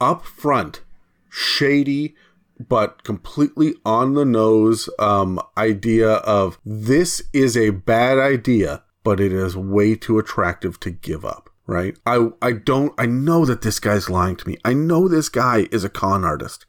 upfront, 0.00 0.80
shady, 1.28 2.14
but 2.58 3.04
completely 3.04 3.74
on 3.84 4.14
the 4.14 4.24
nose 4.24 4.88
um, 4.98 5.40
idea 5.56 6.08
of 6.08 6.58
this 6.64 7.22
is 7.32 7.56
a 7.56 7.70
bad 7.70 8.18
idea, 8.18 8.82
but 9.04 9.20
it 9.20 9.32
is 9.32 9.56
way 9.56 9.94
too 9.94 10.18
attractive 10.18 10.80
to 10.80 10.90
give 10.90 11.24
up. 11.24 11.50
Right? 11.66 11.98
I 12.06 12.30
I 12.40 12.52
don't 12.52 12.94
I 12.98 13.04
know 13.04 13.44
that 13.44 13.60
this 13.60 13.78
guy's 13.78 14.08
lying 14.08 14.36
to 14.36 14.48
me. 14.48 14.56
I 14.64 14.72
know 14.72 15.06
this 15.06 15.28
guy 15.28 15.68
is 15.70 15.84
a 15.84 15.90
con 15.90 16.24
artist. 16.24 16.64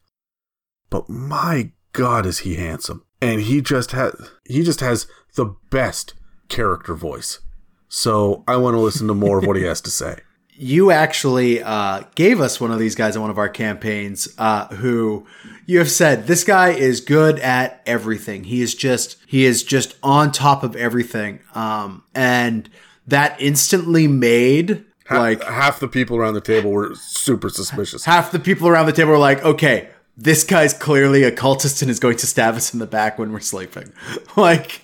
But 0.89 1.07
my 1.07 1.71
god 1.93 2.25
is 2.25 2.39
he 2.39 2.55
handsome. 2.55 3.05
And 3.21 3.41
he 3.41 3.61
just 3.61 3.91
has 3.91 4.13
he 4.43 4.61
just 4.61 4.81
has 4.81 5.07
the 5.35 5.55
best 5.69 6.15
character 6.49 6.95
voice. 6.95 7.39
So 7.87 8.43
I 8.45 8.57
want 8.57 8.75
to 8.75 8.79
listen 8.79 9.07
to 9.07 9.13
more 9.13 9.39
of 9.39 9.45
what 9.45 9.55
he 9.55 9.63
has 9.63 9.79
to 9.81 9.89
say 9.89 10.19
you 10.59 10.91
actually 10.91 11.63
uh, 11.63 12.03
gave 12.15 12.41
us 12.41 12.59
one 12.59 12.69
of 12.69 12.79
these 12.79 12.93
guys 12.93 13.15
in 13.15 13.21
one 13.21 13.31
of 13.31 13.37
our 13.37 13.47
campaigns 13.47 14.27
uh, 14.37 14.67
who 14.67 15.25
you 15.65 15.79
have 15.79 15.89
said 15.89 16.27
this 16.27 16.43
guy 16.43 16.71
is 16.71 16.99
good 16.99 17.39
at 17.39 17.81
everything. 17.85 18.43
He 18.43 18.61
is 18.61 18.75
just 18.75 19.15
he 19.25 19.45
is 19.45 19.63
just 19.63 19.95
on 20.03 20.33
top 20.33 20.63
of 20.63 20.75
everything. 20.75 21.39
Um, 21.55 22.03
and 22.13 22.69
that 23.07 23.41
instantly 23.41 24.07
made 24.07 24.83
half, 25.05 25.17
like 25.17 25.43
half 25.45 25.79
the 25.79 25.87
people 25.87 26.17
around 26.17 26.33
the 26.33 26.41
table 26.41 26.71
were 26.71 26.93
super 26.95 27.49
suspicious. 27.49 28.03
Half 28.03 28.33
the 28.33 28.39
people 28.39 28.67
around 28.67 28.87
the 28.87 28.91
table 28.91 29.11
were 29.11 29.17
like 29.17 29.43
okay 29.45 29.89
this 30.19 30.43
guy's 30.43 30.73
clearly 30.73 31.23
a 31.23 31.31
cultist 31.31 31.81
and 31.81 31.89
is 31.89 31.97
going 31.97 32.17
to 32.17 32.27
stab 32.27 32.55
us 32.55 32.73
in 32.73 32.79
the 32.79 32.85
back 32.85 33.17
when 33.17 33.31
we're 33.31 33.39
sleeping. 33.39 33.93
Like 34.35 34.81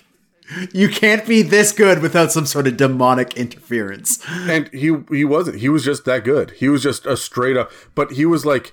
you 0.72 0.88
can't 0.88 1.26
be 1.26 1.42
this 1.42 1.72
good 1.72 2.00
without 2.00 2.32
some 2.32 2.46
sort 2.46 2.66
of 2.66 2.76
demonic 2.76 3.36
interference. 3.36 4.18
And 4.28 4.68
he 4.72 4.96
he 5.10 5.24
wasn't. 5.24 5.60
He 5.60 5.68
was 5.68 5.84
just 5.84 6.04
that 6.04 6.24
good. 6.24 6.52
He 6.52 6.68
was 6.68 6.82
just 6.82 7.06
a 7.06 7.16
straight 7.16 7.56
up. 7.56 7.70
But 7.94 8.12
he 8.12 8.24
was 8.26 8.46
like 8.46 8.72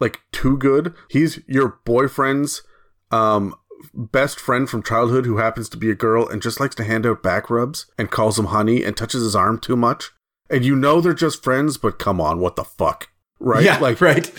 like 0.00 0.20
too 0.32 0.56
good. 0.56 0.94
He's 1.08 1.40
your 1.46 1.80
boyfriend's 1.84 2.62
um 3.10 3.54
best 3.94 4.38
friend 4.38 4.68
from 4.68 4.82
childhood 4.82 5.26
who 5.26 5.38
happens 5.38 5.68
to 5.68 5.76
be 5.76 5.90
a 5.90 5.94
girl 5.94 6.28
and 6.28 6.42
just 6.42 6.60
likes 6.60 6.74
to 6.76 6.84
hand 6.84 7.06
out 7.06 7.22
back 7.22 7.50
rubs 7.50 7.86
and 7.98 8.10
calls 8.10 8.38
him 8.38 8.46
honey 8.46 8.84
and 8.84 8.96
touches 8.96 9.22
his 9.22 9.34
arm 9.34 9.58
too 9.58 9.76
much. 9.76 10.10
And 10.50 10.64
you 10.64 10.76
know 10.76 11.00
they're 11.00 11.14
just 11.14 11.42
friends, 11.42 11.78
but 11.78 11.98
come 11.98 12.20
on, 12.20 12.38
what 12.38 12.56
the 12.56 12.64
fuck? 12.64 13.08
Right? 13.40 13.64
Yeah, 13.64 13.78
like 13.78 14.00
right. 14.00 14.26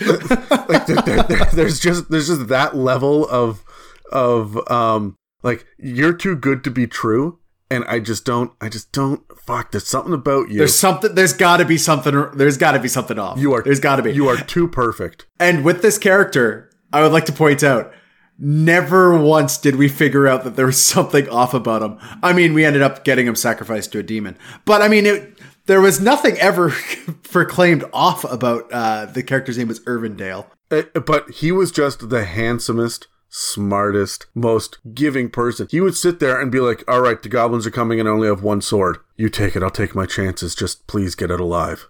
like 0.68 0.86
there, 0.86 1.22
there, 1.22 1.44
there's 1.52 1.80
just 1.80 2.10
there's 2.10 2.28
just 2.28 2.48
that 2.48 2.76
level 2.76 3.28
of 3.28 3.62
of 4.10 4.56
um 4.70 5.18
like 5.44 5.66
you're 5.78 6.14
too 6.14 6.34
good 6.34 6.64
to 6.64 6.70
be 6.70 6.88
true, 6.88 7.38
and 7.70 7.84
I 7.84 8.00
just 8.00 8.24
don't. 8.24 8.52
I 8.60 8.68
just 8.68 8.90
don't. 8.90 9.22
Fuck. 9.38 9.70
There's 9.70 9.86
something 9.86 10.12
about 10.12 10.50
you. 10.50 10.58
There's 10.58 10.74
something. 10.74 11.14
There's 11.14 11.34
got 11.34 11.58
to 11.58 11.64
be 11.64 11.78
something. 11.78 12.30
There's 12.34 12.56
got 12.56 12.72
to 12.72 12.80
be 12.80 12.88
something 12.88 13.18
off. 13.18 13.38
You 13.38 13.52
are. 13.52 13.62
There's 13.62 13.78
got 13.78 13.96
to 13.96 14.02
be. 14.02 14.12
You 14.12 14.28
are 14.28 14.36
too 14.36 14.66
perfect. 14.66 15.26
And 15.38 15.64
with 15.64 15.82
this 15.82 15.98
character, 15.98 16.70
I 16.92 17.02
would 17.02 17.12
like 17.12 17.26
to 17.26 17.32
point 17.32 17.62
out. 17.62 17.92
Never 18.36 19.16
once 19.16 19.58
did 19.58 19.76
we 19.76 19.88
figure 19.88 20.26
out 20.26 20.42
that 20.42 20.56
there 20.56 20.66
was 20.66 20.82
something 20.82 21.28
off 21.28 21.54
about 21.54 21.82
him. 21.82 21.98
I 22.20 22.32
mean, 22.32 22.52
we 22.52 22.64
ended 22.64 22.82
up 22.82 23.04
getting 23.04 23.28
him 23.28 23.36
sacrificed 23.36 23.92
to 23.92 24.00
a 24.00 24.02
demon. 24.02 24.36
But 24.64 24.82
I 24.82 24.88
mean, 24.88 25.06
it, 25.06 25.38
there 25.66 25.80
was 25.80 26.00
nothing 26.00 26.36
ever 26.38 26.70
proclaimed 27.22 27.84
off 27.92 28.24
about 28.24 28.72
uh, 28.72 29.06
the 29.06 29.22
character's 29.22 29.56
name 29.56 29.68
was 29.68 29.80
Irvindale. 29.80 30.46
Uh, 30.70 30.82
but 31.00 31.30
he 31.30 31.52
was 31.52 31.70
just 31.70 32.10
the 32.10 32.24
handsomest, 32.24 33.06
smartest, 33.34 34.26
most 34.32 34.78
giving 34.94 35.28
person. 35.28 35.66
He 35.68 35.80
would 35.80 35.96
sit 35.96 36.20
there 36.20 36.40
and 36.40 36.52
be 36.52 36.60
like, 36.60 36.84
All 36.86 37.00
right, 37.00 37.20
the 37.20 37.28
goblins 37.28 37.66
are 37.66 37.70
coming 37.72 37.98
and 37.98 38.08
I 38.08 38.12
only 38.12 38.28
have 38.28 38.44
one 38.44 38.60
sword. 38.60 38.98
You 39.16 39.28
take 39.28 39.56
it, 39.56 39.62
I'll 39.62 39.70
take 39.70 39.94
my 39.94 40.06
chances. 40.06 40.54
Just 40.54 40.86
please 40.86 41.14
get 41.16 41.32
it 41.32 41.40
alive. 41.40 41.88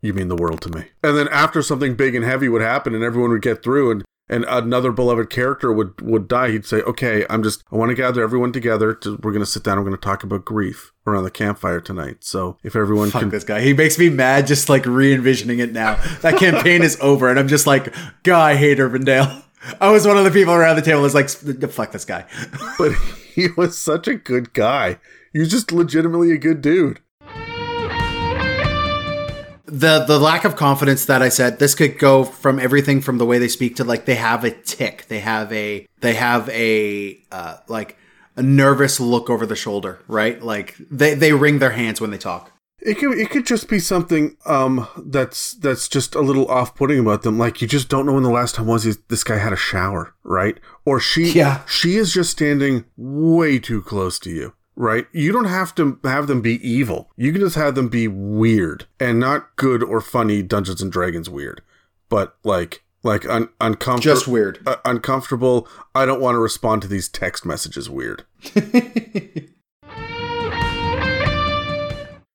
You 0.00 0.14
mean 0.14 0.28
the 0.28 0.36
world 0.36 0.62
to 0.62 0.70
me. 0.70 0.86
And 1.02 1.16
then 1.16 1.28
after 1.28 1.62
something 1.62 1.96
big 1.96 2.14
and 2.14 2.24
heavy 2.24 2.48
would 2.48 2.62
happen 2.62 2.94
and 2.94 3.04
everyone 3.04 3.30
would 3.30 3.42
get 3.42 3.62
through 3.62 3.90
and 3.90 4.04
and 4.28 4.44
another 4.48 4.90
beloved 4.90 5.30
character 5.30 5.72
would 5.72 6.00
would 6.00 6.26
die, 6.26 6.50
he'd 6.50 6.66
say, 6.66 6.78
"Okay, 6.82 7.24
I'm 7.30 7.44
just 7.44 7.62
I 7.70 7.76
want 7.76 7.90
to 7.90 7.94
gather 7.94 8.24
everyone 8.24 8.50
together. 8.50 8.92
To, 8.92 9.20
we're 9.22 9.30
gonna 9.30 9.46
sit 9.46 9.62
down. 9.62 9.78
We're 9.78 9.84
gonna 9.84 9.98
talk 9.98 10.24
about 10.24 10.44
grief 10.44 10.92
around 11.06 11.22
the 11.22 11.30
campfire 11.30 11.80
tonight. 11.80 12.24
So 12.24 12.58
if 12.64 12.74
everyone 12.74 13.10
Fuck 13.10 13.20
can, 13.20 13.28
this 13.28 13.44
guy, 13.44 13.60
he 13.60 13.72
makes 13.72 14.00
me 14.00 14.08
mad 14.08 14.48
just 14.48 14.68
like 14.68 14.84
re 14.84 15.14
envisioning 15.14 15.60
it 15.60 15.72
now. 15.72 15.94
That 16.22 16.38
campaign 16.38 16.82
is 16.82 16.98
over, 17.00 17.28
and 17.28 17.38
I'm 17.38 17.46
just 17.46 17.68
like, 17.68 17.94
God, 18.24 18.40
I 18.42 18.56
hate 18.56 18.78
Irvindale. 18.78 19.44
I 19.80 19.90
was 19.90 20.06
one 20.06 20.16
of 20.16 20.24
the 20.24 20.30
people 20.30 20.54
around 20.54 20.76
the 20.76 20.82
table 20.82 21.02
was 21.02 21.14
like, 21.14 21.28
fuck 21.28 21.92
this 21.92 22.04
guy. 22.04 22.24
but 22.78 22.92
he 23.34 23.48
was 23.56 23.78
such 23.78 24.08
a 24.08 24.14
good 24.14 24.52
guy. 24.52 24.98
He 25.32 25.38
was 25.38 25.50
just 25.50 25.72
legitimately 25.72 26.32
a 26.32 26.38
good 26.38 26.62
dude. 26.62 27.00
The 29.68 30.04
the 30.06 30.18
lack 30.20 30.44
of 30.44 30.54
confidence 30.54 31.06
that 31.06 31.22
I 31.22 31.28
said, 31.28 31.58
this 31.58 31.74
could 31.74 31.98
go 31.98 32.22
from 32.22 32.60
everything 32.60 33.00
from 33.00 33.18
the 33.18 33.26
way 33.26 33.38
they 33.38 33.48
speak 33.48 33.76
to 33.76 33.84
like 33.84 34.04
they 34.04 34.14
have 34.14 34.44
a 34.44 34.52
tick. 34.52 35.06
They 35.08 35.18
have 35.18 35.52
a 35.52 35.86
they 36.00 36.14
have 36.14 36.48
a 36.50 37.20
uh, 37.32 37.56
like 37.66 37.98
a 38.36 38.42
nervous 38.42 39.00
look 39.00 39.28
over 39.28 39.44
the 39.44 39.56
shoulder, 39.56 39.98
right? 40.06 40.40
Like 40.40 40.76
they, 40.90 41.14
they 41.14 41.32
wring 41.32 41.58
their 41.58 41.72
hands 41.72 42.00
when 42.00 42.10
they 42.10 42.18
talk. 42.18 42.52
It 42.86 42.98
could 42.98 43.18
it 43.18 43.30
could 43.30 43.44
just 43.44 43.68
be 43.68 43.80
something 43.80 44.36
um 44.46 44.86
that's 44.96 45.54
that's 45.54 45.88
just 45.88 46.14
a 46.14 46.20
little 46.20 46.46
off 46.46 46.74
putting 46.76 47.00
about 47.00 47.22
them. 47.22 47.36
Like 47.36 47.60
you 47.60 47.66
just 47.66 47.88
don't 47.88 48.06
know 48.06 48.12
when 48.12 48.22
the 48.22 48.30
last 48.30 48.54
time 48.54 48.66
was 48.66 48.84
this 49.08 49.24
guy 49.24 49.38
had 49.38 49.52
a 49.52 49.56
shower, 49.56 50.14
right? 50.22 50.58
Or 50.84 51.00
she 51.00 51.32
yeah. 51.32 51.62
she 51.66 51.96
is 51.96 52.14
just 52.14 52.30
standing 52.30 52.84
way 52.96 53.58
too 53.58 53.82
close 53.82 54.18
to 54.20 54.30
you. 54.30 54.54
Right? 54.78 55.06
You 55.12 55.32
don't 55.32 55.46
have 55.46 55.74
to 55.76 55.98
have 56.04 56.26
them 56.26 56.42
be 56.42 56.56
evil. 56.66 57.10
You 57.16 57.32
can 57.32 57.40
just 57.40 57.56
have 57.56 57.74
them 57.74 57.88
be 57.88 58.08
weird 58.08 58.86
and 59.00 59.18
not 59.18 59.56
good 59.56 59.82
or 59.82 60.00
funny 60.00 60.42
Dungeons 60.42 60.82
and 60.82 60.92
Dragons 60.92 61.28
weird. 61.30 61.62
but 62.08 62.36
like 62.44 62.84
like 63.02 63.26
un- 63.28 63.48
uncomfortable. 63.60 64.14
Just 64.14 64.28
weird. 64.28 64.60
Uh, 64.66 64.76
uncomfortable. 64.84 65.68
I 65.94 66.04
don't 66.04 66.20
want 66.20 66.34
to 66.34 66.40
respond 66.40 66.82
to 66.82 66.88
these 66.88 67.08
text 67.08 67.46
messages. 67.46 67.88
Weird. 67.88 68.24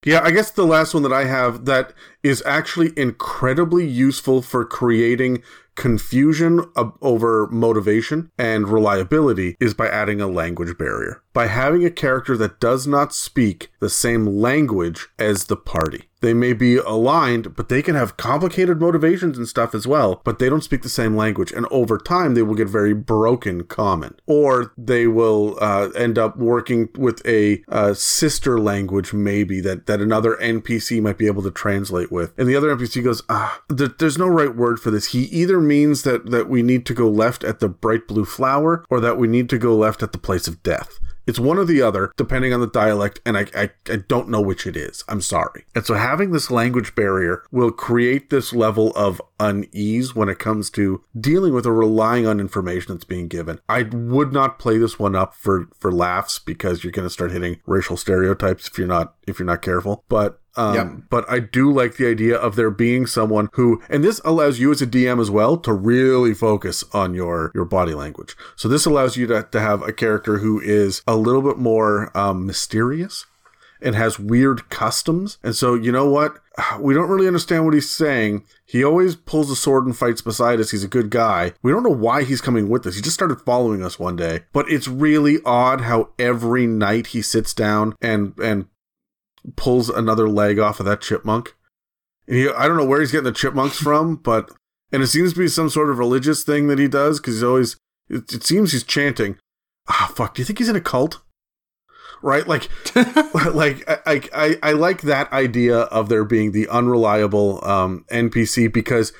Yeah, 0.03 0.21
I 0.23 0.31
guess 0.31 0.49
the 0.49 0.65
last 0.65 0.95
one 0.95 1.03
that 1.03 1.13
I 1.13 1.25
have 1.25 1.65
that 1.65 1.93
is 2.23 2.41
actually 2.45 2.91
incredibly 2.97 3.87
useful 3.87 4.41
for 4.41 4.65
creating 4.65 5.43
confusion 5.75 6.65
uh, 6.75 6.89
over 7.01 7.47
motivation 7.47 8.31
and 8.37 8.67
reliability 8.67 9.55
is 9.59 9.73
by 9.75 9.87
adding 9.87 10.19
a 10.19 10.27
language 10.27 10.75
barrier. 10.77 11.21
By 11.33 11.47
having 11.47 11.85
a 11.85 11.91
character 11.91 12.35
that 12.37 12.59
does 12.59 12.87
not 12.87 13.13
speak 13.13 13.71
the 13.79 13.89
same 13.89 14.25
language 14.25 15.07
as 15.17 15.45
the 15.45 15.57
party. 15.57 16.09
They 16.21 16.33
may 16.35 16.53
be 16.53 16.77
aligned, 16.77 17.55
but 17.55 17.67
they 17.67 17.81
can 17.81 17.95
have 17.95 18.15
complicated 18.15 18.79
motivations 18.79 19.37
and 19.37 19.47
stuff 19.47 19.73
as 19.73 19.87
well, 19.87 20.21
but 20.23 20.37
they 20.37 20.49
don't 20.49 20.63
speak 20.63 20.83
the 20.83 20.89
same 20.89 21.15
language. 21.15 21.51
And 21.51 21.65
over 21.71 21.97
time, 21.97 22.35
they 22.35 22.43
will 22.43 22.55
get 22.55 22.69
very 22.69 22.93
broken 22.93 23.63
common. 23.63 24.15
Or 24.27 24.71
they 24.77 25.07
will 25.07 25.57
uh, 25.59 25.89
end 25.95 26.19
up 26.19 26.37
working 26.37 26.89
with 26.95 27.25
a 27.25 27.63
uh, 27.67 27.95
sister 27.95 28.59
language, 28.59 29.13
maybe, 29.13 29.59
that, 29.61 29.87
that 29.87 29.99
another 29.99 30.37
NPC 30.39 31.01
might 31.01 31.17
be 31.17 31.27
able 31.27 31.41
to 31.41 31.51
translate 31.51 32.11
with. 32.11 32.37
And 32.37 32.47
the 32.47 32.55
other 32.55 32.73
NPC 32.75 33.03
goes, 33.03 33.23
ah, 33.27 33.61
there's 33.67 34.17
no 34.17 34.27
right 34.27 34.55
word 34.55 34.79
for 34.79 34.91
this. 34.91 35.07
He 35.07 35.23
either 35.23 35.59
means 35.59 36.03
that, 36.03 36.29
that 36.29 36.47
we 36.47 36.61
need 36.61 36.85
to 36.85 36.93
go 36.93 37.09
left 37.09 37.43
at 37.43 37.59
the 37.59 37.69
bright 37.69 38.07
blue 38.07 38.25
flower 38.25 38.85
or 38.91 38.99
that 38.99 39.17
we 39.17 39.27
need 39.27 39.49
to 39.49 39.57
go 39.57 39.75
left 39.75 40.03
at 40.03 40.11
the 40.11 40.19
place 40.19 40.47
of 40.47 40.61
death. 40.61 40.99
It's 41.27 41.39
one 41.39 41.57
or 41.57 41.65
the 41.65 41.81
other, 41.81 42.11
depending 42.17 42.53
on 42.53 42.59
the 42.59 42.67
dialect, 42.67 43.21
and 43.25 43.37
I, 43.37 43.47
I, 43.55 43.69
I, 43.89 43.97
don't 44.07 44.29
know 44.29 44.41
which 44.41 44.65
it 44.65 44.75
is. 44.75 45.03
I'm 45.07 45.21
sorry. 45.21 45.65
And 45.75 45.85
so 45.85 45.93
having 45.93 46.31
this 46.31 46.49
language 46.49 46.95
barrier 46.95 47.43
will 47.51 47.71
create 47.71 48.29
this 48.29 48.53
level 48.53 48.91
of 48.95 49.21
unease 49.39 50.15
when 50.15 50.29
it 50.29 50.39
comes 50.39 50.69
to 50.71 51.03
dealing 51.19 51.53
with 51.53 51.65
or 51.65 51.73
relying 51.73 52.25
on 52.25 52.39
information 52.39 52.93
that's 52.93 53.05
being 53.05 53.27
given. 53.27 53.59
I 53.69 53.83
would 53.83 54.33
not 54.33 54.59
play 54.59 54.77
this 54.77 54.97
one 54.97 55.15
up 55.15 55.35
for, 55.35 55.67
for 55.79 55.91
laughs 55.91 56.39
because 56.39 56.83
you're 56.83 56.91
going 56.91 57.07
to 57.07 57.13
start 57.13 57.31
hitting 57.31 57.61
racial 57.65 57.97
stereotypes 57.97 58.67
if 58.67 58.77
you're 58.77 58.87
not 58.87 59.15
if 59.27 59.39
you're 59.39 59.45
not 59.45 59.61
careful. 59.61 60.03
But 60.09 60.40
um, 60.55 60.75
yep. 60.75 60.87
But 61.09 61.29
I 61.29 61.39
do 61.39 61.71
like 61.71 61.95
the 61.95 62.07
idea 62.07 62.35
of 62.35 62.55
there 62.55 62.71
being 62.71 63.05
someone 63.05 63.49
who, 63.53 63.81
and 63.89 64.03
this 64.03 64.19
allows 64.25 64.59
you 64.59 64.71
as 64.71 64.81
a 64.81 64.87
DM 64.87 65.21
as 65.21 65.31
well 65.31 65.57
to 65.57 65.73
really 65.73 66.33
focus 66.33 66.83
on 66.93 67.13
your 67.13 67.51
your 67.55 67.65
body 67.65 67.93
language. 67.93 68.35
So 68.55 68.67
this 68.67 68.85
allows 68.85 69.17
you 69.17 69.27
to, 69.27 69.47
to 69.51 69.59
have 69.59 69.81
a 69.81 69.93
character 69.93 70.39
who 70.39 70.59
is 70.59 71.01
a 71.07 71.15
little 71.15 71.41
bit 71.41 71.57
more 71.57 72.15
um, 72.17 72.45
mysterious 72.45 73.25
and 73.81 73.95
has 73.95 74.19
weird 74.19 74.69
customs. 74.69 75.37
And 75.43 75.55
so 75.55 75.73
you 75.73 75.91
know 75.91 76.09
what? 76.09 76.37
We 76.79 76.93
don't 76.93 77.09
really 77.09 77.27
understand 77.27 77.65
what 77.65 77.73
he's 77.73 77.89
saying. 77.89 78.43
He 78.65 78.83
always 78.83 79.15
pulls 79.15 79.49
a 79.49 79.55
sword 79.55 79.85
and 79.85 79.97
fights 79.97 80.21
beside 80.21 80.59
us. 80.59 80.71
He's 80.71 80.83
a 80.83 80.87
good 80.87 81.09
guy. 81.09 81.53
We 81.63 81.71
don't 81.71 81.83
know 81.83 81.89
why 81.89 82.23
he's 82.23 82.41
coming 82.41 82.69
with 82.69 82.85
us. 82.85 82.95
He 82.95 83.01
just 83.01 83.15
started 83.15 83.41
following 83.41 83.83
us 83.83 83.97
one 83.97 84.15
day. 84.15 84.41
But 84.51 84.69
it's 84.69 84.87
really 84.87 85.39
odd 85.45 85.81
how 85.81 86.09
every 86.19 86.67
night 86.67 87.07
he 87.07 87.21
sits 87.21 87.53
down 87.53 87.95
and 88.01 88.37
and 88.37 88.65
pulls 89.55 89.89
another 89.89 90.29
leg 90.29 90.59
off 90.59 90.79
of 90.79 90.85
that 90.85 91.01
chipmunk. 91.01 91.55
And 92.27 92.37
he, 92.37 92.49
I 92.49 92.67
don't 92.67 92.77
know 92.77 92.85
where 92.85 92.99
he's 92.99 93.11
getting 93.11 93.25
the 93.25 93.31
chipmunks 93.31 93.77
from, 93.81 94.15
but 94.17 94.51
and 94.91 95.01
it 95.01 95.07
seems 95.07 95.33
to 95.33 95.39
be 95.39 95.47
some 95.47 95.69
sort 95.69 95.89
of 95.89 95.99
religious 95.99 96.43
thing 96.43 96.67
that 96.67 96.79
he 96.79 96.87
does 96.87 97.19
because 97.19 97.35
he's 97.35 97.43
always. 97.43 97.77
It, 98.09 98.31
it, 98.33 98.43
seems 98.43 98.73
he's 98.73 98.83
chanting. 98.83 99.37
Ah, 99.87 100.07
oh, 100.09 100.13
fuck. 100.13 100.35
Do 100.35 100.41
you 100.41 100.45
think 100.45 100.59
he's 100.59 100.67
in 100.67 100.75
a 100.75 100.81
cult? 100.81 101.21
Right, 102.21 102.45
like, 102.45 102.69
like 103.53 103.83
I, 104.05 104.21
I, 104.33 104.57
I 104.61 104.71
like 104.73 105.01
that 105.01 105.31
idea 105.31 105.79
of 105.79 106.09
there 106.09 106.25
being 106.25 106.51
the 106.51 106.67
unreliable 106.67 107.63
um, 107.65 108.05
NPC 108.11 108.71
because 108.71 109.13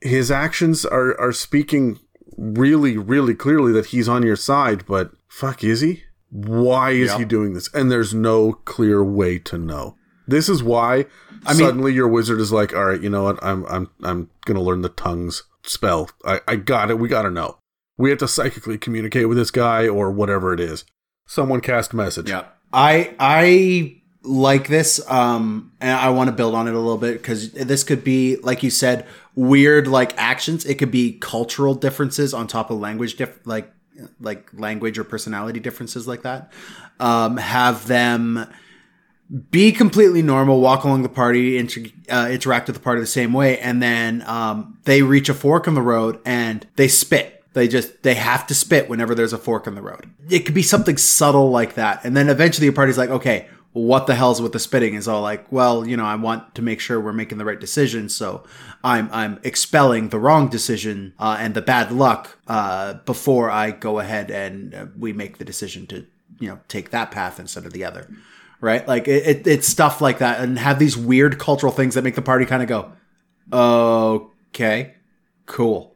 his 0.00 0.30
actions 0.30 0.84
are 0.84 1.18
are 1.18 1.32
speaking 1.32 1.98
really, 2.36 2.96
really 2.96 3.34
clearly 3.34 3.72
that 3.72 3.86
he's 3.86 4.08
on 4.08 4.22
your 4.22 4.36
side. 4.36 4.84
But 4.86 5.12
fuck, 5.28 5.64
is 5.64 5.80
he? 5.80 6.04
Why 6.32 6.92
is 6.92 7.10
yep. 7.10 7.18
he 7.18 7.24
doing 7.26 7.52
this? 7.52 7.72
And 7.74 7.90
there's 7.90 8.14
no 8.14 8.54
clear 8.64 9.04
way 9.04 9.38
to 9.40 9.58
know. 9.58 9.96
This 10.26 10.48
is 10.48 10.62
why 10.62 11.04
I 11.44 11.52
suddenly 11.52 11.90
mean, 11.90 11.96
your 11.96 12.08
wizard 12.08 12.40
is 12.40 12.50
like, 12.50 12.74
all 12.74 12.86
right, 12.86 13.00
you 13.00 13.10
know 13.10 13.24
what? 13.24 13.42
I'm 13.44 13.66
I'm 13.66 13.90
I'm 14.02 14.30
gonna 14.46 14.62
learn 14.62 14.80
the 14.80 14.88
tongues 14.88 15.42
spell. 15.62 16.08
I, 16.24 16.40
I 16.48 16.56
got 16.56 16.90
it. 16.90 16.98
We 16.98 17.08
gotta 17.08 17.30
know. 17.30 17.58
We 17.98 18.08
have 18.08 18.18
to 18.20 18.28
psychically 18.28 18.78
communicate 18.78 19.28
with 19.28 19.36
this 19.36 19.50
guy 19.50 19.86
or 19.86 20.10
whatever 20.10 20.54
it 20.54 20.60
is. 20.60 20.84
Someone 21.26 21.60
cast 21.60 21.92
message. 21.92 22.30
Yeah. 22.30 22.44
I 22.72 23.14
I 23.18 24.02
like 24.24 24.68
this 24.68 25.04
um 25.10 25.72
and 25.80 25.90
i 25.98 26.08
want 26.08 26.28
to 26.28 26.32
build 26.32 26.54
on 26.54 26.68
it 26.68 26.74
a 26.74 26.78
little 26.78 26.96
bit 26.96 27.14
because 27.14 27.50
this 27.52 27.82
could 27.82 28.04
be 28.04 28.36
like 28.36 28.62
you 28.62 28.70
said 28.70 29.04
weird 29.34 29.88
like 29.88 30.16
actions 30.16 30.64
it 30.64 30.76
could 30.76 30.92
be 30.92 31.14
cultural 31.14 31.74
differences 31.74 32.32
on 32.32 32.46
top 32.46 32.70
of 32.70 32.78
language 32.78 33.16
diff- 33.16 33.44
like 33.44 33.72
like 34.20 34.50
language 34.52 34.98
or 34.98 35.04
personality 35.04 35.60
differences 35.60 36.06
like 36.06 36.22
that. 36.22 36.52
Um, 37.00 37.36
have 37.36 37.86
them 37.86 38.46
be 39.50 39.72
completely 39.72 40.20
normal, 40.20 40.60
walk 40.60 40.84
along 40.84 41.02
the 41.02 41.08
party, 41.08 41.56
inter- 41.56 41.84
uh, 42.10 42.28
interact 42.30 42.66
with 42.66 42.76
the 42.76 42.82
party 42.82 43.00
the 43.00 43.06
same 43.06 43.32
way, 43.32 43.58
and 43.58 43.82
then 43.82 44.22
um, 44.26 44.78
they 44.84 45.02
reach 45.02 45.28
a 45.28 45.34
fork 45.34 45.66
in 45.66 45.74
the 45.74 45.82
road 45.82 46.20
and 46.24 46.66
they 46.76 46.88
spit. 46.88 47.42
They 47.54 47.68
just 47.68 48.02
they 48.02 48.14
have 48.14 48.46
to 48.48 48.54
spit 48.54 48.88
whenever 48.88 49.14
there's 49.14 49.32
a 49.32 49.38
fork 49.38 49.66
in 49.66 49.74
the 49.74 49.82
road. 49.82 50.10
It 50.30 50.40
could 50.40 50.54
be 50.54 50.62
something 50.62 50.96
subtle 50.96 51.50
like 51.50 51.74
that, 51.74 52.04
and 52.04 52.16
then 52.16 52.28
eventually 52.28 52.68
the 52.68 52.74
party's 52.74 52.98
like, 52.98 53.10
okay, 53.10 53.48
what 53.72 54.06
the 54.06 54.14
hell's 54.14 54.42
with 54.42 54.52
the 54.52 54.58
spitting 54.58 54.94
is 54.94 55.08
all 55.08 55.22
like, 55.22 55.50
well, 55.50 55.86
you 55.86 55.96
know, 55.96 56.04
I 56.04 56.14
want 56.16 56.54
to 56.56 56.62
make 56.62 56.78
sure 56.78 57.00
we're 57.00 57.12
making 57.12 57.38
the 57.38 57.44
right 57.44 57.58
decision, 57.58 58.08
so 58.08 58.44
I'm 58.84 59.08
I'm 59.12 59.40
expelling 59.42 60.10
the 60.10 60.18
wrong 60.18 60.48
decision 60.48 61.14
uh, 61.18 61.38
and 61.40 61.54
the 61.54 61.62
bad 61.62 61.90
luck 61.90 62.38
uh, 62.46 62.94
before 63.06 63.50
I 63.50 63.70
go 63.70 63.98
ahead 63.98 64.30
and 64.30 64.74
uh, 64.74 64.86
we 64.98 65.12
make 65.12 65.38
the 65.38 65.44
decision 65.44 65.86
to 65.88 66.06
you 66.38 66.48
know 66.48 66.60
take 66.68 66.90
that 66.90 67.10
path 67.10 67.40
instead 67.40 67.64
of 67.64 67.72
the 67.72 67.84
other, 67.84 68.10
right? 68.60 68.86
Like 68.86 69.08
it, 69.08 69.26
it, 69.26 69.46
it's 69.46 69.68
stuff 69.68 70.02
like 70.02 70.18
that, 70.18 70.40
and 70.40 70.58
have 70.58 70.78
these 70.78 70.96
weird 70.96 71.38
cultural 71.38 71.72
things 71.72 71.94
that 71.94 72.04
make 72.04 72.14
the 72.14 72.22
party 72.22 72.44
kind 72.44 72.62
of 72.62 72.68
go, 72.68 72.92
okay, 74.50 74.96
cool. 75.46 75.91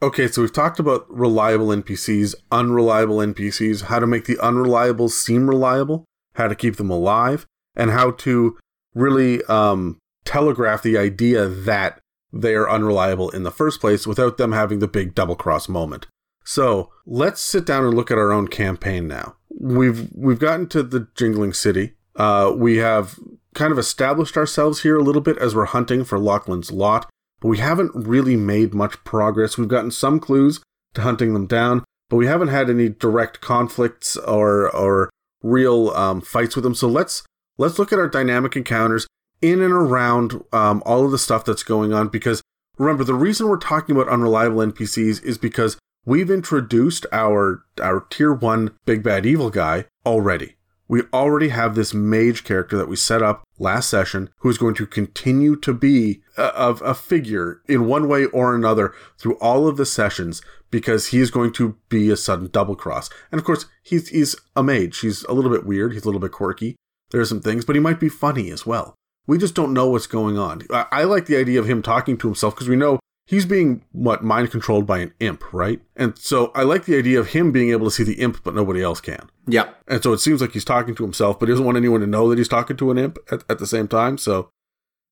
Okay, 0.00 0.28
so 0.28 0.42
we've 0.42 0.52
talked 0.52 0.78
about 0.78 1.06
reliable 1.10 1.68
NPCs, 1.68 2.34
unreliable 2.52 3.16
NPCs, 3.16 3.84
how 3.84 3.98
to 3.98 4.06
make 4.06 4.26
the 4.26 4.38
unreliable 4.38 5.08
seem 5.08 5.48
reliable, 5.48 6.04
how 6.34 6.46
to 6.46 6.54
keep 6.54 6.76
them 6.76 6.90
alive, 6.90 7.46
and 7.74 7.90
how 7.90 8.12
to 8.12 8.56
really 8.94 9.42
um, 9.44 9.98
telegraph 10.24 10.82
the 10.82 10.96
idea 10.96 11.48
that 11.48 11.98
they 12.32 12.54
are 12.54 12.70
unreliable 12.70 13.30
in 13.30 13.42
the 13.42 13.50
first 13.50 13.80
place 13.80 14.06
without 14.06 14.36
them 14.36 14.52
having 14.52 14.78
the 14.78 14.86
big 14.86 15.16
double 15.16 15.34
cross 15.34 15.68
moment. 15.68 16.06
So 16.44 16.90
let's 17.04 17.40
sit 17.40 17.66
down 17.66 17.84
and 17.84 17.94
look 17.94 18.10
at 18.10 18.18
our 18.18 18.30
own 18.30 18.46
campaign 18.48 19.08
now. 19.08 19.34
We've 19.50 20.08
we've 20.14 20.38
gotten 20.38 20.68
to 20.68 20.82
the 20.82 21.08
Jingling 21.16 21.54
City. 21.54 21.94
Uh, 22.14 22.52
we 22.54 22.76
have 22.76 23.18
kind 23.54 23.72
of 23.72 23.78
established 23.78 24.36
ourselves 24.36 24.82
here 24.82 24.96
a 24.96 25.02
little 25.02 25.20
bit 25.20 25.38
as 25.38 25.54
we're 25.54 25.64
hunting 25.64 26.04
for 26.04 26.18
Lachlan's 26.18 26.70
lot 26.70 27.10
but 27.40 27.48
we 27.48 27.58
haven't 27.58 27.92
really 27.94 28.36
made 28.36 28.74
much 28.74 29.02
progress. 29.04 29.56
We've 29.56 29.68
gotten 29.68 29.90
some 29.90 30.20
clues 30.20 30.60
to 30.94 31.02
hunting 31.02 31.34
them 31.34 31.46
down, 31.46 31.84
but 32.08 32.16
we 32.16 32.26
haven't 32.26 32.48
had 32.48 32.68
any 32.70 32.88
direct 32.88 33.40
conflicts 33.40 34.16
or 34.16 34.74
or 34.74 35.10
real 35.42 35.90
um, 35.90 36.20
fights 36.20 36.56
with 36.56 36.64
them. 36.64 36.74
So 36.74 36.88
let's 36.88 37.22
let's 37.56 37.78
look 37.78 37.92
at 37.92 37.98
our 37.98 38.08
dynamic 38.08 38.56
encounters 38.56 39.06
in 39.40 39.60
and 39.60 39.72
around 39.72 40.42
um, 40.52 40.82
all 40.84 41.04
of 41.04 41.10
the 41.10 41.18
stuff 41.18 41.44
that's 41.44 41.62
going 41.62 41.92
on. 41.92 42.08
Because 42.08 42.42
remember, 42.76 43.04
the 43.04 43.14
reason 43.14 43.48
we're 43.48 43.56
talking 43.56 43.94
about 43.94 44.12
unreliable 44.12 44.58
NPCs 44.58 45.22
is 45.22 45.38
because 45.38 45.78
we've 46.04 46.30
introduced 46.30 47.06
our 47.12 47.64
our 47.80 48.00
tier 48.10 48.32
one 48.32 48.72
big 48.84 49.02
bad 49.02 49.26
evil 49.26 49.50
guy 49.50 49.84
already 50.04 50.56
we 50.88 51.02
already 51.12 51.50
have 51.50 51.74
this 51.74 51.92
mage 51.92 52.44
character 52.44 52.76
that 52.76 52.88
we 52.88 52.96
set 52.96 53.22
up 53.22 53.44
last 53.58 53.90
session 53.90 54.30
who 54.38 54.48
is 54.48 54.58
going 54.58 54.74
to 54.74 54.86
continue 54.86 55.54
to 55.56 55.74
be 55.74 56.22
a, 56.36 56.42
a, 56.42 56.70
a, 56.76 56.94
figure 56.94 57.60
in 57.68 57.86
one 57.86 58.08
way 58.08 58.24
or 58.26 58.54
another 58.54 58.94
through 59.18 59.36
all 59.36 59.68
of 59.68 59.76
the 59.76 59.84
sessions 59.84 60.40
because 60.70 61.08
he 61.08 61.20
is 61.20 61.30
going 61.30 61.52
to 61.52 61.76
be 61.88 62.10
a 62.10 62.16
sudden 62.16 62.48
double 62.50 62.76
cross. 62.76 63.10
And 63.30 63.38
of 63.38 63.44
course, 63.44 63.66
he's, 63.82 64.08
he's 64.08 64.34
a 64.56 64.62
mage. 64.62 65.00
He's 65.00 65.24
a 65.24 65.32
little 65.32 65.50
bit 65.50 65.66
weird. 65.66 65.92
He's 65.92 66.04
a 66.04 66.06
little 66.06 66.20
bit 66.20 66.32
quirky. 66.32 66.76
There 67.10 67.20
are 67.20 67.26
some 67.26 67.40
things, 67.40 67.64
but 67.64 67.76
he 67.76 67.80
might 67.80 68.00
be 68.00 68.08
funny 68.08 68.50
as 68.50 68.66
well. 68.66 68.94
We 69.26 69.36
just 69.36 69.54
don't 69.54 69.74
know 69.74 69.88
what's 69.88 70.06
going 70.06 70.38
on. 70.38 70.62
I, 70.70 70.86
I 70.90 71.04
like 71.04 71.26
the 71.26 71.36
idea 71.36 71.60
of 71.60 71.68
him 71.68 71.82
talking 71.82 72.16
to 72.18 72.28
himself 72.28 72.54
because 72.54 72.68
we 72.68 72.76
know 72.76 72.98
he's 73.28 73.44
being 73.44 73.84
what 73.92 74.24
mind 74.24 74.50
controlled 74.50 74.86
by 74.86 74.98
an 74.98 75.12
imp, 75.20 75.52
right? 75.52 75.80
And 75.94 76.16
so 76.18 76.50
I 76.54 76.62
like 76.62 76.86
the 76.86 76.96
idea 76.96 77.20
of 77.20 77.28
him 77.28 77.52
being 77.52 77.70
able 77.70 77.84
to 77.84 77.90
see 77.90 78.02
the 78.02 78.20
imp, 78.20 78.42
but 78.42 78.54
nobody 78.54 78.82
else 78.82 79.02
can. 79.02 79.28
Yeah. 79.46 79.68
And 79.86 80.02
so 80.02 80.14
it 80.14 80.18
seems 80.18 80.40
like 80.40 80.52
he's 80.52 80.64
talking 80.64 80.94
to 80.94 81.02
himself, 81.02 81.38
but 81.38 81.48
he 81.48 81.52
doesn't 81.52 81.66
want 81.66 81.76
anyone 81.76 82.00
to 82.00 82.06
know 82.06 82.28
that 82.30 82.38
he's 82.38 82.48
talking 82.48 82.76
to 82.78 82.90
an 82.90 82.96
imp 82.96 83.18
at, 83.30 83.44
at 83.48 83.58
the 83.58 83.66
same 83.66 83.86
time. 83.86 84.16
So, 84.16 84.48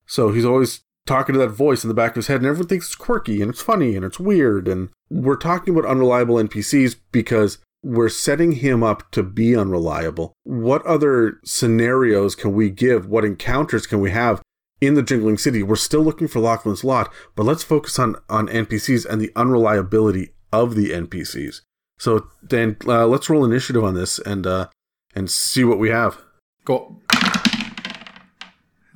so 0.06 0.32
he's 0.32 0.46
always 0.46 0.80
talking 1.04 1.34
to 1.34 1.38
that 1.38 1.50
voice 1.50 1.84
in 1.84 1.88
the 1.88 1.94
back 1.94 2.12
of 2.12 2.16
his 2.16 2.26
head, 2.26 2.38
and 2.38 2.46
everyone 2.46 2.68
thinks 2.68 2.86
it's 2.86 2.96
quirky 2.96 3.42
and 3.42 3.50
it's 3.50 3.62
funny 3.62 3.94
and 3.94 4.04
it's 4.04 4.18
weird. 4.18 4.66
And 4.66 4.88
we're 5.10 5.36
talking 5.36 5.76
about 5.76 5.88
unreliable 5.88 6.36
NPCs 6.36 6.96
because 7.12 7.58
we're 7.82 8.08
setting 8.08 8.52
him 8.52 8.82
up 8.82 9.10
to 9.12 9.22
be 9.22 9.54
unreliable. 9.54 10.32
What 10.44 10.84
other 10.86 11.38
scenarios 11.44 12.34
can 12.34 12.54
we 12.54 12.70
give? 12.70 13.06
What 13.06 13.26
encounters 13.26 13.86
can 13.86 14.00
we 14.00 14.10
have 14.10 14.40
in 14.80 14.94
the 14.94 15.02
Jingling 15.02 15.38
City. 15.38 15.62
We're 15.62 15.76
still 15.76 16.02
looking 16.02 16.28
for 16.28 16.40
Lachlan's 16.40 16.84
lot, 16.84 17.12
but 17.34 17.44
let's 17.44 17.62
focus 17.62 17.98
on 17.98 18.16
on 18.28 18.48
NPCs 18.48 19.06
and 19.06 19.20
the 19.20 19.32
unreliability 19.36 20.30
of 20.52 20.74
the 20.74 20.90
NPCs. 20.90 21.62
So 21.98 22.28
Dan, 22.46 22.76
uh, 22.86 23.06
let's 23.06 23.30
roll 23.30 23.44
initiative 23.44 23.84
on 23.84 23.94
this 23.94 24.18
and 24.18 24.46
uh, 24.46 24.68
and 25.14 25.30
see 25.30 25.64
what 25.64 25.78
we 25.78 25.90
have. 25.90 26.18
Go. 26.64 27.00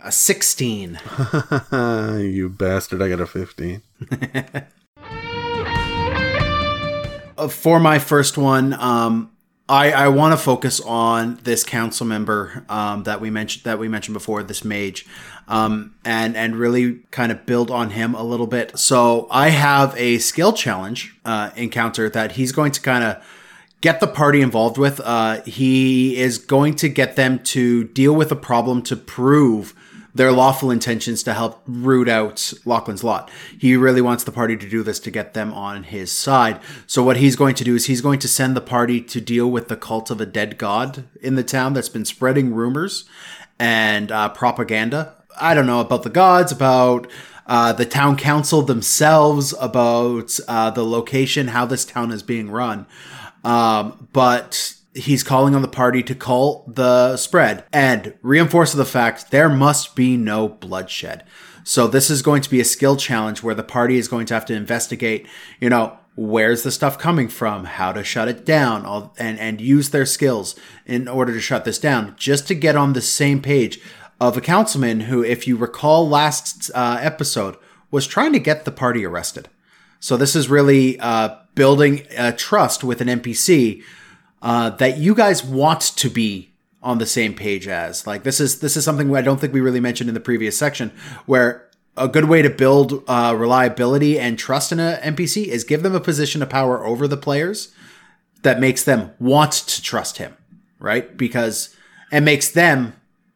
A 0.02 0.10
16. 0.10 0.98
you 1.72 2.48
bastard! 2.48 3.02
I 3.02 3.08
got 3.10 3.20
a 3.20 3.26
fifteen. 3.26 3.82
Uh, 7.36 7.48
For 7.48 7.80
my 7.80 7.98
first 7.98 8.36
one, 8.36 8.74
um, 8.74 9.30
I, 9.66 9.92
I 9.92 10.08
want 10.08 10.32
to 10.32 10.36
focus 10.36 10.80
on 10.80 11.38
this 11.44 11.64
council 11.64 12.04
member 12.06 12.64
um, 12.68 13.04
that 13.04 13.20
we 13.20 13.30
mentioned 13.30 13.64
that 13.64 13.78
we 13.78 13.88
mentioned 13.88 14.14
before, 14.14 14.42
this 14.42 14.64
mage, 14.64 15.06
um, 15.50 15.94
and 16.04 16.36
and 16.36 16.56
really 16.56 17.00
kind 17.10 17.30
of 17.30 17.44
build 17.44 17.70
on 17.70 17.90
him 17.90 18.14
a 18.14 18.22
little 18.22 18.46
bit. 18.46 18.78
So 18.78 19.26
I 19.30 19.48
have 19.50 19.94
a 19.98 20.18
skill 20.18 20.52
challenge 20.52 21.14
uh, 21.24 21.50
encounter 21.56 22.08
that 22.08 22.32
he's 22.32 22.52
going 22.52 22.72
to 22.72 22.80
kind 22.80 23.04
of 23.04 23.22
get 23.80 24.00
the 24.00 24.06
party 24.06 24.40
involved 24.40 24.78
with. 24.78 25.00
Uh, 25.00 25.42
he 25.42 26.16
is 26.16 26.38
going 26.38 26.74
to 26.76 26.88
get 26.88 27.16
them 27.16 27.40
to 27.40 27.84
deal 27.84 28.14
with 28.14 28.30
a 28.30 28.36
problem 28.36 28.80
to 28.82 28.96
prove 28.96 29.74
their 30.14 30.32
lawful 30.32 30.70
intentions 30.70 31.22
to 31.22 31.32
help 31.32 31.62
root 31.66 32.08
out 32.08 32.52
Lachlan's 32.64 33.04
lot. 33.04 33.30
He 33.58 33.76
really 33.76 34.00
wants 34.00 34.24
the 34.24 34.32
party 34.32 34.56
to 34.56 34.68
do 34.68 34.82
this 34.82 34.98
to 35.00 35.10
get 35.10 35.34
them 35.34 35.52
on 35.52 35.84
his 35.84 36.10
side. 36.10 36.60
So 36.86 37.02
what 37.02 37.16
he's 37.16 37.36
going 37.36 37.54
to 37.56 37.64
do 37.64 37.74
is 37.74 37.86
he's 37.86 38.00
going 38.00 38.18
to 38.20 38.28
send 38.28 38.56
the 38.56 38.60
party 38.60 39.00
to 39.02 39.20
deal 39.20 39.50
with 39.50 39.68
the 39.68 39.76
cult 39.76 40.10
of 40.10 40.20
a 40.20 40.26
dead 40.26 40.58
god 40.58 41.04
in 41.20 41.36
the 41.36 41.44
town 41.44 41.74
that's 41.74 41.88
been 41.88 42.04
spreading 42.04 42.52
rumors 42.52 43.04
and 43.58 44.10
uh, 44.10 44.28
propaganda. 44.30 45.14
I 45.40 45.54
don't 45.54 45.66
know 45.66 45.80
about 45.80 46.02
the 46.02 46.10
gods, 46.10 46.52
about 46.52 47.10
uh, 47.46 47.72
the 47.72 47.86
town 47.86 48.16
council 48.16 48.62
themselves, 48.62 49.54
about 49.60 50.38
uh, 50.46 50.70
the 50.70 50.84
location, 50.84 51.48
how 51.48 51.66
this 51.66 51.84
town 51.84 52.12
is 52.12 52.22
being 52.22 52.50
run. 52.50 52.86
Um, 53.42 54.08
but 54.12 54.74
he's 54.94 55.22
calling 55.22 55.54
on 55.54 55.62
the 55.62 55.68
party 55.68 56.02
to 56.02 56.14
call 56.14 56.64
the 56.66 57.16
spread 57.16 57.64
and 57.72 58.14
reinforce 58.22 58.72
the 58.72 58.84
fact 58.84 59.30
there 59.30 59.48
must 59.48 59.96
be 59.96 60.16
no 60.16 60.48
bloodshed. 60.48 61.24
So 61.64 61.86
this 61.86 62.10
is 62.10 62.22
going 62.22 62.42
to 62.42 62.50
be 62.50 62.60
a 62.60 62.64
skill 62.64 62.96
challenge 62.96 63.42
where 63.42 63.54
the 63.54 63.62
party 63.62 63.96
is 63.96 64.08
going 64.08 64.26
to 64.26 64.34
have 64.34 64.46
to 64.46 64.54
investigate, 64.54 65.26
you 65.60 65.68
know, 65.68 65.96
where's 66.16 66.62
the 66.62 66.70
stuff 66.70 66.98
coming 66.98 67.28
from, 67.28 67.64
how 67.64 67.92
to 67.92 68.02
shut 68.02 68.28
it 68.28 68.44
down, 68.44 68.84
all, 68.84 69.14
and 69.18 69.38
and 69.38 69.60
use 69.60 69.90
their 69.90 70.06
skills 70.06 70.54
in 70.86 71.08
order 71.08 71.32
to 71.32 71.40
shut 71.40 71.64
this 71.64 71.78
down, 71.78 72.14
just 72.16 72.48
to 72.48 72.54
get 72.54 72.76
on 72.76 72.92
the 72.92 73.00
same 73.00 73.40
page 73.40 73.80
of 74.20 74.36
a 74.36 74.40
councilman 74.40 75.00
who, 75.00 75.24
if 75.24 75.48
you 75.48 75.56
recall 75.56 76.08
last 76.08 76.70
uh, 76.74 76.98
episode, 77.00 77.56
was 77.90 78.06
trying 78.06 78.32
to 78.32 78.38
get 78.38 78.64
the 78.64 78.70
party 78.70 79.04
arrested. 79.04 79.48
So 79.98 80.16
this 80.16 80.36
is 80.36 80.48
really 80.48 80.98
uh, 81.00 81.36
building 81.54 82.06
a 82.16 82.32
trust 82.32 82.84
with 82.84 83.00
an 83.00 83.08
NPC 83.08 83.82
uh, 84.42 84.70
that 84.70 84.98
you 84.98 85.14
guys 85.14 85.44
want 85.44 85.80
to 85.80 86.08
be 86.08 86.50
on 86.82 86.98
the 86.98 87.06
same 87.06 87.34
page 87.34 87.68
as. 87.68 88.06
Like 88.06 88.22
this 88.22 88.40
is 88.40 88.60
this 88.60 88.76
is 88.76 88.84
something 88.84 89.14
I 89.14 89.20
don't 89.20 89.40
think 89.40 89.52
we 89.52 89.60
really 89.60 89.80
mentioned 89.80 90.08
in 90.08 90.14
the 90.14 90.20
previous 90.20 90.56
section, 90.56 90.92
where 91.26 91.68
a 91.96 92.08
good 92.08 92.26
way 92.26 92.40
to 92.40 92.48
build 92.48 93.04
uh, 93.06 93.34
reliability 93.36 94.18
and 94.18 94.38
trust 94.38 94.72
in 94.72 94.80
a 94.80 94.98
NPC 95.02 95.46
is 95.46 95.64
give 95.64 95.82
them 95.82 95.94
a 95.94 96.00
position 96.00 96.42
of 96.42 96.48
power 96.48 96.84
over 96.84 97.06
the 97.06 97.16
players 97.16 97.74
that 98.42 98.60
makes 98.60 98.84
them 98.84 99.10
want 99.18 99.52
to 99.52 99.82
trust 99.82 100.16
him, 100.16 100.34
right? 100.78 101.16
Because 101.16 101.76
it 102.10 102.22
makes 102.22 102.50
them 102.50 102.94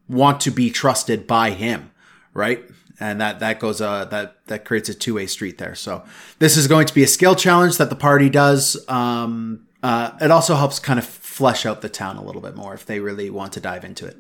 want 0.09 0.41
to 0.43 0.51
be 0.51 0.71
trusted 0.71 1.27
by 1.27 1.51
him, 1.51 1.91
right? 2.33 2.65
And 3.01 3.21
that 3.21 3.41
that 3.41 3.59
goes 3.59 3.81
uh 3.81 4.05
that 4.07 4.47
that 4.47 4.65
creates 4.65 4.89
a 4.89 4.95
two 4.95 5.15
way 5.15 5.27
street 5.27 5.59
there. 5.59 5.75
So 5.75 6.05
this 6.39 6.57
is 6.57 6.69
going 6.69 6.87
to 6.87 6.95
be 6.95 7.03
a 7.03 7.09
skill 7.09 7.35
challenge 7.35 7.77
that 7.79 7.91
the 7.91 7.97
party 7.97 8.31
does. 8.31 8.77
Um, 8.89 9.67
uh, 9.83 10.13
it 10.21 10.31
also 10.31 10.55
helps 10.55 10.79
kind 10.79 10.99
of 10.99 11.05
flesh 11.05 11.67
out 11.67 11.83
the 11.83 11.89
town 11.89 12.17
a 12.17 12.23
little 12.25 12.41
bit 12.41 12.55
more 12.57 12.73
if 12.73 12.87
they 12.87 13.01
really 13.01 13.29
want 13.31 13.53
to 13.55 13.61
dive 13.61 13.85
into 13.85 14.07
it. 14.07 14.17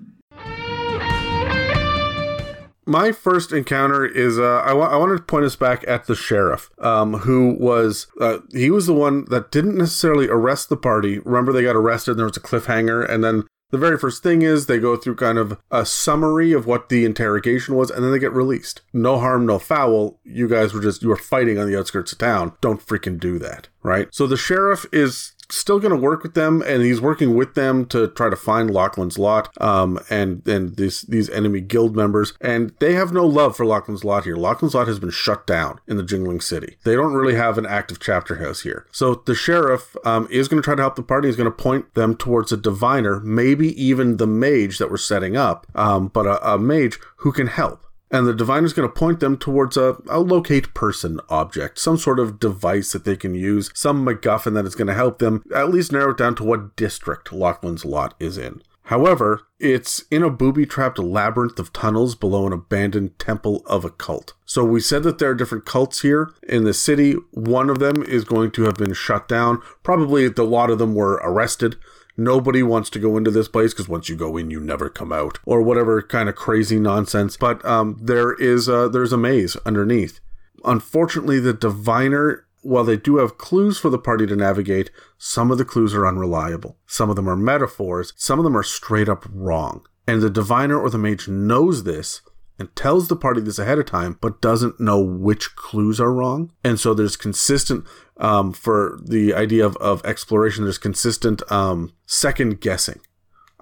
My 2.86 3.12
first 3.12 3.50
encounter 3.50 4.04
is 4.04 4.38
uh, 4.38 4.60
I, 4.60 4.74
wa- 4.74 4.88
I 4.88 4.96
wanted 4.96 5.16
to 5.16 5.22
point 5.22 5.46
us 5.46 5.56
back 5.56 5.84
at 5.88 6.06
the 6.06 6.14
sheriff, 6.14 6.68
um, 6.78 7.14
who 7.14 7.56
was 7.58 8.08
uh, 8.20 8.40
he 8.52 8.68
was 8.70 8.86
the 8.86 8.92
one 8.92 9.24
that 9.30 9.50
didn't 9.50 9.78
necessarily 9.78 10.28
arrest 10.28 10.68
the 10.68 10.76
party. 10.76 11.18
Remember, 11.20 11.50
they 11.50 11.62
got 11.62 11.76
arrested. 11.76 12.10
and 12.12 12.18
There 12.18 12.26
was 12.26 12.36
a 12.36 12.40
cliffhanger, 12.40 13.08
and 13.08 13.24
then 13.24 13.44
the 13.70 13.78
very 13.78 13.98
first 13.98 14.22
thing 14.22 14.42
is 14.42 14.66
they 14.66 14.78
go 14.78 14.96
through 14.96 15.16
kind 15.16 15.38
of 15.38 15.58
a 15.70 15.84
summary 15.84 16.52
of 16.52 16.66
what 16.66 16.88
the 16.88 17.04
interrogation 17.04 17.74
was, 17.74 17.90
and 17.90 18.04
then 18.04 18.12
they 18.12 18.18
get 18.18 18.32
released. 18.32 18.82
No 18.92 19.18
harm, 19.18 19.46
no 19.46 19.58
foul. 19.58 20.20
You 20.24 20.48
guys 20.48 20.72
were 20.72 20.80
just 20.80 21.02
you 21.02 21.08
were 21.08 21.16
fighting 21.16 21.58
on 21.58 21.68
the 21.70 21.78
outskirts 21.78 22.12
of 22.12 22.18
town. 22.18 22.52
Don't 22.60 22.84
freaking 22.84 23.18
do 23.18 23.38
that, 23.40 23.68
right? 23.82 24.08
So 24.12 24.26
the 24.26 24.36
sheriff 24.36 24.86
is 24.92 25.33
still 25.50 25.78
going 25.78 25.90
to 25.90 25.96
work 25.96 26.22
with 26.22 26.34
them 26.34 26.62
and 26.66 26.82
he's 26.82 27.00
working 27.00 27.34
with 27.34 27.54
them 27.54 27.86
to 27.86 28.08
try 28.08 28.28
to 28.28 28.36
find 28.36 28.70
Lachlan's 28.70 29.18
lot 29.18 29.52
um 29.60 29.98
and 30.10 30.46
and 30.46 30.76
these 30.76 31.02
these 31.02 31.30
enemy 31.30 31.60
guild 31.60 31.96
members 31.96 32.32
and 32.40 32.72
they 32.80 32.94
have 32.94 33.12
no 33.12 33.26
love 33.26 33.56
for 33.56 33.66
Lachlan's 33.66 34.04
lot 34.04 34.24
here. 34.24 34.36
Lachlan's 34.36 34.74
lot 34.74 34.88
has 34.88 34.98
been 34.98 35.10
shut 35.10 35.46
down 35.46 35.80
in 35.86 35.96
the 35.96 36.02
Jingling 36.02 36.42
City. 36.42 36.76
They 36.84 36.94
don't 36.94 37.14
really 37.14 37.34
have 37.34 37.58
an 37.58 37.66
active 37.66 38.00
chapter 38.00 38.36
house 38.36 38.62
here. 38.62 38.86
So 38.92 39.22
the 39.26 39.34
sheriff 39.34 39.96
um, 40.04 40.28
is 40.30 40.48
going 40.48 40.60
to 40.60 40.64
try 40.64 40.74
to 40.74 40.82
help 40.82 40.96
the 40.96 41.02
party. 41.02 41.28
He's 41.28 41.36
going 41.36 41.50
to 41.50 41.50
point 41.50 41.94
them 41.94 42.16
towards 42.16 42.52
a 42.52 42.56
diviner, 42.56 43.20
maybe 43.20 43.68
even 43.82 44.16
the 44.16 44.26
mage 44.26 44.78
that 44.78 44.90
we're 44.90 44.96
setting 44.96 45.36
up, 45.36 45.66
um, 45.74 46.08
but 46.08 46.26
a, 46.26 46.54
a 46.54 46.58
mage 46.58 46.98
who 47.18 47.32
can 47.32 47.46
help 47.46 47.84
and 48.14 48.28
the 48.28 48.32
diviner 48.32 48.64
is 48.64 48.72
going 48.72 48.88
to 48.88 48.94
point 48.94 49.18
them 49.18 49.36
towards 49.36 49.76
a, 49.76 49.96
a 50.08 50.20
locate 50.20 50.72
person 50.72 51.18
object, 51.28 51.80
some 51.80 51.98
sort 51.98 52.20
of 52.20 52.38
device 52.38 52.92
that 52.92 53.04
they 53.04 53.16
can 53.16 53.34
use, 53.34 53.72
some 53.74 54.06
MacGuffin 54.06 54.54
that 54.54 54.66
is 54.66 54.76
going 54.76 54.86
to 54.86 54.94
help 54.94 55.18
them 55.18 55.42
at 55.52 55.70
least 55.70 55.90
narrow 55.90 56.12
it 56.12 56.18
down 56.18 56.36
to 56.36 56.44
what 56.44 56.76
district 56.76 57.32
Lachlan's 57.32 57.84
lot 57.84 58.14
is 58.20 58.38
in. 58.38 58.62
However, 58.84 59.48
it's 59.58 60.04
in 60.12 60.22
a 60.22 60.30
booby 60.30 60.64
trapped 60.64 60.98
labyrinth 61.00 61.58
of 61.58 61.72
tunnels 61.72 62.14
below 62.14 62.46
an 62.46 62.52
abandoned 62.52 63.18
temple 63.18 63.64
of 63.66 63.84
a 63.84 63.90
cult. 63.90 64.34
So 64.44 64.62
we 64.64 64.78
said 64.78 65.02
that 65.02 65.18
there 65.18 65.30
are 65.30 65.34
different 65.34 65.64
cults 65.64 66.02
here 66.02 66.30
in 66.48 66.62
the 66.62 66.74
city. 66.74 67.14
One 67.32 67.68
of 67.68 67.80
them 67.80 68.04
is 68.04 68.22
going 68.22 68.52
to 68.52 68.62
have 68.64 68.74
been 68.74 68.92
shut 68.92 69.26
down. 69.26 69.60
Probably 69.82 70.26
a 70.26 70.42
lot 70.42 70.70
of 70.70 70.78
them 70.78 70.94
were 70.94 71.14
arrested. 71.24 71.76
Nobody 72.16 72.62
wants 72.62 72.90
to 72.90 72.98
go 72.98 73.16
into 73.16 73.30
this 73.30 73.48
place 73.48 73.72
because 73.72 73.88
once 73.88 74.08
you 74.08 74.16
go 74.16 74.36
in, 74.36 74.50
you 74.50 74.60
never 74.60 74.88
come 74.88 75.12
out, 75.12 75.38
or 75.44 75.62
whatever 75.62 76.00
kind 76.00 76.28
of 76.28 76.36
crazy 76.36 76.78
nonsense. 76.78 77.36
But 77.36 77.64
um, 77.64 77.98
there 78.00 78.34
is 78.34 78.68
a, 78.68 78.88
there's 78.88 79.12
a 79.12 79.16
maze 79.16 79.56
underneath. 79.66 80.20
Unfortunately, 80.64 81.40
the 81.40 81.52
diviner, 81.52 82.46
while 82.62 82.84
they 82.84 82.96
do 82.96 83.16
have 83.16 83.36
clues 83.36 83.78
for 83.78 83.90
the 83.90 83.98
party 83.98 84.26
to 84.26 84.36
navigate, 84.36 84.90
some 85.18 85.50
of 85.50 85.58
the 85.58 85.64
clues 85.64 85.94
are 85.94 86.06
unreliable. 86.06 86.78
Some 86.86 87.10
of 87.10 87.16
them 87.16 87.28
are 87.28 87.36
metaphors. 87.36 88.12
Some 88.16 88.38
of 88.38 88.44
them 88.44 88.56
are 88.56 88.62
straight 88.62 89.08
up 89.08 89.26
wrong. 89.30 89.84
And 90.06 90.22
the 90.22 90.30
diviner 90.30 90.78
or 90.78 90.90
the 90.90 90.98
mage 90.98 91.28
knows 91.28 91.84
this 91.84 92.20
and 92.58 92.74
tells 92.76 93.08
the 93.08 93.16
party 93.16 93.40
this 93.40 93.58
ahead 93.58 93.78
of 93.78 93.86
time, 93.86 94.18
but 94.20 94.40
doesn't 94.40 94.80
know 94.80 95.00
which 95.00 95.56
clues 95.56 96.00
are 96.00 96.12
wrong. 96.12 96.52
And 96.62 96.78
so 96.78 96.94
there's 96.94 97.16
consistent, 97.16 97.84
um, 98.16 98.52
for 98.52 98.98
the 99.02 99.34
idea 99.34 99.66
of, 99.66 99.76
of 99.78 100.04
exploration, 100.04 100.64
there's 100.64 100.78
consistent 100.78 101.42
um, 101.50 101.92
second 102.06 102.60
guessing. 102.60 103.00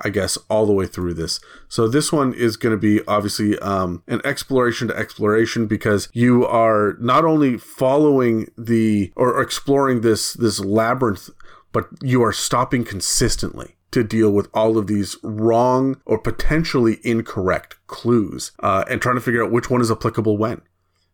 I 0.04 0.08
guess 0.08 0.36
all 0.48 0.66
the 0.66 0.72
way 0.72 0.86
through 0.86 1.14
this. 1.14 1.38
So 1.68 1.86
this 1.86 2.10
one 2.10 2.32
is 2.34 2.56
going 2.56 2.72
to 2.74 2.80
be 2.80 3.06
obviously 3.06 3.58
um, 3.60 4.02
an 4.08 4.20
exploration 4.24 4.88
to 4.88 4.96
exploration 4.96 5.66
because 5.66 6.08
you 6.12 6.44
are 6.46 6.96
not 6.98 7.24
only 7.24 7.56
following 7.56 8.50
the 8.58 9.12
or 9.14 9.40
exploring 9.40 10.00
this 10.00 10.32
this 10.32 10.58
labyrinth, 10.58 11.30
but 11.72 11.88
you 12.02 12.22
are 12.24 12.32
stopping 12.32 12.84
consistently 12.84 13.76
to 13.92 14.02
deal 14.02 14.30
with 14.30 14.48
all 14.52 14.76
of 14.76 14.86
these 14.86 15.16
wrong 15.22 16.00
or 16.04 16.18
potentially 16.18 16.98
incorrect 17.04 17.76
clues 17.86 18.52
uh, 18.60 18.84
and 18.90 19.00
trying 19.00 19.14
to 19.14 19.20
figure 19.20 19.44
out 19.44 19.52
which 19.52 19.70
one 19.70 19.80
is 19.80 19.90
applicable 19.90 20.36
when. 20.36 20.62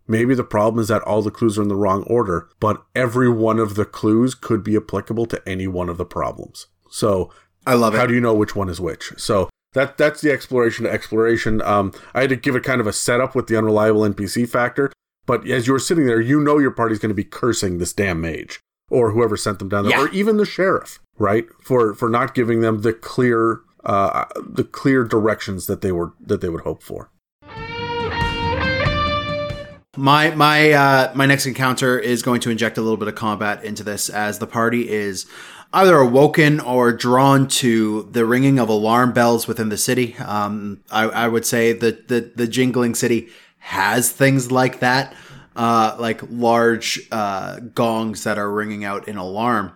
Maybe 0.06 0.34
the 0.34 0.44
problem 0.44 0.80
is 0.80 0.88
that 0.88 1.02
all 1.02 1.20
the 1.20 1.30
clues 1.30 1.58
are 1.58 1.62
in 1.62 1.68
the 1.68 1.76
wrong 1.76 2.02
order, 2.04 2.48
but 2.60 2.82
every 2.94 3.28
one 3.28 3.58
of 3.58 3.74
the 3.74 3.84
clues 3.84 4.34
could 4.34 4.64
be 4.64 4.74
applicable 4.74 5.26
to 5.26 5.42
any 5.46 5.66
one 5.66 5.90
of 5.90 5.98
the 5.98 6.06
problems. 6.06 6.68
So 6.88 7.30
I 7.66 7.74
love 7.74 7.94
it. 7.94 7.98
how 7.98 8.06
do 8.06 8.14
you 8.14 8.20
know 8.20 8.32
which 8.32 8.56
one 8.56 8.70
is 8.70 8.80
which? 8.80 9.12
So 9.18 9.50
that 9.74 9.98
that's 9.98 10.22
the 10.22 10.30
exploration 10.30 10.86
to 10.86 10.90
exploration. 10.90 11.60
Um, 11.60 11.92
I 12.14 12.22
had 12.22 12.30
to 12.30 12.36
give 12.36 12.56
it 12.56 12.64
kind 12.64 12.80
of 12.80 12.86
a 12.86 12.92
setup 12.92 13.34
with 13.34 13.48
the 13.48 13.58
unreliable 13.58 14.00
NPC 14.00 14.48
factor, 14.48 14.90
but 15.26 15.46
as 15.46 15.66
you 15.66 15.74
were 15.74 15.78
sitting 15.78 16.06
there, 16.06 16.22
you 16.22 16.40
know 16.40 16.58
your 16.58 16.70
party's 16.70 16.98
going 16.98 17.10
to 17.10 17.14
be 17.14 17.24
cursing 17.24 17.76
this 17.76 17.92
damn 17.92 18.22
mage 18.22 18.60
or 18.90 19.10
whoever 19.12 19.36
sent 19.36 19.58
them 19.58 19.68
down 19.68 19.84
there, 19.84 19.98
Yeah. 19.98 20.04
or 20.04 20.08
even 20.10 20.36
the 20.36 20.46
sheriff, 20.46 20.98
right? 21.18 21.46
For 21.62 21.94
for 21.94 22.08
not 22.08 22.34
giving 22.34 22.60
them 22.60 22.82
the 22.82 22.92
clear 22.92 23.60
uh, 23.84 24.24
the 24.38 24.64
clear 24.64 25.04
directions 25.04 25.66
that 25.66 25.80
they 25.80 25.92
were 25.92 26.12
that 26.20 26.40
they 26.40 26.48
would 26.48 26.62
hope 26.62 26.82
for. 26.82 27.10
My 29.96 30.30
my 30.30 30.70
uh, 30.72 31.12
my 31.14 31.26
next 31.26 31.46
encounter 31.46 31.98
is 31.98 32.22
going 32.22 32.40
to 32.42 32.50
inject 32.50 32.78
a 32.78 32.82
little 32.82 32.96
bit 32.96 33.08
of 33.08 33.16
combat 33.16 33.64
into 33.64 33.82
this 33.82 34.08
as 34.08 34.38
the 34.38 34.46
party 34.46 34.88
is 34.88 35.26
either 35.72 35.96
awoken 35.96 36.60
or 36.60 36.92
drawn 36.92 37.48
to 37.48 38.08
the 38.12 38.24
ringing 38.24 38.58
of 38.58 38.68
alarm 38.68 39.12
bells 39.12 39.48
within 39.48 39.68
the 39.70 39.76
city. 39.76 40.16
Um, 40.16 40.82
I, 40.90 41.04
I, 41.04 41.28
would 41.28 41.44
say 41.44 41.74
that 41.74 42.08
the, 42.08 42.32
the 42.34 42.46
jingling 42.46 42.94
city 42.94 43.28
has 43.58 44.10
things 44.10 44.50
like 44.50 44.80
that, 44.80 45.14
uh, 45.58 45.96
like 45.98 46.22
large 46.30 47.00
uh, 47.10 47.58
gongs 47.74 48.24
that 48.24 48.38
are 48.38 48.50
ringing 48.50 48.84
out 48.84 49.08
in 49.08 49.16
alarm. 49.16 49.72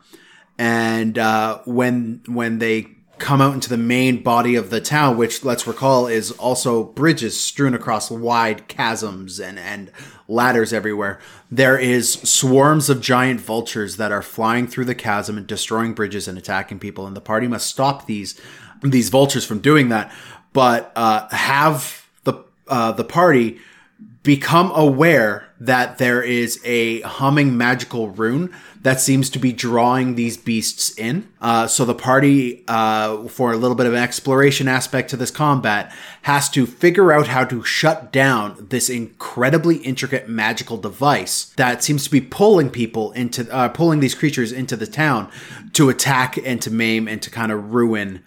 And 0.56 1.18
uh, 1.18 1.58
when 1.66 2.22
when 2.26 2.58
they 2.58 2.86
come 3.18 3.40
out 3.40 3.54
into 3.54 3.68
the 3.68 3.76
main 3.76 4.22
body 4.22 4.54
of 4.54 4.70
the 4.70 4.80
town, 4.80 5.16
which 5.16 5.44
let's 5.44 5.66
recall 5.66 6.06
is 6.06 6.30
also 6.32 6.84
bridges 6.84 7.40
strewn 7.40 7.74
across 7.74 8.10
wide 8.10 8.68
chasms 8.68 9.38
and, 9.38 9.58
and 9.58 9.90
ladders 10.26 10.72
everywhere. 10.72 11.20
There 11.50 11.78
is 11.78 12.12
swarms 12.12 12.88
of 12.88 13.00
giant 13.00 13.40
vultures 13.40 13.96
that 13.96 14.12
are 14.12 14.22
flying 14.22 14.66
through 14.66 14.86
the 14.86 14.94
chasm 14.94 15.36
and 15.36 15.46
destroying 15.46 15.94
bridges 15.94 16.26
and 16.26 16.38
attacking 16.38 16.78
people, 16.78 17.06
and 17.06 17.16
the 17.16 17.20
party 17.20 17.48
must 17.48 17.66
stop 17.66 18.06
these 18.06 18.40
these 18.82 19.08
vultures 19.08 19.44
from 19.44 19.60
doing 19.60 19.88
that. 19.88 20.12
But 20.52 20.92
uh, 20.94 21.28
have 21.28 22.08
the 22.22 22.44
uh, 22.68 22.92
the 22.92 23.04
party 23.04 23.60
become 24.22 24.70
aware 24.74 25.48
that 25.58 25.98
there 25.98 26.22
is 26.22 26.60
a 26.64 27.00
humming 27.02 27.56
magical 27.56 28.08
rune 28.10 28.52
that 28.82 29.00
seems 29.00 29.30
to 29.30 29.38
be 29.38 29.52
drawing 29.52 30.16
these 30.16 30.36
beasts 30.36 30.96
in. 30.98 31.28
Uh, 31.40 31.66
so 31.68 31.84
the 31.84 31.94
party, 31.94 32.64
uh, 32.66 33.28
for 33.28 33.52
a 33.52 33.56
little 33.56 33.76
bit 33.76 33.86
of 33.86 33.92
an 33.92 33.98
exploration 33.98 34.66
aspect 34.66 35.10
to 35.10 35.16
this 35.16 35.30
combat, 35.30 35.94
has 36.22 36.48
to 36.48 36.66
figure 36.66 37.12
out 37.12 37.28
how 37.28 37.44
to 37.44 37.62
shut 37.62 38.12
down 38.12 38.66
this 38.70 38.90
incredibly 38.90 39.76
intricate 39.76 40.28
magical 40.28 40.76
device 40.76 41.46
that 41.56 41.84
seems 41.84 42.04
to 42.04 42.10
be 42.10 42.20
pulling 42.20 42.70
people 42.70 43.12
into, 43.12 43.48
uh, 43.52 43.68
pulling 43.68 44.00
these 44.00 44.16
creatures 44.16 44.50
into 44.50 44.76
the 44.76 44.86
town 44.86 45.30
to 45.72 45.88
attack 45.88 46.36
and 46.44 46.60
to 46.60 46.70
maim 46.70 47.06
and 47.06 47.22
to 47.22 47.30
kind 47.30 47.52
of 47.52 47.72
ruin 47.72 48.22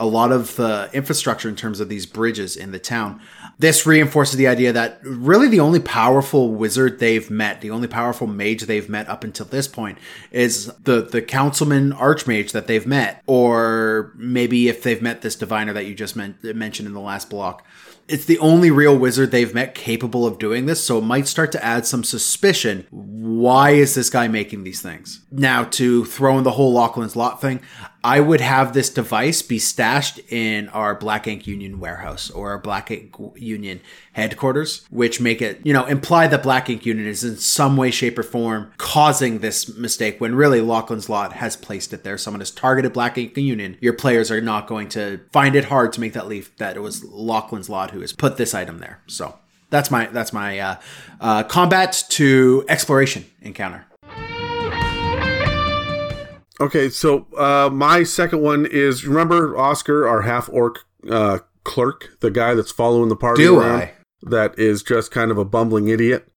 a 0.00 0.06
lot 0.06 0.32
of 0.32 0.56
the 0.56 0.88
infrastructure 0.94 1.48
in 1.48 1.54
terms 1.54 1.78
of 1.78 1.90
these 1.90 2.06
bridges 2.06 2.56
in 2.56 2.72
the 2.72 2.78
town. 2.78 3.20
This 3.58 3.84
reinforces 3.84 4.36
the 4.36 4.48
idea 4.48 4.72
that 4.72 4.98
really 5.04 5.46
the 5.46 5.60
only 5.60 5.78
powerful 5.78 6.50
wizard 6.52 6.98
they've 6.98 7.30
met, 7.30 7.60
the 7.60 7.70
only 7.70 7.86
powerful 7.86 8.26
mage 8.26 8.62
they've 8.62 8.88
met 8.88 9.08
up 9.08 9.22
until 9.22 9.44
this 9.46 9.68
point 9.68 9.98
is 10.32 10.66
the 10.84 11.02
the 11.02 11.20
councilman 11.20 11.92
archmage 11.92 12.52
that 12.52 12.66
they've 12.66 12.86
met, 12.86 13.22
or 13.26 14.12
maybe 14.16 14.68
if 14.68 14.82
they've 14.82 15.02
met 15.02 15.20
this 15.20 15.36
diviner 15.36 15.74
that 15.74 15.84
you 15.84 15.94
just 15.94 16.16
men- 16.16 16.38
mentioned 16.42 16.88
in 16.88 16.94
the 16.94 17.00
last 17.00 17.28
block 17.28 17.64
it's 18.10 18.24
the 18.24 18.38
only 18.40 18.70
real 18.72 18.98
wizard 18.98 19.30
they've 19.30 19.54
met 19.54 19.74
capable 19.74 20.26
of 20.26 20.38
doing 20.38 20.66
this, 20.66 20.84
so 20.84 20.98
it 20.98 21.02
might 21.02 21.28
start 21.28 21.52
to 21.52 21.64
add 21.64 21.86
some 21.86 22.02
suspicion. 22.02 22.84
Why 22.90 23.70
is 23.70 23.94
this 23.94 24.10
guy 24.10 24.26
making 24.26 24.64
these 24.64 24.82
things? 24.82 25.20
Now, 25.30 25.64
to 25.64 26.04
throw 26.04 26.36
in 26.36 26.44
the 26.44 26.50
whole 26.50 26.72
Lachlan's 26.72 27.14
Lot 27.14 27.40
thing, 27.40 27.60
I 28.02 28.20
would 28.20 28.40
have 28.40 28.72
this 28.72 28.88
device 28.88 29.42
be 29.42 29.58
stashed 29.58 30.20
in 30.30 30.68
our 30.70 30.94
Black 30.94 31.26
Ink 31.26 31.46
Union 31.46 31.80
warehouse 31.80 32.30
or 32.30 32.50
our 32.50 32.58
Black 32.58 32.90
Ink 32.90 33.14
Union 33.36 33.80
headquarters, 34.12 34.86
which 34.90 35.20
make 35.20 35.42
it, 35.42 35.60
you 35.64 35.72
know, 35.72 35.84
imply 35.86 36.26
that 36.26 36.42
Black 36.42 36.70
Ink 36.70 36.86
Union 36.86 37.06
is 37.06 37.24
in 37.24 37.36
some 37.36 37.76
way, 37.76 37.90
shape, 37.90 38.18
or 38.18 38.22
form 38.22 38.72
causing 38.78 39.40
this 39.40 39.76
mistake 39.76 40.20
when 40.20 40.34
really 40.34 40.60
Lachlan's 40.60 41.08
Lot 41.08 41.34
has 41.34 41.56
placed 41.56 41.92
it 41.92 42.02
there. 42.02 42.16
Someone 42.16 42.40
has 42.40 42.50
targeted 42.50 42.92
Black 42.92 43.18
Ink 43.18 43.36
Union. 43.36 43.76
Your 43.80 43.92
players 43.92 44.30
are 44.30 44.40
not 44.40 44.66
going 44.66 44.88
to 44.90 45.20
find 45.32 45.54
it 45.54 45.66
hard 45.66 45.92
to 45.92 46.00
make 46.00 46.14
that 46.14 46.26
leap 46.26 46.56
that 46.56 46.76
it 46.76 46.80
was 46.80 47.04
Lachlan's 47.04 47.68
Lot 47.68 47.90
who 47.90 48.00
has 48.00 48.12
put 48.12 48.38
this 48.38 48.54
item 48.54 48.78
there. 48.78 49.00
So 49.06 49.38
that's 49.68 49.90
my 49.90 50.06
that's 50.06 50.32
my 50.32 50.58
uh, 50.58 50.76
uh, 51.20 51.42
combat 51.44 52.04
to 52.10 52.64
exploration 52.68 53.26
encounter. 53.42 53.86
Okay, 56.60 56.90
so 56.90 57.26
uh, 57.38 57.70
my 57.72 58.02
second 58.02 58.42
one 58.42 58.66
is 58.66 59.06
remember 59.06 59.56
Oscar, 59.56 60.06
our 60.06 60.22
half 60.22 60.48
orc 60.50 60.84
uh, 61.10 61.38
clerk, 61.64 62.10
the 62.20 62.30
guy 62.30 62.54
that's 62.54 62.70
following 62.72 63.08
the 63.08 63.16
party 63.16 63.42
Do 63.44 63.58
around, 63.60 63.80
I? 63.80 63.92
that 64.22 64.58
is 64.58 64.82
just 64.82 65.10
kind 65.10 65.30
of 65.30 65.38
a 65.38 65.44
bumbling 65.44 65.88
idiot. 65.88 66.28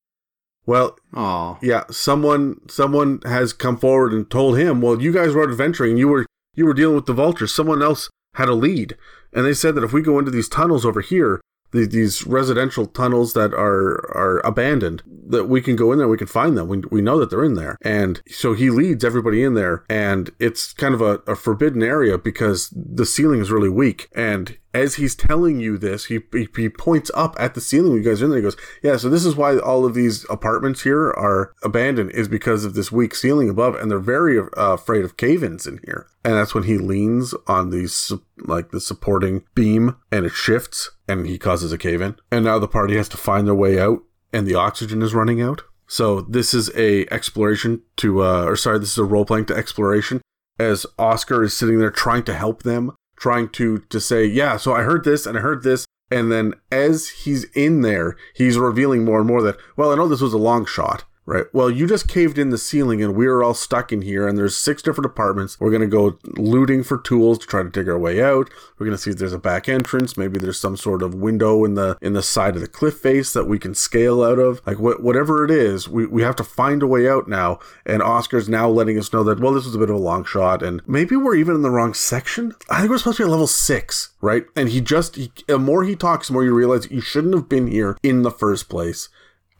Well, 0.65 0.97
Oh, 1.13 1.57
yeah, 1.61 1.84
someone 1.91 2.61
someone 2.69 3.19
has 3.26 3.51
come 3.51 3.78
forward 3.78 4.13
and 4.13 4.30
told 4.30 4.57
him, 4.57 4.80
"Well, 4.82 5.01
you 5.01 5.11
guys 5.11 5.34
were 5.34 5.43
adventuring. 5.49 5.97
You 5.97 6.07
were 6.07 6.26
you 6.55 6.65
were 6.65 6.74
dealing 6.74 6.95
with 6.95 7.05
the 7.05 7.13
vultures. 7.13 7.53
Someone 7.53 7.82
else 7.84 8.09
had 8.36 8.47
a 8.47 8.55
lead, 8.55 8.95
and 9.34 9.45
they 9.45 9.53
said 9.53 9.76
that 9.76 9.84
if 9.84 9.91
we 9.91 10.01
go 10.01 10.17
into 10.19 10.32
these 10.32 10.47
tunnels 10.47 10.86
over 10.86 11.01
here, 11.01 11.41
the, 11.74 11.86
these 11.86 12.26
residential 12.26 12.86
tunnels 12.86 13.34
that 13.34 13.53
are 13.53 14.09
are 14.15 14.41
abandoned, 14.45 15.03
that 15.28 15.45
we 15.45 15.61
can 15.61 15.76
go 15.76 15.91
in 15.91 15.97
there, 15.97 16.07
we 16.07 16.17
can 16.17 16.28
find 16.28 16.57
them. 16.57 16.67
We, 16.67 16.78
we 16.91 17.01
know 17.01 17.19
that 17.19 17.30
they're 17.30 17.43
in 17.43 17.55
there, 17.55 17.78
and 17.82 18.21
so 18.28 18.53
he 18.53 18.69
leads 18.69 19.03
everybody 19.03 19.43
in 19.43 19.53
there, 19.53 19.84
and 19.89 20.32
it's 20.39 20.74
kind 20.74 20.93
of 20.93 21.01
a, 21.01 21.19
a 21.28 21.36
forbidden 21.36 21.84
area 21.84 22.17
because 22.17 22.69
the 22.76 23.05
ceiling 23.05 23.41
is 23.41 23.51
really 23.51 23.69
weak, 23.69 24.09
and 24.15 24.57
as 24.74 24.95
he's 24.95 25.15
telling 25.15 25.59
you 25.59 25.78
this, 25.78 26.05
he, 26.05 26.19
he, 26.32 26.47
he 26.55 26.69
points 26.69 27.11
up 27.13 27.36
at 27.39 27.53
the 27.53 27.61
ceiling 27.61 27.93
you 27.93 28.01
guys 28.01 28.21
are 28.21 28.26
in 28.26 28.32
there. 28.32 28.39
He 28.39 28.43
goes, 28.43 28.57
Yeah, 28.82 28.97
so 28.97 29.09
this 29.09 29.26
is 29.26 29.36
why 29.36 29.57
all 29.57 29.86
of 29.86 29.93
these 29.93 30.26
apartments 30.30 30.84
here 30.84 31.11
are 31.11 31.53
abandoned, 31.63 32.11
is 32.11 32.28
because 32.28 32.65
of 32.65 32.74
this 32.74 32.91
weak 32.91 33.15
ceiling 33.15 33.49
above, 33.49 33.76
and 33.76 33.89
they're 33.89 33.99
very 33.99 34.39
uh, 34.39 34.45
afraid 34.55 35.05
of 35.05 35.17
cave 35.17 35.43
ins 35.43 35.67
in 35.67 35.80
here. 35.86 36.07
And 36.24 36.34
that's 36.34 36.55
when 36.55 36.63
he 36.63 36.78
leans 36.78 37.34
on 37.47 37.69
these, 37.69 38.11
like 38.38 38.71
the 38.71 38.82
supporting 38.82 39.43
beam, 39.53 39.97
and 40.11 40.26
it 40.26 40.34
shifts, 40.34 40.91
and 41.07 41.26
he 41.26 41.38
causes 41.38 41.71
a 41.71 41.78
cave 41.78 42.01
in. 42.01 42.15
And 42.32 42.45
now 42.45 42.59
the 42.59 42.67
party 42.67 42.95
has 42.97 43.09
to 43.09 43.17
find 43.17 43.47
their 43.47 43.55
way 43.55 43.80
out, 43.80 44.03
and 44.32 44.47
the 44.47 44.55
oxygen 44.55 45.01
is 45.01 45.13
running 45.13 45.41
out. 45.41 45.61
So 45.86 46.21
this 46.21 46.53
is 46.53 46.71
a 46.76 47.05
exploration 47.13 47.84
to, 47.97 48.24
uh, 48.24 48.45
or 48.45 48.55
sorry, 48.55 48.80
this 48.80 48.93
is 48.93 48.97
a 48.97 49.03
role 49.03 49.26
playing 49.26 49.45
to 49.47 49.55
exploration 49.55 50.21
as 50.59 50.86
Oscar 50.97 51.43
is 51.43 51.55
sitting 51.55 51.80
there 51.80 51.91
trying 51.91 52.24
to 52.24 52.34
help 52.34 52.63
them, 52.63 52.95
trying 53.24 53.47
to 53.47 53.78
to 53.78 54.01
say, 54.01 54.26
yeah, 54.26 54.57
so 54.57 54.74
I 54.74 54.82
heard 54.82 55.05
this 55.05 55.26
and 55.26 55.38
I 55.38 55.41
heard 55.41 55.63
this, 55.63 55.86
and 56.11 56.30
then 56.30 56.55
as 56.69 57.07
he's 57.07 57.45
in 57.55 57.80
there, 57.80 58.17
he's 58.36 58.57
revealing 58.57 59.05
more 59.05 59.19
and 59.19 59.28
more 59.28 59.41
that, 59.43 59.55
well, 59.78 59.93
I 59.93 59.95
know 59.95 60.09
this 60.09 60.19
was 60.19 60.34
a 60.34 60.38
long 60.38 60.65
shot. 60.65 61.05
Right. 61.26 61.45
Well, 61.53 61.69
you 61.69 61.88
just 61.88 62.09
caved 62.09 62.38
in 62.38 62.49
the 62.49 62.57
ceiling 62.57 63.01
and 63.01 63.15
we're 63.15 63.41
all 63.41 63.53
stuck 63.53 63.93
in 63.93 64.01
here 64.01 64.28
and 64.28 64.38
there's 64.38 64.57
six 64.57 64.82
different 64.82 65.05
apartments. 65.05 65.57
We're 65.57 65.71
going 65.71 65.82
to 65.82 65.88
go 65.88 66.19
looting 66.36 66.84
for 66.84 66.97
tools 66.97 67.39
to 67.39 67.47
try 67.47 67.63
to 67.63 67.69
dig 67.69 67.88
our 67.88 67.97
way 67.97 68.21
out. 68.21 68.49
We're 68.78 68.86
going 68.86 68.97
to 68.97 69.01
see 69.01 69.11
if 69.11 69.19
there's 69.19 69.32
a 69.32 69.39
back 69.39 69.69
entrance. 69.69 70.17
Maybe 70.17 70.38
there's 70.38 70.59
some 70.59 70.76
sort 70.76 71.01
of 71.01 71.15
window 71.15 71.63
in 71.63 71.76
the 71.76 71.97
in 72.01 72.11
the 72.11 72.21
side 72.21 72.55
of 72.55 72.61
the 72.61 72.67
cliff 72.67 72.97
face 72.97 73.32
that 73.32 73.45
we 73.45 73.57
can 73.57 73.74
scale 73.74 74.21
out 74.21 74.38
of. 74.38 74.61
Like 74.67 74.78
wh- 74.78 75.01
whatever 75.01 75.45
it 75.45 75.51
is, 75.51 75.88
we, 75.88 76.05
we 76.05 76.24
have 76.24 76.36
to 76.38 76.43
find 76.43 76.84
a 76.84 76.88
way 76.88 77.07
out 77.07 77.30
now. 77.30 77.59
And 77.86 78.03
Oscar's 78.03 78.49
now 78.49 78.67
letting 78.67 78.99
us 78.99 79.13
know 79.13 79.24
that, 79.24 79.39
well, 79.39 79.53
this 79.53 79.65
was 79.65 79.76
a 79.76 79.80
bit 79.80 79.89
of 79.89 79.95
a 79.95 79.99
long 79.99 80.26
shot 80.26 80.61
and 80.61 80.82
maybe 80.86 81.15
we're 81.15 81.36
even 81.36 81.55
in 81.55 81.61
the 81.61 81.71
wrong 81.71 81.93
section. 81.93 82.53
I 82.69 82.80
think 82.80 82.89
we're 82.89 82.97
supposed 82.97 83.17
to 83.17 83.24
be 83.24 83.28
at 83.28 83.32
level 83.32 83.47
six, 83.47 84.09
right? 84.19 84.43
And 84.57 84.67
he 84.67 84.82
just, 84.82 85.15
he, 85.15 85.32
the 85.47 85.57
more 85.57 85.86
he 85.86 85.95
talks, 85.95 86.28
the 86.28 86.34
more 86.34 86.43
you 86.43 86.53
realize 86.53 86.91
you 86.91 86.99
shouldn't 86.99 87.34
have 87.34 87.47
been 87.47 87.67
here 87.67 87.97
in 88.03 88.24
the 88.24 88.32
first 88.32 88.67
place 88.67 89.07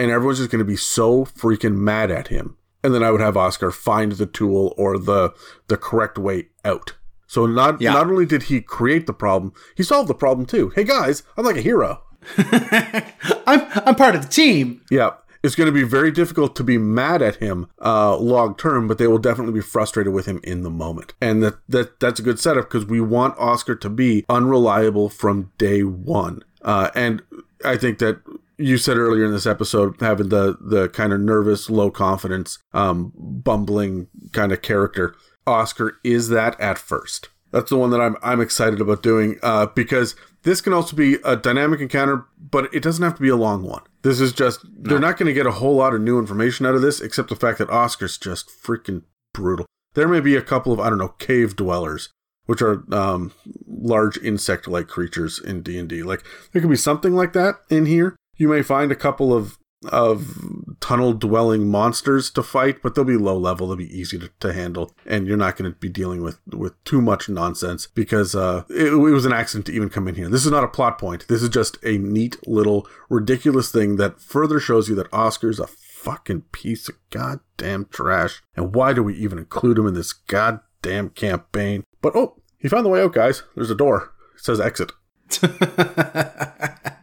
and 0.04 0.12
everyone's 0.12 0.40
just 0.40 0.52
going 0.52 0.60
to 0.60 0.66
be 0.66 0.76
so 0.76 1.24
freaking 1.26 1.76
mad 1.78 2.12
at 2.12 2.28
him. 2.28 2.58
And 2.84 2.94
then 2.94 3.02
I 3.04 3.12
would 3.12 3.22
have 3.22 3.38
Oscar 3.38 3.72
find 3.72 4.12
the 4.12 4.26
tool 4.26 4.74
or 4.78 4.98
the 5.00 5.34
the 5.70 5.78
correct 5.78 6.18
way 6.18 6.50
out. 6.66 6.94
So 7.28 7.46
not 7.46 7.80
Yeah. 7.82 7.94
not 7.94 8.08
only 8.08 8.26
did 8.26 8.44
he 8.44 8.60
create 8.62 9.08
the 9.08 9.14
problem, 9.14 9.54
he 9.76 9.84
solved 9.84 10.10
the 10.10 10.14
problem 10.14 10.46
too. 10.46 10.70
Hey 10.76 10.84
guys, 10.84 11.24
I'm 11.38 11.46
like 11.46 11.56
a 11.58 11.62
hero. 11.62 12.04
I'm 12.38 13.62
I'm 13.86 13.96
part 13.96 14.16
of 14.16 14.22
the 14.24 14.28
team. 14.28 14.82
Yeah. 14.92 15.12
It's 15.42 15.56
going 15.56 15.66
to 15.68 15.74
be 15.74 15.84
very 15.84 16.10
difficult 16.10 16.56
to 16.56 16.64
be 16.64 16.78
mad 16.78 17.22
at 17.22 17.36
him 17.38 17.68
uh, 17.84 18.16
long 18.16 18.56
term, 18.56 18.88
but 18.88 18.98
they 18.98 19.08
will 19.08 19.18
definitely 19.18 19.52
be 19.54 19.60
frustrated 19.62 20.14
with 20.14 20.26
him 20.26 20.40
in 20.42 20.64
the 20.64 20.70
moment, 20.70 21.14
and 21.20 21.44
that, 21.44 21.56
that 21.68 22.00
that's 22.00 22.18
a 22.18 22.24
good 22.24 22.40
setup 22.40 22.70
because 22.70 22.86
we 22.86 23.02
want 23.02 23.38
Oscar 23.38 23.76
to 23.76 23.90
be 23.90 24.24
unreliable 24.30 25.10
from 25.10 25.52
day 25.58 25.84
one. 25.84 26.44
Uh, 26.62 26.92
and 26.96 27.22
I 27.66 27.76
think 27.76 28.00
that 28.00 28.22
you 28.58 28.78
said 28.78 28.98
earlier 28.98 29.26
in 29.26 29.32
this 29.32 29.46
episode 29.46 29.96
having 30.00 30.30
the 30.30 30.58
the 30.60 30.90
kind 30.90 31.14
of 31.14 31.20
nervous, 31.20 31.70
low 31.70 31.92
confidence, 31.92 32.60
um, 32.74 33.12
bumbling 33.16 34.08
kind 34.32 34.52
of 34.52 34.62
character. 34.62 35.16
Oscar 35.46 35.98
is 36.04 36.30
that 36.30 36.60
at 36.60 36.78
first. 36.78 37.30
That's 37.52 37.70
the 37.70 37.78
one 37.78 37.92
that 37.92 38.02
I'm 38.02 38.18
I'm 38.24 38.42
excited 38.42 38.82
about 38.82 39.04
doing 39.04 39.38
uh, 39.44 39.68
because 39.68 40.16
this 40.44 40.60
can 40.60 40.74
also 40.74 40.96
be 40.96 41.16
a 41.24 41.36
dynamic 41.36 41.80
encounter, 41.80 42.26
but 42.38 42.74
it 42.74 42.84
doesn't 42.84 43.04
have 43.04 43.16
to 43.16 43.22
be 43.22 43.30
a 43.30 43.36
long 43.36 43.64
one. 43.64 43.84
This 44.02 44.20
is 44.20 44.34
just 44.34 44.62
they're 44.66 45.00
not 45.00 45.18
going 45.18 45.28
to 45.28 45.34
get 45.34 45.46
a 45.46 45.52
whole 45.52 45.76
lot 45.76 45.94
of 45.94 46.02
new 46.02 46.20
information 46.20 46.66
out 46.66 46.76
of 46.76 46.82
this, 46.82 47.00
except 47.00 47.30
the 47.30 47.36
fact 47.36 47.60
that 47.60 47.70
Oscar's 47.70 48.18
just 48.18 48.50
freaking 48.50 49.04
brutal. 49.34 49.66
There 49.94 50.08
may 50.08 50.20
be 50.20 50.36
a 50.36 50.42
couple 50.42 50.74
of 50.74 50.80
I 50.80 50.90
don't 50.90 50.98
know 50.98 51.10
cave 51.10 51.56
dwellers, 51.56 52.10
which 52.46 52.62
are 52.62 52.84
um, 52.94 53.34
large 53.68 54.18
insect-like 54.18 54.88
creatures 54.88 55.40
in 55.40 55.62
D 55.62 55.78
and 55.78 55.88
D. 55.88 56.04
Like 56.04 56.24
there 56.52 56.62
could 56.62 56.72
be 56.72 56.76
something 56.76 57.14
like 57.14 57.34
that 57.34 57.56
in 57.70 57.86
here. 57.86 58.16
You 58.44 58.50
may 58.50 58.62
find 58.62 58.92
a 58.92 58.96
couple 58.96 59.34
of 59.34 59.58
of 59.86 60.38
tunnel 60.82 61.14
dwelling 61.14 61.66
monsters 61.70 62.30
to 62.32 62.44
fight, 62.44 62.82
but 62.82 62.94
they'll 62.94 63.06
be 63.06 63.16
low 63.16 63.38
level. 63.38 63.68
They'll 63.68 63.78
be 63.78 63.98
easy 63.98 64.20
to, 64.20 64.30
to 64.42 64.52
handle, 64.52 64.94
and 65.06 65.26
you're 65.26 65.38
not 65.38 65.56
going 65.56 65.72
to 65.72 65.80
be 65.80 65.88
dealing 65.88 66.22
with 66.22 66.42
with 66.48 66.74
too 66.84 67.02
much 67.02 67.30
nonsense 67.30 67.88
because 67.88 68.36
uh, 68.36 68.66
it, 68.70 68.92
it 68.92 68.98
was 68.98 69.26
an 69.26 69.32
accident 69.32 69.68
to 69.68 69.72
even 69.72 69.90
come 69.90 70.10
in 70.10 70.16
here. 70.16 70.28
This 70.28 70.44
is 70.44 70.52
not 70.52 70.66
a 70.66 70.68
plot 70.68 71.00
point. 71.00 71.26
This 71.30 71.42
is 71.42 71.48
just 71.48 71.78
a 71.86 71.98
neat 71.98 72.46
little 72.46 72.86
ridiculous 73.10 73.72
thing 73.72 73.96
that 73.96 74.20
further 74.20 74.60
shows 74.60 74.90
you 74.90 74.96
that 74.96 75.14
Oscar's 75.14 75.62
a 75.62 75.68
fucking 75.68 76.42
piece 76.52 76.90
of 76.90 76.96
goddamn 77.12 77.86
trash. 77.86 78.44
And 78.58 78.76
why 78.76 78.92
do 78.92 79.04
we 79.04 79.16
even 79.16 79.38
include 79.38 79.78
him 79.78 79.88
in 79.88 79.94
this 79.94 80.12
goddamn 80.12 81.12
campaign. 81.12 81.86
But 82.02 82.14
oh, 82.14 82.42
he 82.60 82.68
found 82.68 82.86
the 82.86 82.90
way 82.90 83.02
out, 83.02 83.14
guys. 83.14 83.44
There's 83.56 83.72
a 83.72 83.76
door. 83.76 84.12
It 84.36 84.44
says 84.44 84.60
exit. 84.60 84.92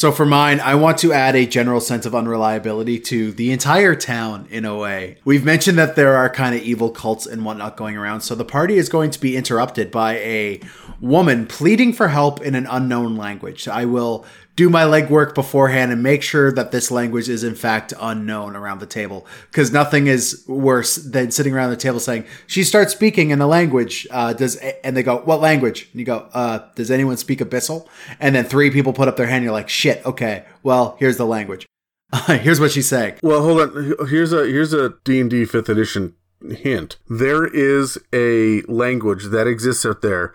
So 0.00 0.12
for 0.12 0.24
mine, 0.24 0.60
I 0.60 0.76
want 0.76 0.96
to 1.00 1.12
add 1.12 1.36
a 1.36 1.44
general 1.44 1.78
sense 1.78 2.06
of 2.06 2.14
unreliability 2.14 2.98
to 3.00 3.32
the 3.32 3.52
entire 3.52 3.94
town 3.94 4.48
in 4.48 4.64
a 4.64 4.74
way. 4.74 5.18
We've 5.26 5.44
mentioned 5.44 5.76
that 5.76 5.94
there 5.94 6.16
are 6.16 6.30
kind 6.30 6.54
of 6.54 6.62
evil 6.62 6.88
cults 6.88 7.26
and 7.26 7.44
whatnot 7.44 7.76
going 7.76 7.98
around, 7.98 8.22
so 8.22 8.34
the 8.34 8.42
party 8.42 8.78
is 8.78 8.88
going 8.88 9.10
to 9.10 9.20
be 9.20 9.36
interrupted 9.36 9.90
by 9.90 10.14
a 10.14 10.62
woman 11.02 11.44
pleading 11.44 11.92
for 11.92 12.08
help 12.08 12.40
in 12.40 12.54
an 12.54 12.66
unknown 12.70 13.18
language. 13.18 13.68
I 13.68 13.84
will 13.84 14.24
do 14.60 14.68
my 14.68 14.82
legwork 14.82 15.34
beforehand 15.34 15.90
and 15.90 16.02
make 16.02 16.22
sure 16.22 16.52
that 16.52 16.70
this 16.70 16.90
language 16.90 17.30
is 17.30 17.42
in 17.42 17.54
fact 17.54 17.94
unknown 17.98 18.54
around 18.54 18.78
the 18.78 18.84
table. 18.86 19.26
Because 19.50 19.72
nothing 19.72 20.06
is 20.06 20.44
worse 20.46 20.96
than 20.96 21.30
sitting 21.30 21.54
around 21.54 21.70
the 21.70 21.78
table 21.78 21.98
saying 21.98 22.26
she 22.46 22.62
starts 22.62 22.92
speaking 22.92 23.30
in 23.30 23.38
the 23.38 23.46
language 23.46 24.06
uh, 24.10 24.34
does 24.34 24.56
and 24.84 24.94
they 24.94 25.02
go 25.02 25.16
what 25.20 25.40
language? 25.40 25.88
And 25.92 26.00
you 26.00 26.04
go 26.04 26.28
uh, 26.34 26.58
does 26.74 26.90
anyone 26.90 27.16
speak 27.16 27.38
abyssal? 27.38 27.86
And 28.20 28.34
then 28.34 28.44
three 28.44 28.70
people 28.70 28.92
put 28.92 29.08
up 29.08 29.16
their 29.16 29.28
hand 29.28 29.44
you're 29.44 29.52
like 29.54 29.70
shit 29.70 30.04
okay 30.04 30.44
well 30.62 30.94
here's 30.98 31.16
the 31.16 31.24
language. 31.26 31.66
Here's 32.26 32.60
what 32.60 32.72
she's 32.72 32.88
saying 32.88 33.14
Well, 33.22 33.40
hold 33.40 33.60
on. 33.62 34.08
Here's 34.08 34.32
a 34.32 34.44
here's 34.44 34.74
a 34.74 34.94
D&D 35.04 35.44
5th 35.44 35.68
edition 35.70 36.16
hint. 36.50 36.98
There 37.08 37.46
is 37.46 37.96
a 38.12 38.60
language 38.62 39.26
that 39.26 39.46
exists 39.46 39.86
out 39.86 40.02
there 40.02 40.34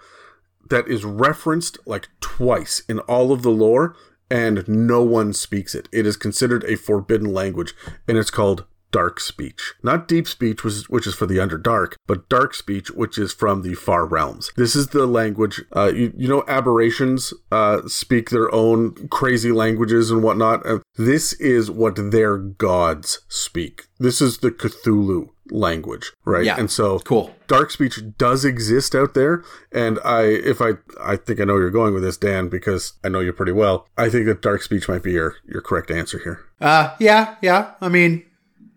that 0.68 0.88
is 0.88 1.06
referenced 1.06 1.78
like 1.86 2.08
twice 2.22 2.82
in 2.90 3.00
all 3.02 3.32
of 3.32 3.44
the 3.44 3.52
lore 3.52 3.96
and 4.30 4.68
no 4.68 5.04
one 5.04 5.34
speaks 5.34 5.76
it. 5.76 5.88
It 5.92 6.06
is 6.06 6.18
considered 6.18 6.64
a 6.66 6.76
forbidden 6.76 7.34
language 7.34 7.74
and 8.08 8.18
it's 8.18 8.32
called 8.32 8.66
dark 8.96 9.20
speech. 9.20 9.74
Not 9.84 10.08
deep 10.08 10.26
speech, 10.26 10.64
which 10.64 11.06
is, 11.06 11.16
for 11.16 11.26
the 11.26 11.36
underdark, 11.36 11.96
but 12.08 12.30
dark 12.30 12.54
speech, 12.54 12.90
which 12.92 13.18
is 13.18 13.34
from 13.34 13.62
the 13.62 13.74
far 13.74 14.06
realms. 14.06 14.52
This 14.56 14.74
is 14.74 14.88
the 14.88 15.06
language, 15.06 15.62
uh, 15.76 15.92
you, 15.94 16.14
you 16.16 16.30
know, 16.30 16.46
aberrations 16.48 17.34
uh, 17.52 17.82
speak 17.88 18.30
their 18.30 18.54
own 18.56 19.10
crazy 19.10 19.52
languages 19.52 20.12
and 20.12 20.24
whatnot. 20.24 20.66
Uh, 20.66 20.80
this 20.96 21.34
is 21.34 21.70
what 21.70 22.12
their 22.12 22.38
gods 22.38 23.20
speak. 23.28 23.88
This 24.00 24.22
is 24.22 24.38
the 24.38 24.52
Cthulhu 24.52 25.32
language, 25.52 26.12
right? 26.26 26.46
Yeah. 26.46 26.58
And 26.58 26.72
so 26.72 27.00
cool. 27.00 27.34
dark 27.48 27.72
speech 27.72 28.00
does 28.18 28.44
exist 28.46 28.96
out 28.96 29.14
there. 29.14 29.44
And 29.72 30.00
i 30.04 30.24
if 30.24 30.62
i 30.62 30.72
i 31.00 31.16
think 31.16 31.40
i 31.40 31.44
know 31.44 31.54
where 31.54 31.62
you're 31.64 31.72
going 31.72 31.94
with 31.94 32.04
this 32.04 32.18
dan 32.18 32.50
because 32.50 32.94
i 33.04 33.10
know 33.10 33.20
you 33.20 33.32
pretty 33.34 33.52
well. 33.52 33.88
I 33.98 34.10
think 34.10 34.26
that 34.26 34.42
dark 34.42 34.64
speech 34.64 34.88
might 34.90 35.04
be 35.04 35.12
your 35.14 35.36
your 35.46 35.62
correct 35.62 35.92
answer 35.92 36.20
here. 36.20 36.44
Uh 36.60 36.96
yeah 37.00 37.36
yeah. 37.42 37.74
I 37.82 37.90
mean 37.90 38.26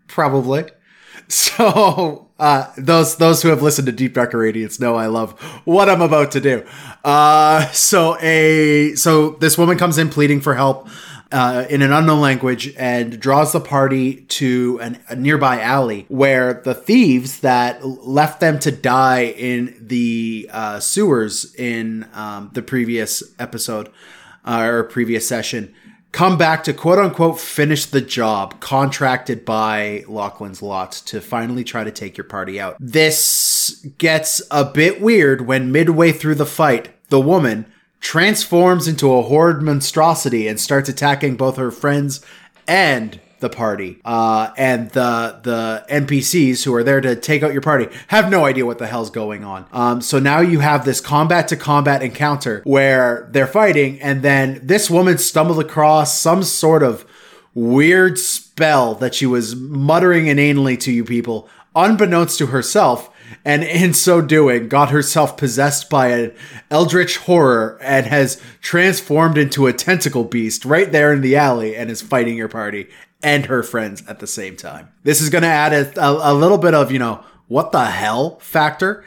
probably. 0.07 0.65
So 1.27 2.27
uh 2.39 2.71
those 2.75 3.17
those 3.17 3.43
who 3.43 3.49
have 3.49 3.61
listened 3.61 3.85
to 3.85 3.91
deep 3.91 4.15
dark 4.15 4.33
radiance 4.33 4.79
know 4.79 4.95
i 4.95 5.05
love 5.05 5.39
what 5.65 5.87
i'm 5.89 6.01
about 6.01 6.31
to 6.31 6.39
do. 6.39 6.65
Uh 7.03 7.67
so 7.71 8.17
a 8.21 8.95
so 8.95 9.31
this 9.31 9.55
woman 9.55 9.77
comes 9.77 9.99
in 9.99 10.09
pleading 10.09 10.41
for 10.41 10.55
help 10.55 10.87
uh, 11.31 11.65
in 11.69 11.81
an 11.81 11.91
unknown 11.91 12.21
language 12.21 12.73
and 12.77 13.19
draws 13.19 13.53
the 13.53 13.59
party 13.59 14.21
to 14.21 14.79
an, 14.81 14.99
a 15.09 15.15
nearby 15.15 15.61
alley 15.61 16.05
where 16.09 16.53
the 16.53 16.73
thieves 16.73 17.41
that 17.41 17.85
left 17.85 18.39
them 18.39 18.59
to 18.59 18.71
die 18.71 19.25
in 19.25 19.75
the 19.79 20.49
uh, 20.51 20.79
sewers 20.79 21.53
in 21.55 22.07
um, 22.13 22.49
the 22.53 22.61
previous 22.61 23.21
episode 23.37 23.89
uh, 24.45 24.61
or 24.63 24.83
previous 24.83 25.27
session 25.27 25.73
come 26.11 26.37
back 26.37 26.63
to 26.63 26.73
quote 26.73 26.97
unquote 26.97 27.39
finish 27.39 27.85
the 27.85 28.01
job 28.01 28.59
contracted 28.59 29.45
by 29.45 30.03
Lachlan's 30.07 30.61
Lot 30.61 30.91
to 31.05 31.21
finally 31.21 31.63
try 31.63 31.83
to 31.83 31.91
take 31.91 32.17
your 32.17 32.25
party 32.25 32.59
out. 32.59 32.75
This 32.79 33.85
gets 33.97 34.41
a 34.49 34.65
bit 34.65 35.01
weird 35.01 35.45
when 35.45 35.71
midway 35.71 36.11
through 36.11 36.35
the 36.35 36.45
fight, 36.45 36.89
the 37.09 37.21
woman 37.21 37.71
transforms 37.99 38.87
into 38.87 39.13
a 39.13 39.21
horrid 39.21 39.61
monstrosity 39.61 40.47
and 40.47 40.59
starts 40.59 40.89
attacking 40.89 41.35
both 41.35 41.57
her 41.57 41.71
friends 41.71 42.25
and 42.67 43.19
the 43.39 43.49
party. 43.49 43.99
Uh, 44.03 44.51
and 44.57 44.89
the 44.91 45.39
the 45.43 45.85
NPCs 45.89 46.63
who 46.63 46.73
are 46.73 46.83
there 46.83 47.01
to 47.01 47.15
take 47.15 47.43
out 47.43 47.53
your 47.53 47.61
party 47.61 47.87
have 48.07 48.29
no 48.29 48.45
idea 48.45 48.65
what 48.65 48.77
the 48.77 48.87
hell's 48.87 49.09
going 49.09 49.43
on. 49.43 49.65
Um, 49.71 50.01
so 50.01 50.19
now 50.19 50.39
you 50.39 50.59
have 50.59 50.85
this 50.85 51.01
combat 51.01 51.47
to 51.49 51.55
combat 51.55 52.03
encounter 52.03 52.61
where 52.65 53.29
they're 53.31 53.47
fighting, 53.47 54.01
and 54.01 54.21
then 54.21 54.59
this 54.63 54.89
woman 54.89 55.17
stumbled 55.17 55.59
across 55.59 56.17
some 56.17 56.43
sort 56.43 56.83
of 56.83 57.05
weird 57.53 58.17
spell 58.17 58.95
that 58.95 59.15
she 59.15 59.25
was 59.25 59.55
muttering 59.55 60.27
inanely 60.27 60.77
to 60.77 60.91
you 60.91 61.03
people, 61.03 61.49
unbeknownst 61.75 62.37
to 62.37 62.47
herself 62.47 63.09
and 63.49 63.63
in 63.63 63.95
so 63.95 64.21
doing 64.21 64.69
got 64.69 64.91
herself 64.91 65.35
possessed 65.35 65.89
by 65.89 66.09
an 66.09 66.31
eldritch 66.69 67.17
horror 67.17 67.79
and 67.81 68.05
has 68.05 68.39
transformed 68.61 69.39
into 69.39 69.65
a 69.65 69.73
tentacle 69.73 70.23
beast 70.23 70.65
right 70.65 70.91
there 70.91 71.11
in 71.11 71.21
the 71.21 71.35
alley 71.35 71.75
and 71.75 71.89
is 71.89 71.99
fighting 71.99 72.37
your 72.37 72.47
party 72.47 72.87
and 73.23 73.47
her 73.47 73.63
friends 73.63 74.03
at 74.07 74.19
the 74.19 74.27
same 74.27 74.55
time. 74.55 74.89
This 75.01 75.19
is 75.19 75.31
going 75.31 75.41
to 75.41 75.47
add 75.47 75.73
a, 75.73 75.99
a, 75.99 76.31
a, 76.31 76.33
little 76.33 76.59
bit 76.59 76.75
of, 76.75 76.91
you 76.91 76.99
know, 76.99 77.23
what 77.47 77.71
the 77.71 77.85
hell 77.85 78.37
factor 78.37 79.03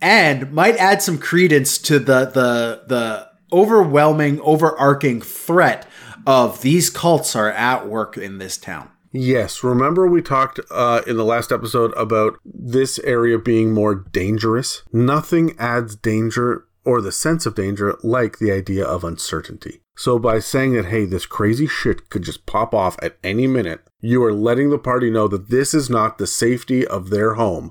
and 0.00 0.52
might 0.52 0.76
add 0.76 1.00
some 1.00 1.16
credence 1.16 1.78
to 1.78 2.00
the 2.00 2.24
the 2.26 2.82
the 2.88 3.28
overwhelming 3.52 4.40
overarching 4.40 5.20
threat 5.20 5.86
of 6.26 6.62
these 6.62 6.90
cults 6.90 7.36
are 7.36 7.50
at 7.52 7.86
work 7.86 8.16
in 8.16 8.38
this 8.38 8.58
town. 8.58 8.90
Yes, 9.16 9.62
remember 9.62 10.08
we 10.08 10.22
talked 10.22 10.58
uh, 10.72 11.02
in 11.06 11.16
the 11.16 11.24
last 11.24 11.52
episode 11.52 11.92
about 11.96 12.36
this 12.44 12.98
area 12.98 13.38
being 13.38 13.72
more 13.72 13.94
dangerous? 13.94 14.82
Nothing 14.92 15.54
adds 15.56 15.94
danger 15.94 16.66
or 16.84 17.00
the 17.00 17.12
sense 17.12 17.46
of 17.46 17.54
danger 17.54 17.96
like 18.02 18.38
the 18.38 18.50
idea 18.50 18.84
of 18.84 19.04
uncertainty. 19.04 19.80
So 19.96 20.18
by 20.18 20.40
saying 20.40 20.72
that, 20.72 20.86
hey, 20.86 21.04
this 21.04 21.26
crazy 21.26 21.68
shit 21.68 22.10
could 22.10 22.22
just 22.22 22.44
pop 22.44 22.74
off 22.74 22.96
at 23.04 23.16
any 23.22 23.46
minute, 23.46 23.86
you 24.00 24.20
are 24.24 24.32
letting 24.32 24.70
the 24.70 24.78
party 24.78 25.10
know 25.10 25.28
that 25.28 25.48
this 25.48 25.74
is 25.74 25.88
not 25.88 26.18
the 26.18 26.26
safety 26.26 26.84
of 26.84 27.10
their 27.10 27.34
home. 27.34 27.70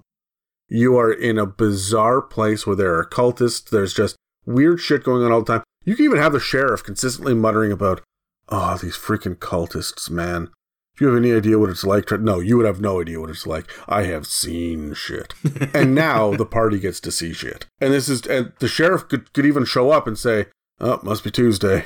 You 0.69 0.97
are 0.97 1.11
in 1.11 1.37
a 1.37 1.45
bizarre 1.45 2.21
place 2.21 2.65
where 2.65 2.77
there 2.77 2.95
are 2.97 3.05
cultists, 3.05 3.69
there's 3.69 3.93
just 3.93 4.15
weird 4.45 4.79
shit 4.79 5.03
going 5.03 5.25
on 5.25 5.33
all 5.33 5.41
the 5.41 5.55
time. 5.55 5.63
You 5.83 5.97
can 5.97 6.05
even 6.05 6.19
have 6.19 6.31
the 6.31 6.39
sheriff 6.39 6.85
consistently 6.85 7.33
muttering 7.33 7.73
about, 7.73 7.99
oh, 8.47 8.77
these 8.77 8.95
freaking 8.95 9.35
cultists, 9.35 10.09
man. 10.09 10.49
If 10.93 11.01
you 11.01 11.07
have 11.07 11.17
any 11.17 11.33
idea 11.33 11.57
what 11.57 11.71
it's 11.71 11.83
like, 11.83 12.11
no, 12.11 12.39
you 12.39 12.55
would 12.57 12.67
have 12.67 12.79
no 12.79 13.01
idea 13.01 13.19
what 13.19 13.31
it's 13.31 13.47
like. 13.47 13.65
I 13.87 14.03
have 14.03 14.27
seen 14.27 14.93
shit. 14.93 15.33
and 15.73 15.95
now 15.95 16.35
the 16.35 16.45
party 16.45 16.79
gets 16.79 16.99
to 17.01 17.11
see 17.11 17.33
shit. 17.33 17.65
And 17.81 17.91
this 17.91 18.07
is, 18.07 18.21
and 18.27 18.53
the 18.59 18.67
sheriff 18.67 19.07
could, 19.07 19.33
could 19.33 19.45
even 19.45 19.65
show 19.65 19.89
up 19.89 20.05
and 20.05 20.17
say, 20.17 20.45
oh, 20.79 20.99
must 21.01 21.23
be 21.23 21.31
Tuesday. 21.31 21.85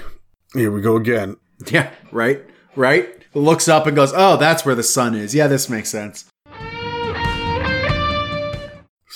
Here 0.54 0.72
we 0.72 0.82
go 0.82 0.98
again. 0.98 1.38
Yeah, 1.72 1.92
right, 2.12 2.44
right. 2.76 3.10
Looks 3.34 3.68
up 3.68 3.88
and 3.88 3.96
goes, 3.96 4.12
oh, 4.14 4.36
that's 4.36 4.66
where 4.66 4.76
the 4.76 4.84
sun 4.84 5.16
is. 5.16 5.34
Yeah, 5.34 5.48
this 5.48 5.70
makes 5.70 5.90
sense. 5.90 6.26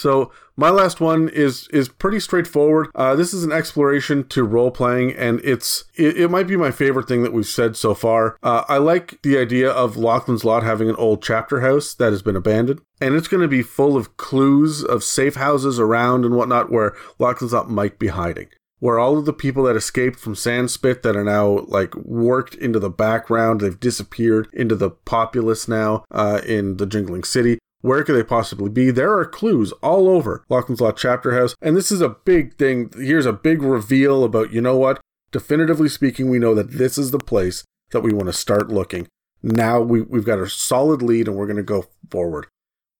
So 0.01 0.31
my 0.57 0.71
last 0.71 0.99
one 0.99 1.29
is 1.29 1.67
is 1.67 1.87
pretty 1.87 2.19
straightforward. 2.19 2.89
Uh, 2.95 3.15
this 3.15 3.35
is 3.35 3.43
an 3.43 3.51
exploration 3.51 4.27
to 4.29 4.43
role 4.43 4.71
playing, 4.71 5.13
and 5.13 5.39
it's 5.43 5.83
it, 5.95 6.17
it, 6.17 6.31
might 6.31 6.47
be 6.47 6.57
my 6.57 6.71
favorite 6.71 7.07
thing 7.07 7.21
that 7.21 7.33
we've 7.33 7.45
said 7.45 7.77
so 7.77 7.93
far. 7.93 8.35
Uh, 8.41 8.63
I 8.67 8.77
like 8.77 9.21
the 9.21 9.37
idea 9.37 9.69
of 9.69 9.97
Lachlan's 9.97 10.43
Lot 10.43 10.63
having 10.63 10.89
an 10.89 10.95
old 10.95 11.21
chapter 11.21 11.61
house 11.61 11.93
that 11.93 12.11
has 12.11 12.23
been 12.23 12.35
abandoned, 12.35 12.81
and 12.99 13.13
it's 13.13 13.27
going 13.27 13.43
to 13.43 13.47
be 13.47 13.61
full 13.61 13.95
of 13.95 14.17
clues 14.17 14.83
of 14.83 15.03
safe 15.03 15.35
houses 15.35 15.79
around 15.79 16.25
and 16.25 16.35
whatnot 16.35 16.71
where 16.71 16.95
Lachlan's 17.19 17.53
Lot 17.53 17.69
might 17.69 17.99
be 17.99 18.07
hiding. 18.07 18.47
Where 18.79 18.97
all 18.97 19.19
of 19.19 19.25
the 19.25 19.33
people 19.33 19.65
that 19.65 19.75
escaped 19.75 20.19
from 20.19 20.33
Sandspit 20.33 21.03
that 21.03 21.15
are 21.15 21.23
now 21.23 21.65
like 21.67 21.93
worked 21.93 22.55
into 22.55 22.79
the 22.79 22.89
background, 22.89 23.61
they've 23.61 23.79
disappeared 23.79 24.47
into 24.53 24.73
the 24.73 24.89
populace 24.89 25.67
now 25.67 26.03
uh, 26.09 26.41
in 26.43 26.77
the 26.77 26.87
Jingling 26.87 27.23
City. 27.23 27.59
Where 27.81 28.03
could 28.03 28.15
they 28.15 28.23
possibly 28.23 28.69
be? 28.69 28.91
There 28.91 29.17
are 29.17 29.25
clues 29.25 29.71
all 29.83 30.07
over 30.07 30.45
Lachlan's 30.49 30.81
Lot 30.81 30.97
Chapter 30.97 31.37
House, 31.37 31.55
and 31.61 31.75
this 31.75 31.91
is 31.91 32.01
a 32.01 32.09
big 32.09 32.55
thing. 32.57 32.91
Here's 32.95 33.25
a 33.25 33.33
big 33.33 33.61
reveal 33.61 34.23
about, 34.23 34.53
you 34.53 34.61
know 34.61 34.77
what? 34.77 35.01
Definitively 35.31 35.89
speaking, 35.89 36.29
we 36.29 36.39
know 36.39 36.53
that 36.55 36.71
this 36.71 36.97
is 36.97 37.11
the 37.11 37.19
place 37.19 37.63
that 37.91 38.01
we 38.01 38.13
want 38.13 38.27
to 38.27 38.33
start 38.33 38.69
looking. 38.69 39.07
Now 39.41 39.81
we, 39.81 40.01
we've 40.01 40.25
got 40.25 40.39
a 40.39 40.47
solid 40.47 41.01
lead 41.01 41.27
and 41.27 41.35
we're 41.35 41.47
going 41.47 41.57
to 41.57 41.63
go 41.63 41.85
forward. 42.09 42.47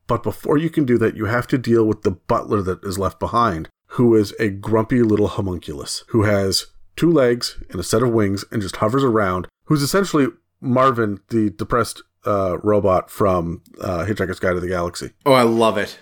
But 0.08 0.24
before 0.24 0.58
you 0.58 0.70
can 0.70 0.86
do 0.86 0.98
that, 0.98 1.16
you 1.16 1.26
have 1.26 1.48
to 1.48 1.58
deal 1.58 1.86
with 1.86 2.02
the 2.02 2.12
butler 2.12 2.62
that 2.64 2.84
is 2.84 2.98
left 2.98 3.20
behind, 3.20 3.70
who 3.88 4.16
is 4.16 4.34
a 4.40 4.50
grumpy 4.50 5.04
little 5.04 5.28
homunculus, 5.28 6.04
who 6.08 6.24
has 6.24 6.68
two 6.96 7.12
legs 7.12 7.62
and 7.70 7.80
a 7.80 7.84
set 7.84 8.02
of 8.04 8.12
wings 8.12 8.44
and 8.52 8.62
just 8.62 8.78
hovers 8.78 9.04
around, 9.04 9.48
who's 9.66 9.84
essentially 9.84 10.28
Marvin, 10.60 11.20
the 11.30 11.50
depressed 11.50 12.02
uh, 12.26 12.58
robot 12.64 13.10
from 13.10 13.62
uh, 13.82 14.06
Hitchhiker's 14.06 14.40
Guide 14.40 14.54
to 14.54 14.60
the 14.60 14.68
Galaxy. 14.68 15.12
Oh, 15.26 15.34
I 15.34 15.44
love 15.44 15.78
it. 15.78 15.98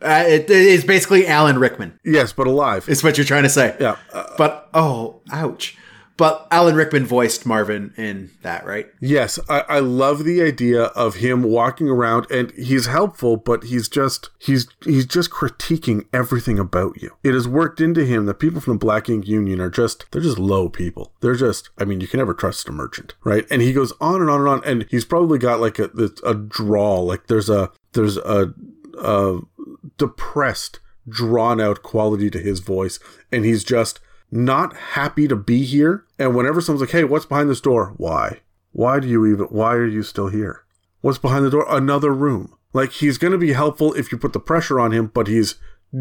Uh, 0.00 0.24
it. 0.26 0.50
It's 0.50 0.84
basically 0.84 1.26
Alan 1.26 1.58
Rickman. 1.58 1.98
Yes, 2.04 2.32
but 2.32 2.46
alive. 2.46 2.88
It's 2.88 3.04
what 3.04 3.16
you're 3.16 3.24
trying 3.24 3.44
to 3.44 3.48
say. 3.48 3.76
Yeah. 3.78 3.96
but 4.36 4.68
oh, 4.74 5.20
ouch. 5.30 5.76
But 6.22 6.46
Alan 6.52 6.76
Rickman 6.76 7.04
voiced 7.04 7.44
Marvin 7.46 7.92
in 7.96 8.30
that, 8.42 8.64
right? 8.64 8.86
Yes, 9.00 9.40
I, 9.48 9.64
I 9.68 9.78
love 9.80 10.22
the 10.22 10.40
idea 10.40 10.82
of 10.82 11.16
him 11.16 11.42
walking 11.42 11.88
around 11.88 12.30
and 12.30 12.52
he's 12.52 12.86
helpful, 12.86 13.36
but 13.36 13.64
he's 13.64 13.88
just 13.88 14.30
he's 14.38 14.68
he's 14.84 15.04
just 15.04 15.32
critiquing 15.32 16.06
everything 16.12 16.60
about 16.60 17.02
you. 17.02 17.16
It 17.24 17.34
has 17.34 17.48
worked 17.48 17.80
into 17.80 18.04
him 18.04 18.26
that 18.26 18.34
people 18.34 18.60
from 18.60 18.74
the 18.74 18.78
Black 18.78 19.08
Ink 19.08 19.26
Union 19.26 19.60
are 19.60 19.68
just 19.68 20.08
they're 20.12 20.22
just 20.22 20.38
low 20.38 20.68
people. 20.68 21.12
They're 21.22 21.34
just 21.34 21.70
I 21.76 21.84
mean, 21.84 22.00
you 22.00 22.06
can 22.06 22.18
never 22.18 22.34
trust 22.34 22.68
a 22.68 22.72
merchant, 22.72 23.14
right? 23.24 23.44
And 23.50 23.60
he 23.60 23.72
goes 23.72 23.92
on 24.00 24.20
and 24.20 24.30
on 24.30 24.42
and 24.42 24.48
on, 24.48 24.64
and 24.64 24.86
he's 24.92 25.04
probably 25.04 25.40
got 25.40 25.58
like 25.58 25.80
a 25.80 25.90
a 26.24 26.34
draw, 26.34 27.00
like 27.00 27.26
there's 27.26 27.50
a 27.50 27.72
there's 27.94 28.16
a, 28.18 28.54
a 28.96 29.40
depressed, 29.98 30.78
drawn 31.08 31.60
out 31.60 31.82
quality 31.82 32.30
to 32.30 32.38
his 32.38 32.60
voice, 32.60 33.00
and 33.32 33.44
he's 33.44 33.64
just 33.64 33.98
not 34.32 34.76
happy 34.76 35.28
to 35.28 35.36
be 35.36 35.64
here. 35.64 36.04
And 36.18 36.34
whenever 36.34 36.60
someone's 36.60 36.80
like, 36.80 36.90
"Hey, 36.90 37.04
what's 37.04 37.26
behind 37.26 37.48
this 37.48 37.60
door?" 37.60 37.94
Why? 37.98 38.40
Why 38.72 38.98
do 38.98 39.06
you 39.06 39.24
even? 39.26 39.46
Why 39.46 39.74
are 39.74 39.86
you 39.86 40.02
still 40.02 40.28
here? 40.28 40.64
What's 41.02 41.18
behind 41.18 41.44
the 41.44 41.50
door? 41.50 41.66
Another 41.68 42.12
room. 42.12 42.54
Like 42.72 42.92
he's 42.92 43.18
going 43.18 43.32
to 43.32 43.38
be 43.38 43.52
helpful 43.52 43.92
if 43.92 44.10
you 44.10 44.18
put 44.18 44.32
the 44.32 44.40
pressure 44.40 44.80
on 44.80 44.92
him, 44.92 45.10
but 45.12 45.28
he's 45.28 45.56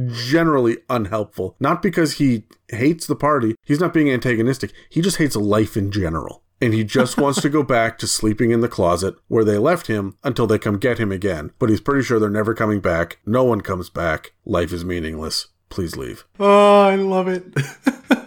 generally 0.09 0.77
unhelpful. 0.89 1.57
Not 1.59 1.81
because 1.81 2.13
he 2.13 2.45
hates 2.69 3.05
the 3.05 3.15
party. 3.15 3.55
He's 3.65 3.79
not 3.79 3.93
being 3.93 4.09
antagonistic. 4.09 4.71
He 4.89 5.01
just 5.01 5.17
hates 5.17 5.35
life 5.35 5.75
in 5.75 5.91
general 5.91 6.43
and 6.61 6.73
he 6.73 6.83
just 6.83 7.17
wants 7.17 7.41
to 7.41 7.49
go 7.49 7.63
back 7.77 7.97
to 7.97 8.07
sleeping 8.07 8.51
in 8.51 8.61
the 8.61 8.69
closet 8.69 9.15
where 9.27 9.43
they 9.43 9.57
left 9.57 9.87
him 9.87 10.15
until 10.23 10.47
they 10.47 10.59
come 10.59 10.77
get 10.77 10.99
him 10.99 11.11
again. 11.11 11.51
But 11.59 11.69
he's 11.69 11.81
pretty 11.81 12.03
sure 12.03 12.19
they're 12.19 12.29
never 12.29 12.53
coming 12.53 12.79
back. 12.79 13.17
No 13.25 13.43
one 13.43 13.61
comes 13.61 13.89
back. 13.89 14.33
Life 14.45 14.71
is 14.71 14.85
meaningless. 14.85 15.47
Please 15.69 15.97
leave. 15.97 16.25
Oh, 16.39 16.83
I 16.83 16.95
love 16.95 17.27
it. 17.27 17.43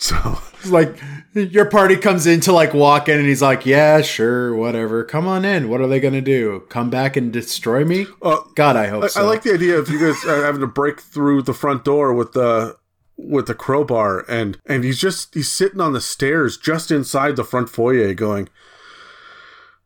So 0.00 0.40
It's 0.60 0.70
like 0.70 0.96
your 1.34 1.66
party 1.66 1.94
comes 1.96 2.26
in 2.26 2.40
to 2.40 2.52
like 2.52 2.72
walk 2.72 3.10
in 3.10 3.18
and 3.18 3.28
he's 3.28 3.42
like, 3.42 3.66
"Yeah, 3.66 4.00
sure, 4.00 4.54
whatever. 4.54 5.04
Come 5.04 5.28
on 5.28 5.44
in. 5.44 5.68
What 5.68 5.82
are 5.82 5.86
they 5.86 6.00
going 6.00 6.14
to 6.14 6.22
do? 6.22 6.64
Come 6.70 6.88
back 6.88 7.16
and 7.16 7.30
destroy 7.30 7.84
me?" 7.84 8.06
uh, 8.22 8.40
God, 8.54 8.76
I 8.76 8.86
hope 8.86 9.04
I, 9.04 9.06
so. 9.08 9.20
I 9.20 9.24
like 9.24 9.42
the 9.42 9.52
idea 9.52 9.78
of 9.78 9.90
you 9.90 10.00
guys 10.00 10.22
having 10.24 10.62
to 10.62 10.66
break 10.66 11.00
through 11.00 11.42
the 11.42 11.52
front 11.52 11.84
door 11.84 12.14
with 12.14 12.32
the 12.32 12.78
with 13.18 13.46
the 13.46 13.54
crowbar 13.54 14.24
and 14.30 14.56
and 14.64 14.82
he's 14.82 14.98
just 14.98 15.34
he's 15.34 15.52
sitting 15.52 15.80
on 15.82 15.92
the 15.92 16.00
stairs 16.00 16.56
just 16.56 16.90
inside 16.90 17.36
the 17.36 17.44
front 17.44 17.68
foyer 17.68 18.14
going 18.14 18.48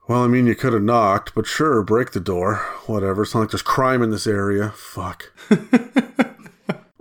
well 0.06 0.22
i 0.22 0.28
mean 0.28 0.46
you 0.46 0.54
could 0.54 0.72
have 0.72 0.82
knocked 0.82 1.34
but 1.34 1.44
sure 1.44 1.82
break 1.82 2.12
the 2.12 2.20
door 2.20 2.58
whatever 2.86 3.24
it's 3.24 3.34
not 3.34 3.40
like 3.40 3.50
there's 3.50 3.60
crime 3.60 4.02
in 4.02 4.12
this 4.12 4.28
area 4.28 4.70
fuck 4.76 5.32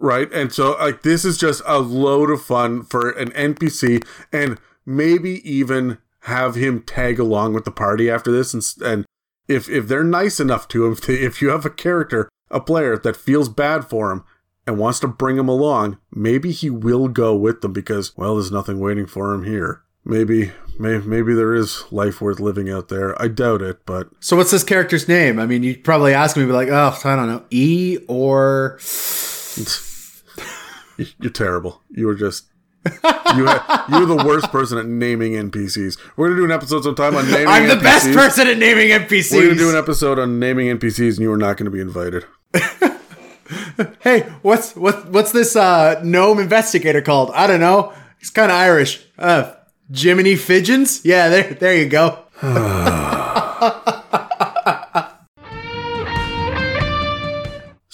right? 0.04 0.32
And 0.34 0.52
so 0.52 0.72
like 0.74 1.02
this 1.02 1.24
is 1.24 1.38
just 1.38 1.62
a 1.66 1.80
load 1.80 2.30
of 2.30 2.44
fun 2.44 2.84
for 2.84 3.10
an 3.12 3.32
npc 3.32 4.06
and 4.34 4.60
maybe 4.86 5.50
even 5.50 5.98
have 6.24 6.56
him 6.56 6.82
tag 6.82 7.20
along 7.20 7.54
with 7.54 7.64
the 7.64 7.72
party 7.72 8.10
after 8.10 8.30
this 8.30 8.54
and, 8.54 8.64
and 8.86 9.06
if 9.48 9.70
if 9.70 9.88
they're 9.88 10.04
nice 10.04 10.42
enough 10.42 10.68
to 10.68 10.86
him 10.86 10.92
if, 10.92 11.02
they, 11.08 11.16
if 11.16 11.42
you 11.42 11.50
have 11.50 11.66
a 11.66 11.70
character 11.70 12.30
a 12.52 12.60
player 12.60 12.98
that 12.98 13.16
feels 13.16 13.48
bad 13.48 13.86
for 13.86 14.12
him 14.12 14.24
and 14.68 14.78
wants 14.78 15.00
to 15.00 15.08
bring 15.08 15.38
him 15.38 15.48
along 15.48 15.98
maybe 16.12 16.52
he 16.52 16.70
will 16.70 17.08
go 17.08 17.34
with 17.34 17.62
them 17.62 17.72
because 17.72 18.16
well 18.18 18.36
there's 18.36 18.52
nothing 18.52 18.80
waiting 18.80 19.08
for 19.08 19.34
him 19.34 19.46
here. 19.46 19.82
Maybe 20.06 20.52
may, 20.78 20.98
maybe 20.98 21.34
there 21.34 21.56
is 21.56 21.86
life 21.90 22.20
worth 22.20 22.42
living 22.42 22.70
out 22.70 22.90
there. 22.90 23.20
I 23.22 23.30
doubt 23.30 23.62
it 23.62 23.86
but 23.86 24.10
so 24.20 24.36
what's 24.36 24.52
this 24.52 24.66
character's 24.66 25.08
name? 25.08 25.40
I 25.40 25.46
mean, 25.46 25.64
you'd 25.64 25.86
probably 25.86 26.14
ask 26.14 26.36
me, 26.36 26.46
be 26.46 26.52
like, 26.52 26.68
"Oh, 26.68 27.00
I 27.06 27.16
don't 27.16 27.30
know, 27.30 27.46
E 27.52 28.00
or 28.10 28.78
you're 31.20 31.32
terrible 31.32 31.82
you 31.90 32.06
were 32.06 32.16
just 32.16 32.46
you 32.86 33.46
ha- 33.46 33.86
you're 33.90 34.06
the 34.06 34.24
worst 34.28 34.52
person 34.52 34.78
at 34.78 34.86
naming 34.86 35.34
npcs 35.34 35.98
we're 36.18 36.28
gonna 36.28 36.40
do 36.40 36.46
an 36.46 36.52
episode 36.52 36.84
sometime 36.84 37.16
on 37.16 37.26
naming 37.32 37.48
NPCs. 37.48 37.48
I'm 37.48 37.68
the 37.70 37.84
best 37.84 38.06
person 38.14 38.48
at 38.48 38.58
naming 38.58 38.90
NPCs." 38.90 39.32
we're 39.32 39.48
gonna 39.48 39.56
do 39.56 39.70
an 39.70 39.78
episode 39.78 40.20
on 40.20 40.40
naming 40.40 40.68
npcs 40.78 41.12
and 41.12 41.20
you 41.20 41.32
are 41.32 41.38
not 41.38 41.58
gonna 41.58 41.70
be 41.70 41.80
invited 41.82 42.26
hey, 44.02 44.22
what's 44.42 44.76
what 44.76 45.10
what's 45.10 45.32
this 45.32 45.56
uh, 45.56 46.00
gnome 46.04 46.40
investigator 46.40 47.02
called? 47.02 47.32
I 47.34 47.48
don't 47.48 47.60
know. 47.60 47.94
He's 48.20 48.30
kind 48.30 48.52
of 48.52 48.58
Irish. 48.58 49.06
Uh, 49.18 49.54
Jiminy 49.94 50.36
Fidgens? 50.36 51.02
Yeah, 51.04 51.30
there 51.30 51.54
there 51.54 51.76
you 51.76 51.90
go. 51.90 52.20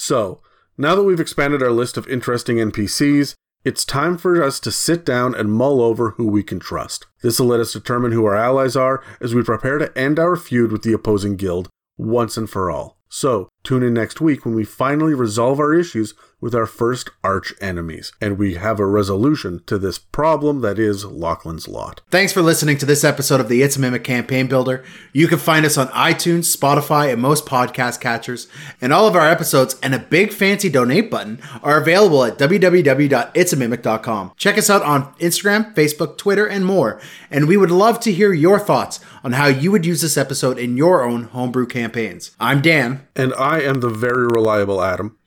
So, 0.01 0.41
now 0.79 0.95
that 0.95 1.03
we've 1.03 1.19
expanded 1.19 1.61
our 1.61 1.71
list 1.71 1.97
of 1.97 2.07
interesting 2.07 2.55
NPCs, 2.55 3.33
it's 3.65 3.83
time 3.83 4.17
for 4.17 4.41
us 4.41 4.61
to 4.61 4.71
sit 4.71 5.05
down 5.05 5.35
and 5.35 5.51
mull 5.51 5.81
over 5.81 6.11
who 6.11 6.25
we 6.25 6.41
can 6.41 6.57
trust. 6.57 7.05
This 7.21 7.37
will 7.37 7.47
let 7.47 7.59
us 7.59 7.73
determine 7.73 8.13
who 8.13 8.23
our 8.23 8.35
allies 8.37 8.77
are 8.77 9.03
as 9.19 9.35
we 9.35 9.43
prepare 9.43 9.77
to 9.77 9.95
end 9.97 10.17
our 10.17 10.37
feud 10.37 10.71
with 10.71 10.83
the 10.83 10.93
opposing 10.93 11.35
guild 11.35 11.67
once 11.97 12.37
and 12.37 12.49
for 12.49 12.71
all. 12.71 12.97
So, 13.09 13.49
tune 13.63 13.83
in 13.83 13.93
next 13.93 14.21
week 14.21 14.45
when 14.45 14.55
we 14.55 14.63
finally 14.63 15.13
resolve 15.13 15.59
our 15.59 15.73
issues 15.73 16.13
with 16.41 16.55
our 16.55 16.65
first 16.65 17.09
arch 17.23 17.53
enemies, 17.59 18.13
and 18.21 18.37
we 18.37 18.53
have 18.55 18.79
a 18.79 18.85
resolution 18.85 19.61
to 19.65 19.77
this 19.77 19.99
problem 19.99 20.61
that 20.61 20.79
is 20.79 21.03
Lachlan's 21.03 21.67
Lot. 21.67 21.99
Thanks 22.09 22.31
for 22.31 22.41
listening 22.41 22.77
to 22.77 22.85
this 22.85 23.03
episode 23.03 23.41
of 23.41 23.49
the 23.49 23.61
It's 23.61 23.75
a 23.75 23.79
Mimic 23.81 24.05
Campaign 24.05 24.47
Builder. 24.47 24.83
You 25.11 25.27
can 25.27 25.37
find 25.37 25.65
us 25.65 25.77
on 25.77 25.89
iTunes, 25.89 26.55
Spotify, 26.55 27.11
and 27.11 27.21
most 27.21 27.45
podcast 27.45 27.99
catchers. 27.99 28.47
And 28.79 28.93
all 28.93 29.05
of 29.07 29.15
our 29.15 29.29
episodes 29.29 29.75
and 29.83 29.93
a 29.93 29.99
big 29.99 30.31
fancy 30.31 30.69
donate 30.69 31.11
button 31.11 31.41
are 31.61 31.77
available 31.77 32.23
at 32.23 32.37
www.itsamimic.com. 32.37 34.31
Check 34.37 34.57
us 34.57 34.69
out 34.69 34.83
on 34.83 35.13
Instagram, 35.15 35.73
Facebook, 35.75 36.17
Twitter, 36.17 36.45
and 36.47 36.65
more. 36.65 37.01
And 37.29 37.47
we 37.47 37.57
would 37.57 37.71
love 37.71 37.99
to 38.01 38.13
hear 38.13 38.31
your 38.31 38.59
thoughts 38.59 39.01
on 39.23 39.33
how 39.33 39.47
you 39.47 39.71
would 39.71 39.85
use 39.85 40.01
this 40.01 40.17
episode 40.17 40.57
in 40.57 40.77
your 40.77 41.03
own 41.03 41.23
homebrew 41.25 41.67
campaigns. 41.67 42.31
I'm 42.39 42.61
Dan. 42.61 43.05
And 43.15 43.33
I 43.33 43.58
am 43.61 43.79
the 43.79 43.89
very 43.89 44.25
reliable 44.27 44.81
Adam. 44.81 45.17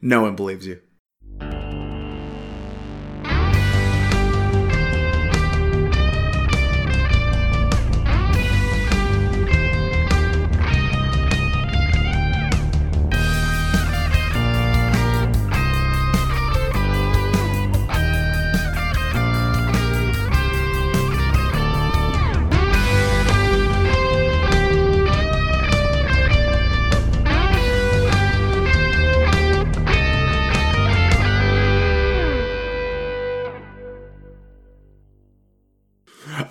No 0.00 0.22
one 0.22 0.36
believes 0.36 0.66
you. 0.66 0.80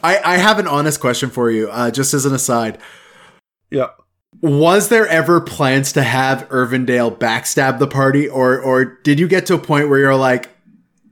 I, 0.04 0.34
I 0.34 0.38
have 0.38 0.60
an 0.60 0.68
honest 0.68 1.00
question 1.00 1.30
for 1.30 1.50
you, 1.52 1.70
uh, 1.70 1.92
just 1.92 2.14
as 2.14 2.26
an 2.26 2.34
aside. 2.34 2.78
Yeah. 3.70 3.90
Was 4.42 4.90
there 4.90 5.08
ever 5.08 5.42
plans 5.42 5.92
to 5.94 6.04
have 6.04 6.48
Irvindale 6.50 7.18
backstab 7.18 7.80
the 7.80 7.88
party, 7.88 8.28
or 8.28 8.60
or 8.60 8.86
did 8.86 9.20
you 9.20 9.28
get 9.28 9.46
to 9.48 9.56
a 9.56 9.60
point 9.60 9.90
where 9.90 10.00
you're 10.00 10.16
like, 10.16 10.50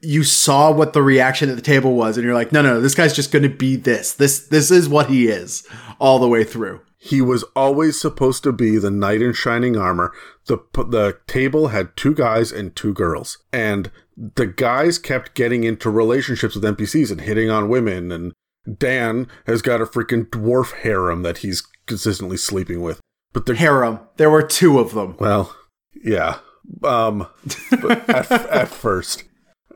you 0.02 0.24
saw 0.24 0.72
what 0.72 0.94
the 0.94 1.04
reaction 1.04 1.50
at 1.50 1.56
the 1.56 1.62
table 1.62 1.94
was, 1.96 2.18
and 2.18 2.26
you're 2.26 2.34
like, 2.34 2.52
no, 2.52 2.62
no, 2.62 2.76
no 2.76 2.82
this 2.82 2.96
guy's 2.96 3.14
just 3.14 3.32
going 3.32 3.44
to 3.44 3.50
be 3.50 3.76
this. 3.76 4.14
This 4.14 4.48
this 4.48 4.72
is 4.72 4.88
what 4.88 5.10
he 5.10 5.28
is 5.28 5.68
all 6.00 6.20
the 6.20 6.28
way 6.28 6.44
through. 6.44 6.82
He 6.98 7.22
was 7.22 7.44
always 7.56 8.00
supposed 8.00 8.44
to 8.44 8.52
be 8.52 8.78
the 8.78 8.92
knight 8.92 9.22
in 9.22 9.34
shining 9.34 9.78
armor. 9.78 10.12
The 10.48 10.58
the 10.74 11.18
table 11.28 11.70
had 11.70 11.96
two 11.96 12.14
guys 12.14 12.52
and 12.52 12.76
two 12.76 12.94
girls, 12.94 13.38
and 13.54 13.92
the 14.36 14.48
guys 14.48 14.98
kept 14.98 15.34
getting 15.34 15.64
into 15.64 15.90
relationships 15.90 16.56
with 16.56 16.64
NPCs 16.64 17.12
and 17.12 17.22
hitting 17.22 17.50
on 17.50 17.70
women. 17.70 18.12
And 18.12 18.34
Dan 18.78 19.28
has 19.48 19.62
got 19.62 19.82
a 19.82 19.86
freaking 19.86 20.26
dwarf 20.30 20.74
harem 20.82 21.24
that 21.24 21.40
he's 21.40 21.64
consistently 21.88 22.38
sleeping 22.38 22.82
with. 22.82 23.00
But 23.34 23.46
the 23.46 23.56
Harem. 23.56 24.00
There 24.18 24.30
were 24.30 24.42
two 24.42 24.80
of 24.80 24.94
them. 24.94 25.16
well, 25.20 25.56
yeah, 26.04 26.40
um, 26.84 27.28
at, 28.08 28.32
at 28.32 28.68
first, 28.70 29.24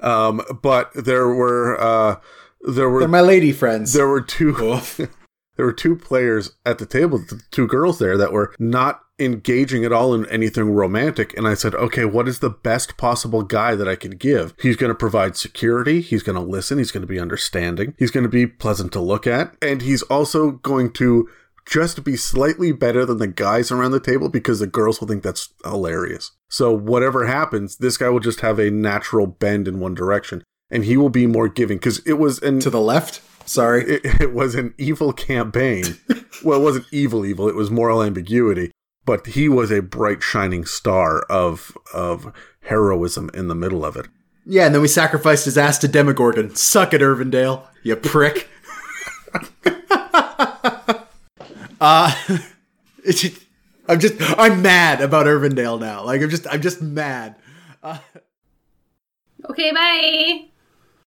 um, 0.02 0.42
but 0.62 0.92
there 0.96 1.28
were 1.30 1.80
uh, 1.80 2.16
there 2.62 2.90
were 2.90 3.02
They're 3.02 3.08
my 3.08 3.22
lady 3.22 3.52
friends. 3.52 3.94
there 3.94 4.08
were 4.08 4.22
two 4.22 4.54
there 5.56 5.66
were 5.66 5.74
two 5.74 5.96
players 5.96 6.52
at 6.66 6.80
the 6.80 6.86
table 6.88 7.20
the 7.20 7.42
two 7.52 7.68
girls 7.68 8.00
there 8.00 8.18
that 8.18 8.34
were 8.34 8.56
not 8.58 9.02
engaging 9.20 9.86
at 9.86 9.92
all 9.92 10.14
in 10.14 10.26
anything 10.28 10.72
romantic 10.72 11.38
and 11.38 11.48
i 11.48 11.54
said 11.54 11.76
okay 11.76 12.04
what 12.04 12.28
is 12.28 12.40
the 12.40 12.50
best 12.50 12.98
possible 12.98 13.44
guy 13.44 13.76
that 13.76 13.88
i 13.88 13.96
could 13.96 14.18
give 14.18 14.56
he's 14.60 14.76
going 14.76 14.90
to 14.90 14.96
provide 14.96 15.38
security 15.38 16.02
he's 16.02 16.24
going 16.24 16.36
to 16.36 16.42
listen 16.42 16.80
he's 16.80 16.92
going 16.92 17.02
to 17.02 17.08
be 17.08 17.20
understanding 17.20 17.94
he's 18.00 18.10
going 18.10 18.24
to 18.24 18.30
be 18.30 18.48
pleasant 18.48 18.92
to 18.92 19.00
look 19.00 19.28
at 19.28 19.56
and 19.62 19.84
he's 19.84 20.02
also 20.04 20.52
going 20.52 20.92
to 20.92 21.30
just 21.66 22.04
be 22.04 22.18
slightly 22.18 22.72
better 22.72 23.06
than 23.06 23.20
the 23.20 23.28
guys 23.28 23.72
around 23.72 23.92
the 23.92 24.00
table 24.00 24.30
because 24.30 24.60
the 24.60 24.68
girls 24.68 25.00
will 25.00 25.08
think 25.08 25.22
that's 25.22 25.54
hilarious 25.64 26.32
so 26.50 26.74
whatever 26.74 27.28
happens 27.28 27.78
this 27.78 27.98
guy 27.98 28.10
will 28.10 28.20
just 28.20 28.42
have 28.42 28.58
a 28.58 28.72
natural 28.72 29.28
bend 29.28 29.68
in 29.68 29.80
one 29.80 29.94
direction 29.94 30.44
and 30.74 30.86
he 30.86 30.98
will 30.98 31.10
be 31.10 31.28
more 31.28 31.48
giving 31.48 31.78
because 31.78 32.00
it 32.00 32.14
was 32.14 32.40
an 32.40 32.60
To 32.62 32.70
the 32.72 32.82
left. 32.82 33.22
Sorry. 33.48 33.84
it, 33.84 34.22
it 34.22 34.34
was 34.34 34.56
an 34.56 34.74
evil 34.78 35.14
campaign. 35.14 35.84
well, 36.44 36.60
it 36.60 36.64
wasn't 36.64 36.88
evil, 36.92 37.26
evil. 37.26 37.48
It 37.48 37.56
was 37.56 37.70
moral 37.70 38.02
ambiguity. 38.02 38.72
But 39.06 39.28
he 39.28 39.50
was 39.50 39.72
a 39.72 39.82
bright, 39.82 40.24
shining 40.24 40.66
star 40.66 41.22
of 41.24 41.78
of 41.94 42.34
heroism 42.62 43.30
in 43.34 43.48
the 43.50 43.56
middle 43.56 43.84
of 43.84 43.96
it. 43.98 44.08
Yeah, 44.46 44.66
and 44.66 44.76
then 44.76 44.82
we 44.82 44.88
sacrificed 44.88 45.46
his 45.46 45.58
ass 45.58 45.78
to 45.80 45.88
Demogorgon. 45.88 46.56
Suck 46.56 46.94
it, 46.94 47.02
Irvindale, 47.02 47.66
you 47.84 47.96
prick. 47.96 48.48
uh, 51.82 52.14
it's 53.06 53.22
just- 53.22 53.40
I'm 53.86 54.00
just 54.00 54.16
I'm 54.40 54.62
mad 54.62 55.02
about 55.02 55.26
Irvindale 55.26 55.78
now. 55.78 56.06
Like 56.06 56.22
I'm 56.22 56.30
just 56.30 56.48
I'm 56.48 56.62
just 56.62 56.82
mad. 56.82 57.36
Okay, 59.50 59.72
bye. 59.74 60.46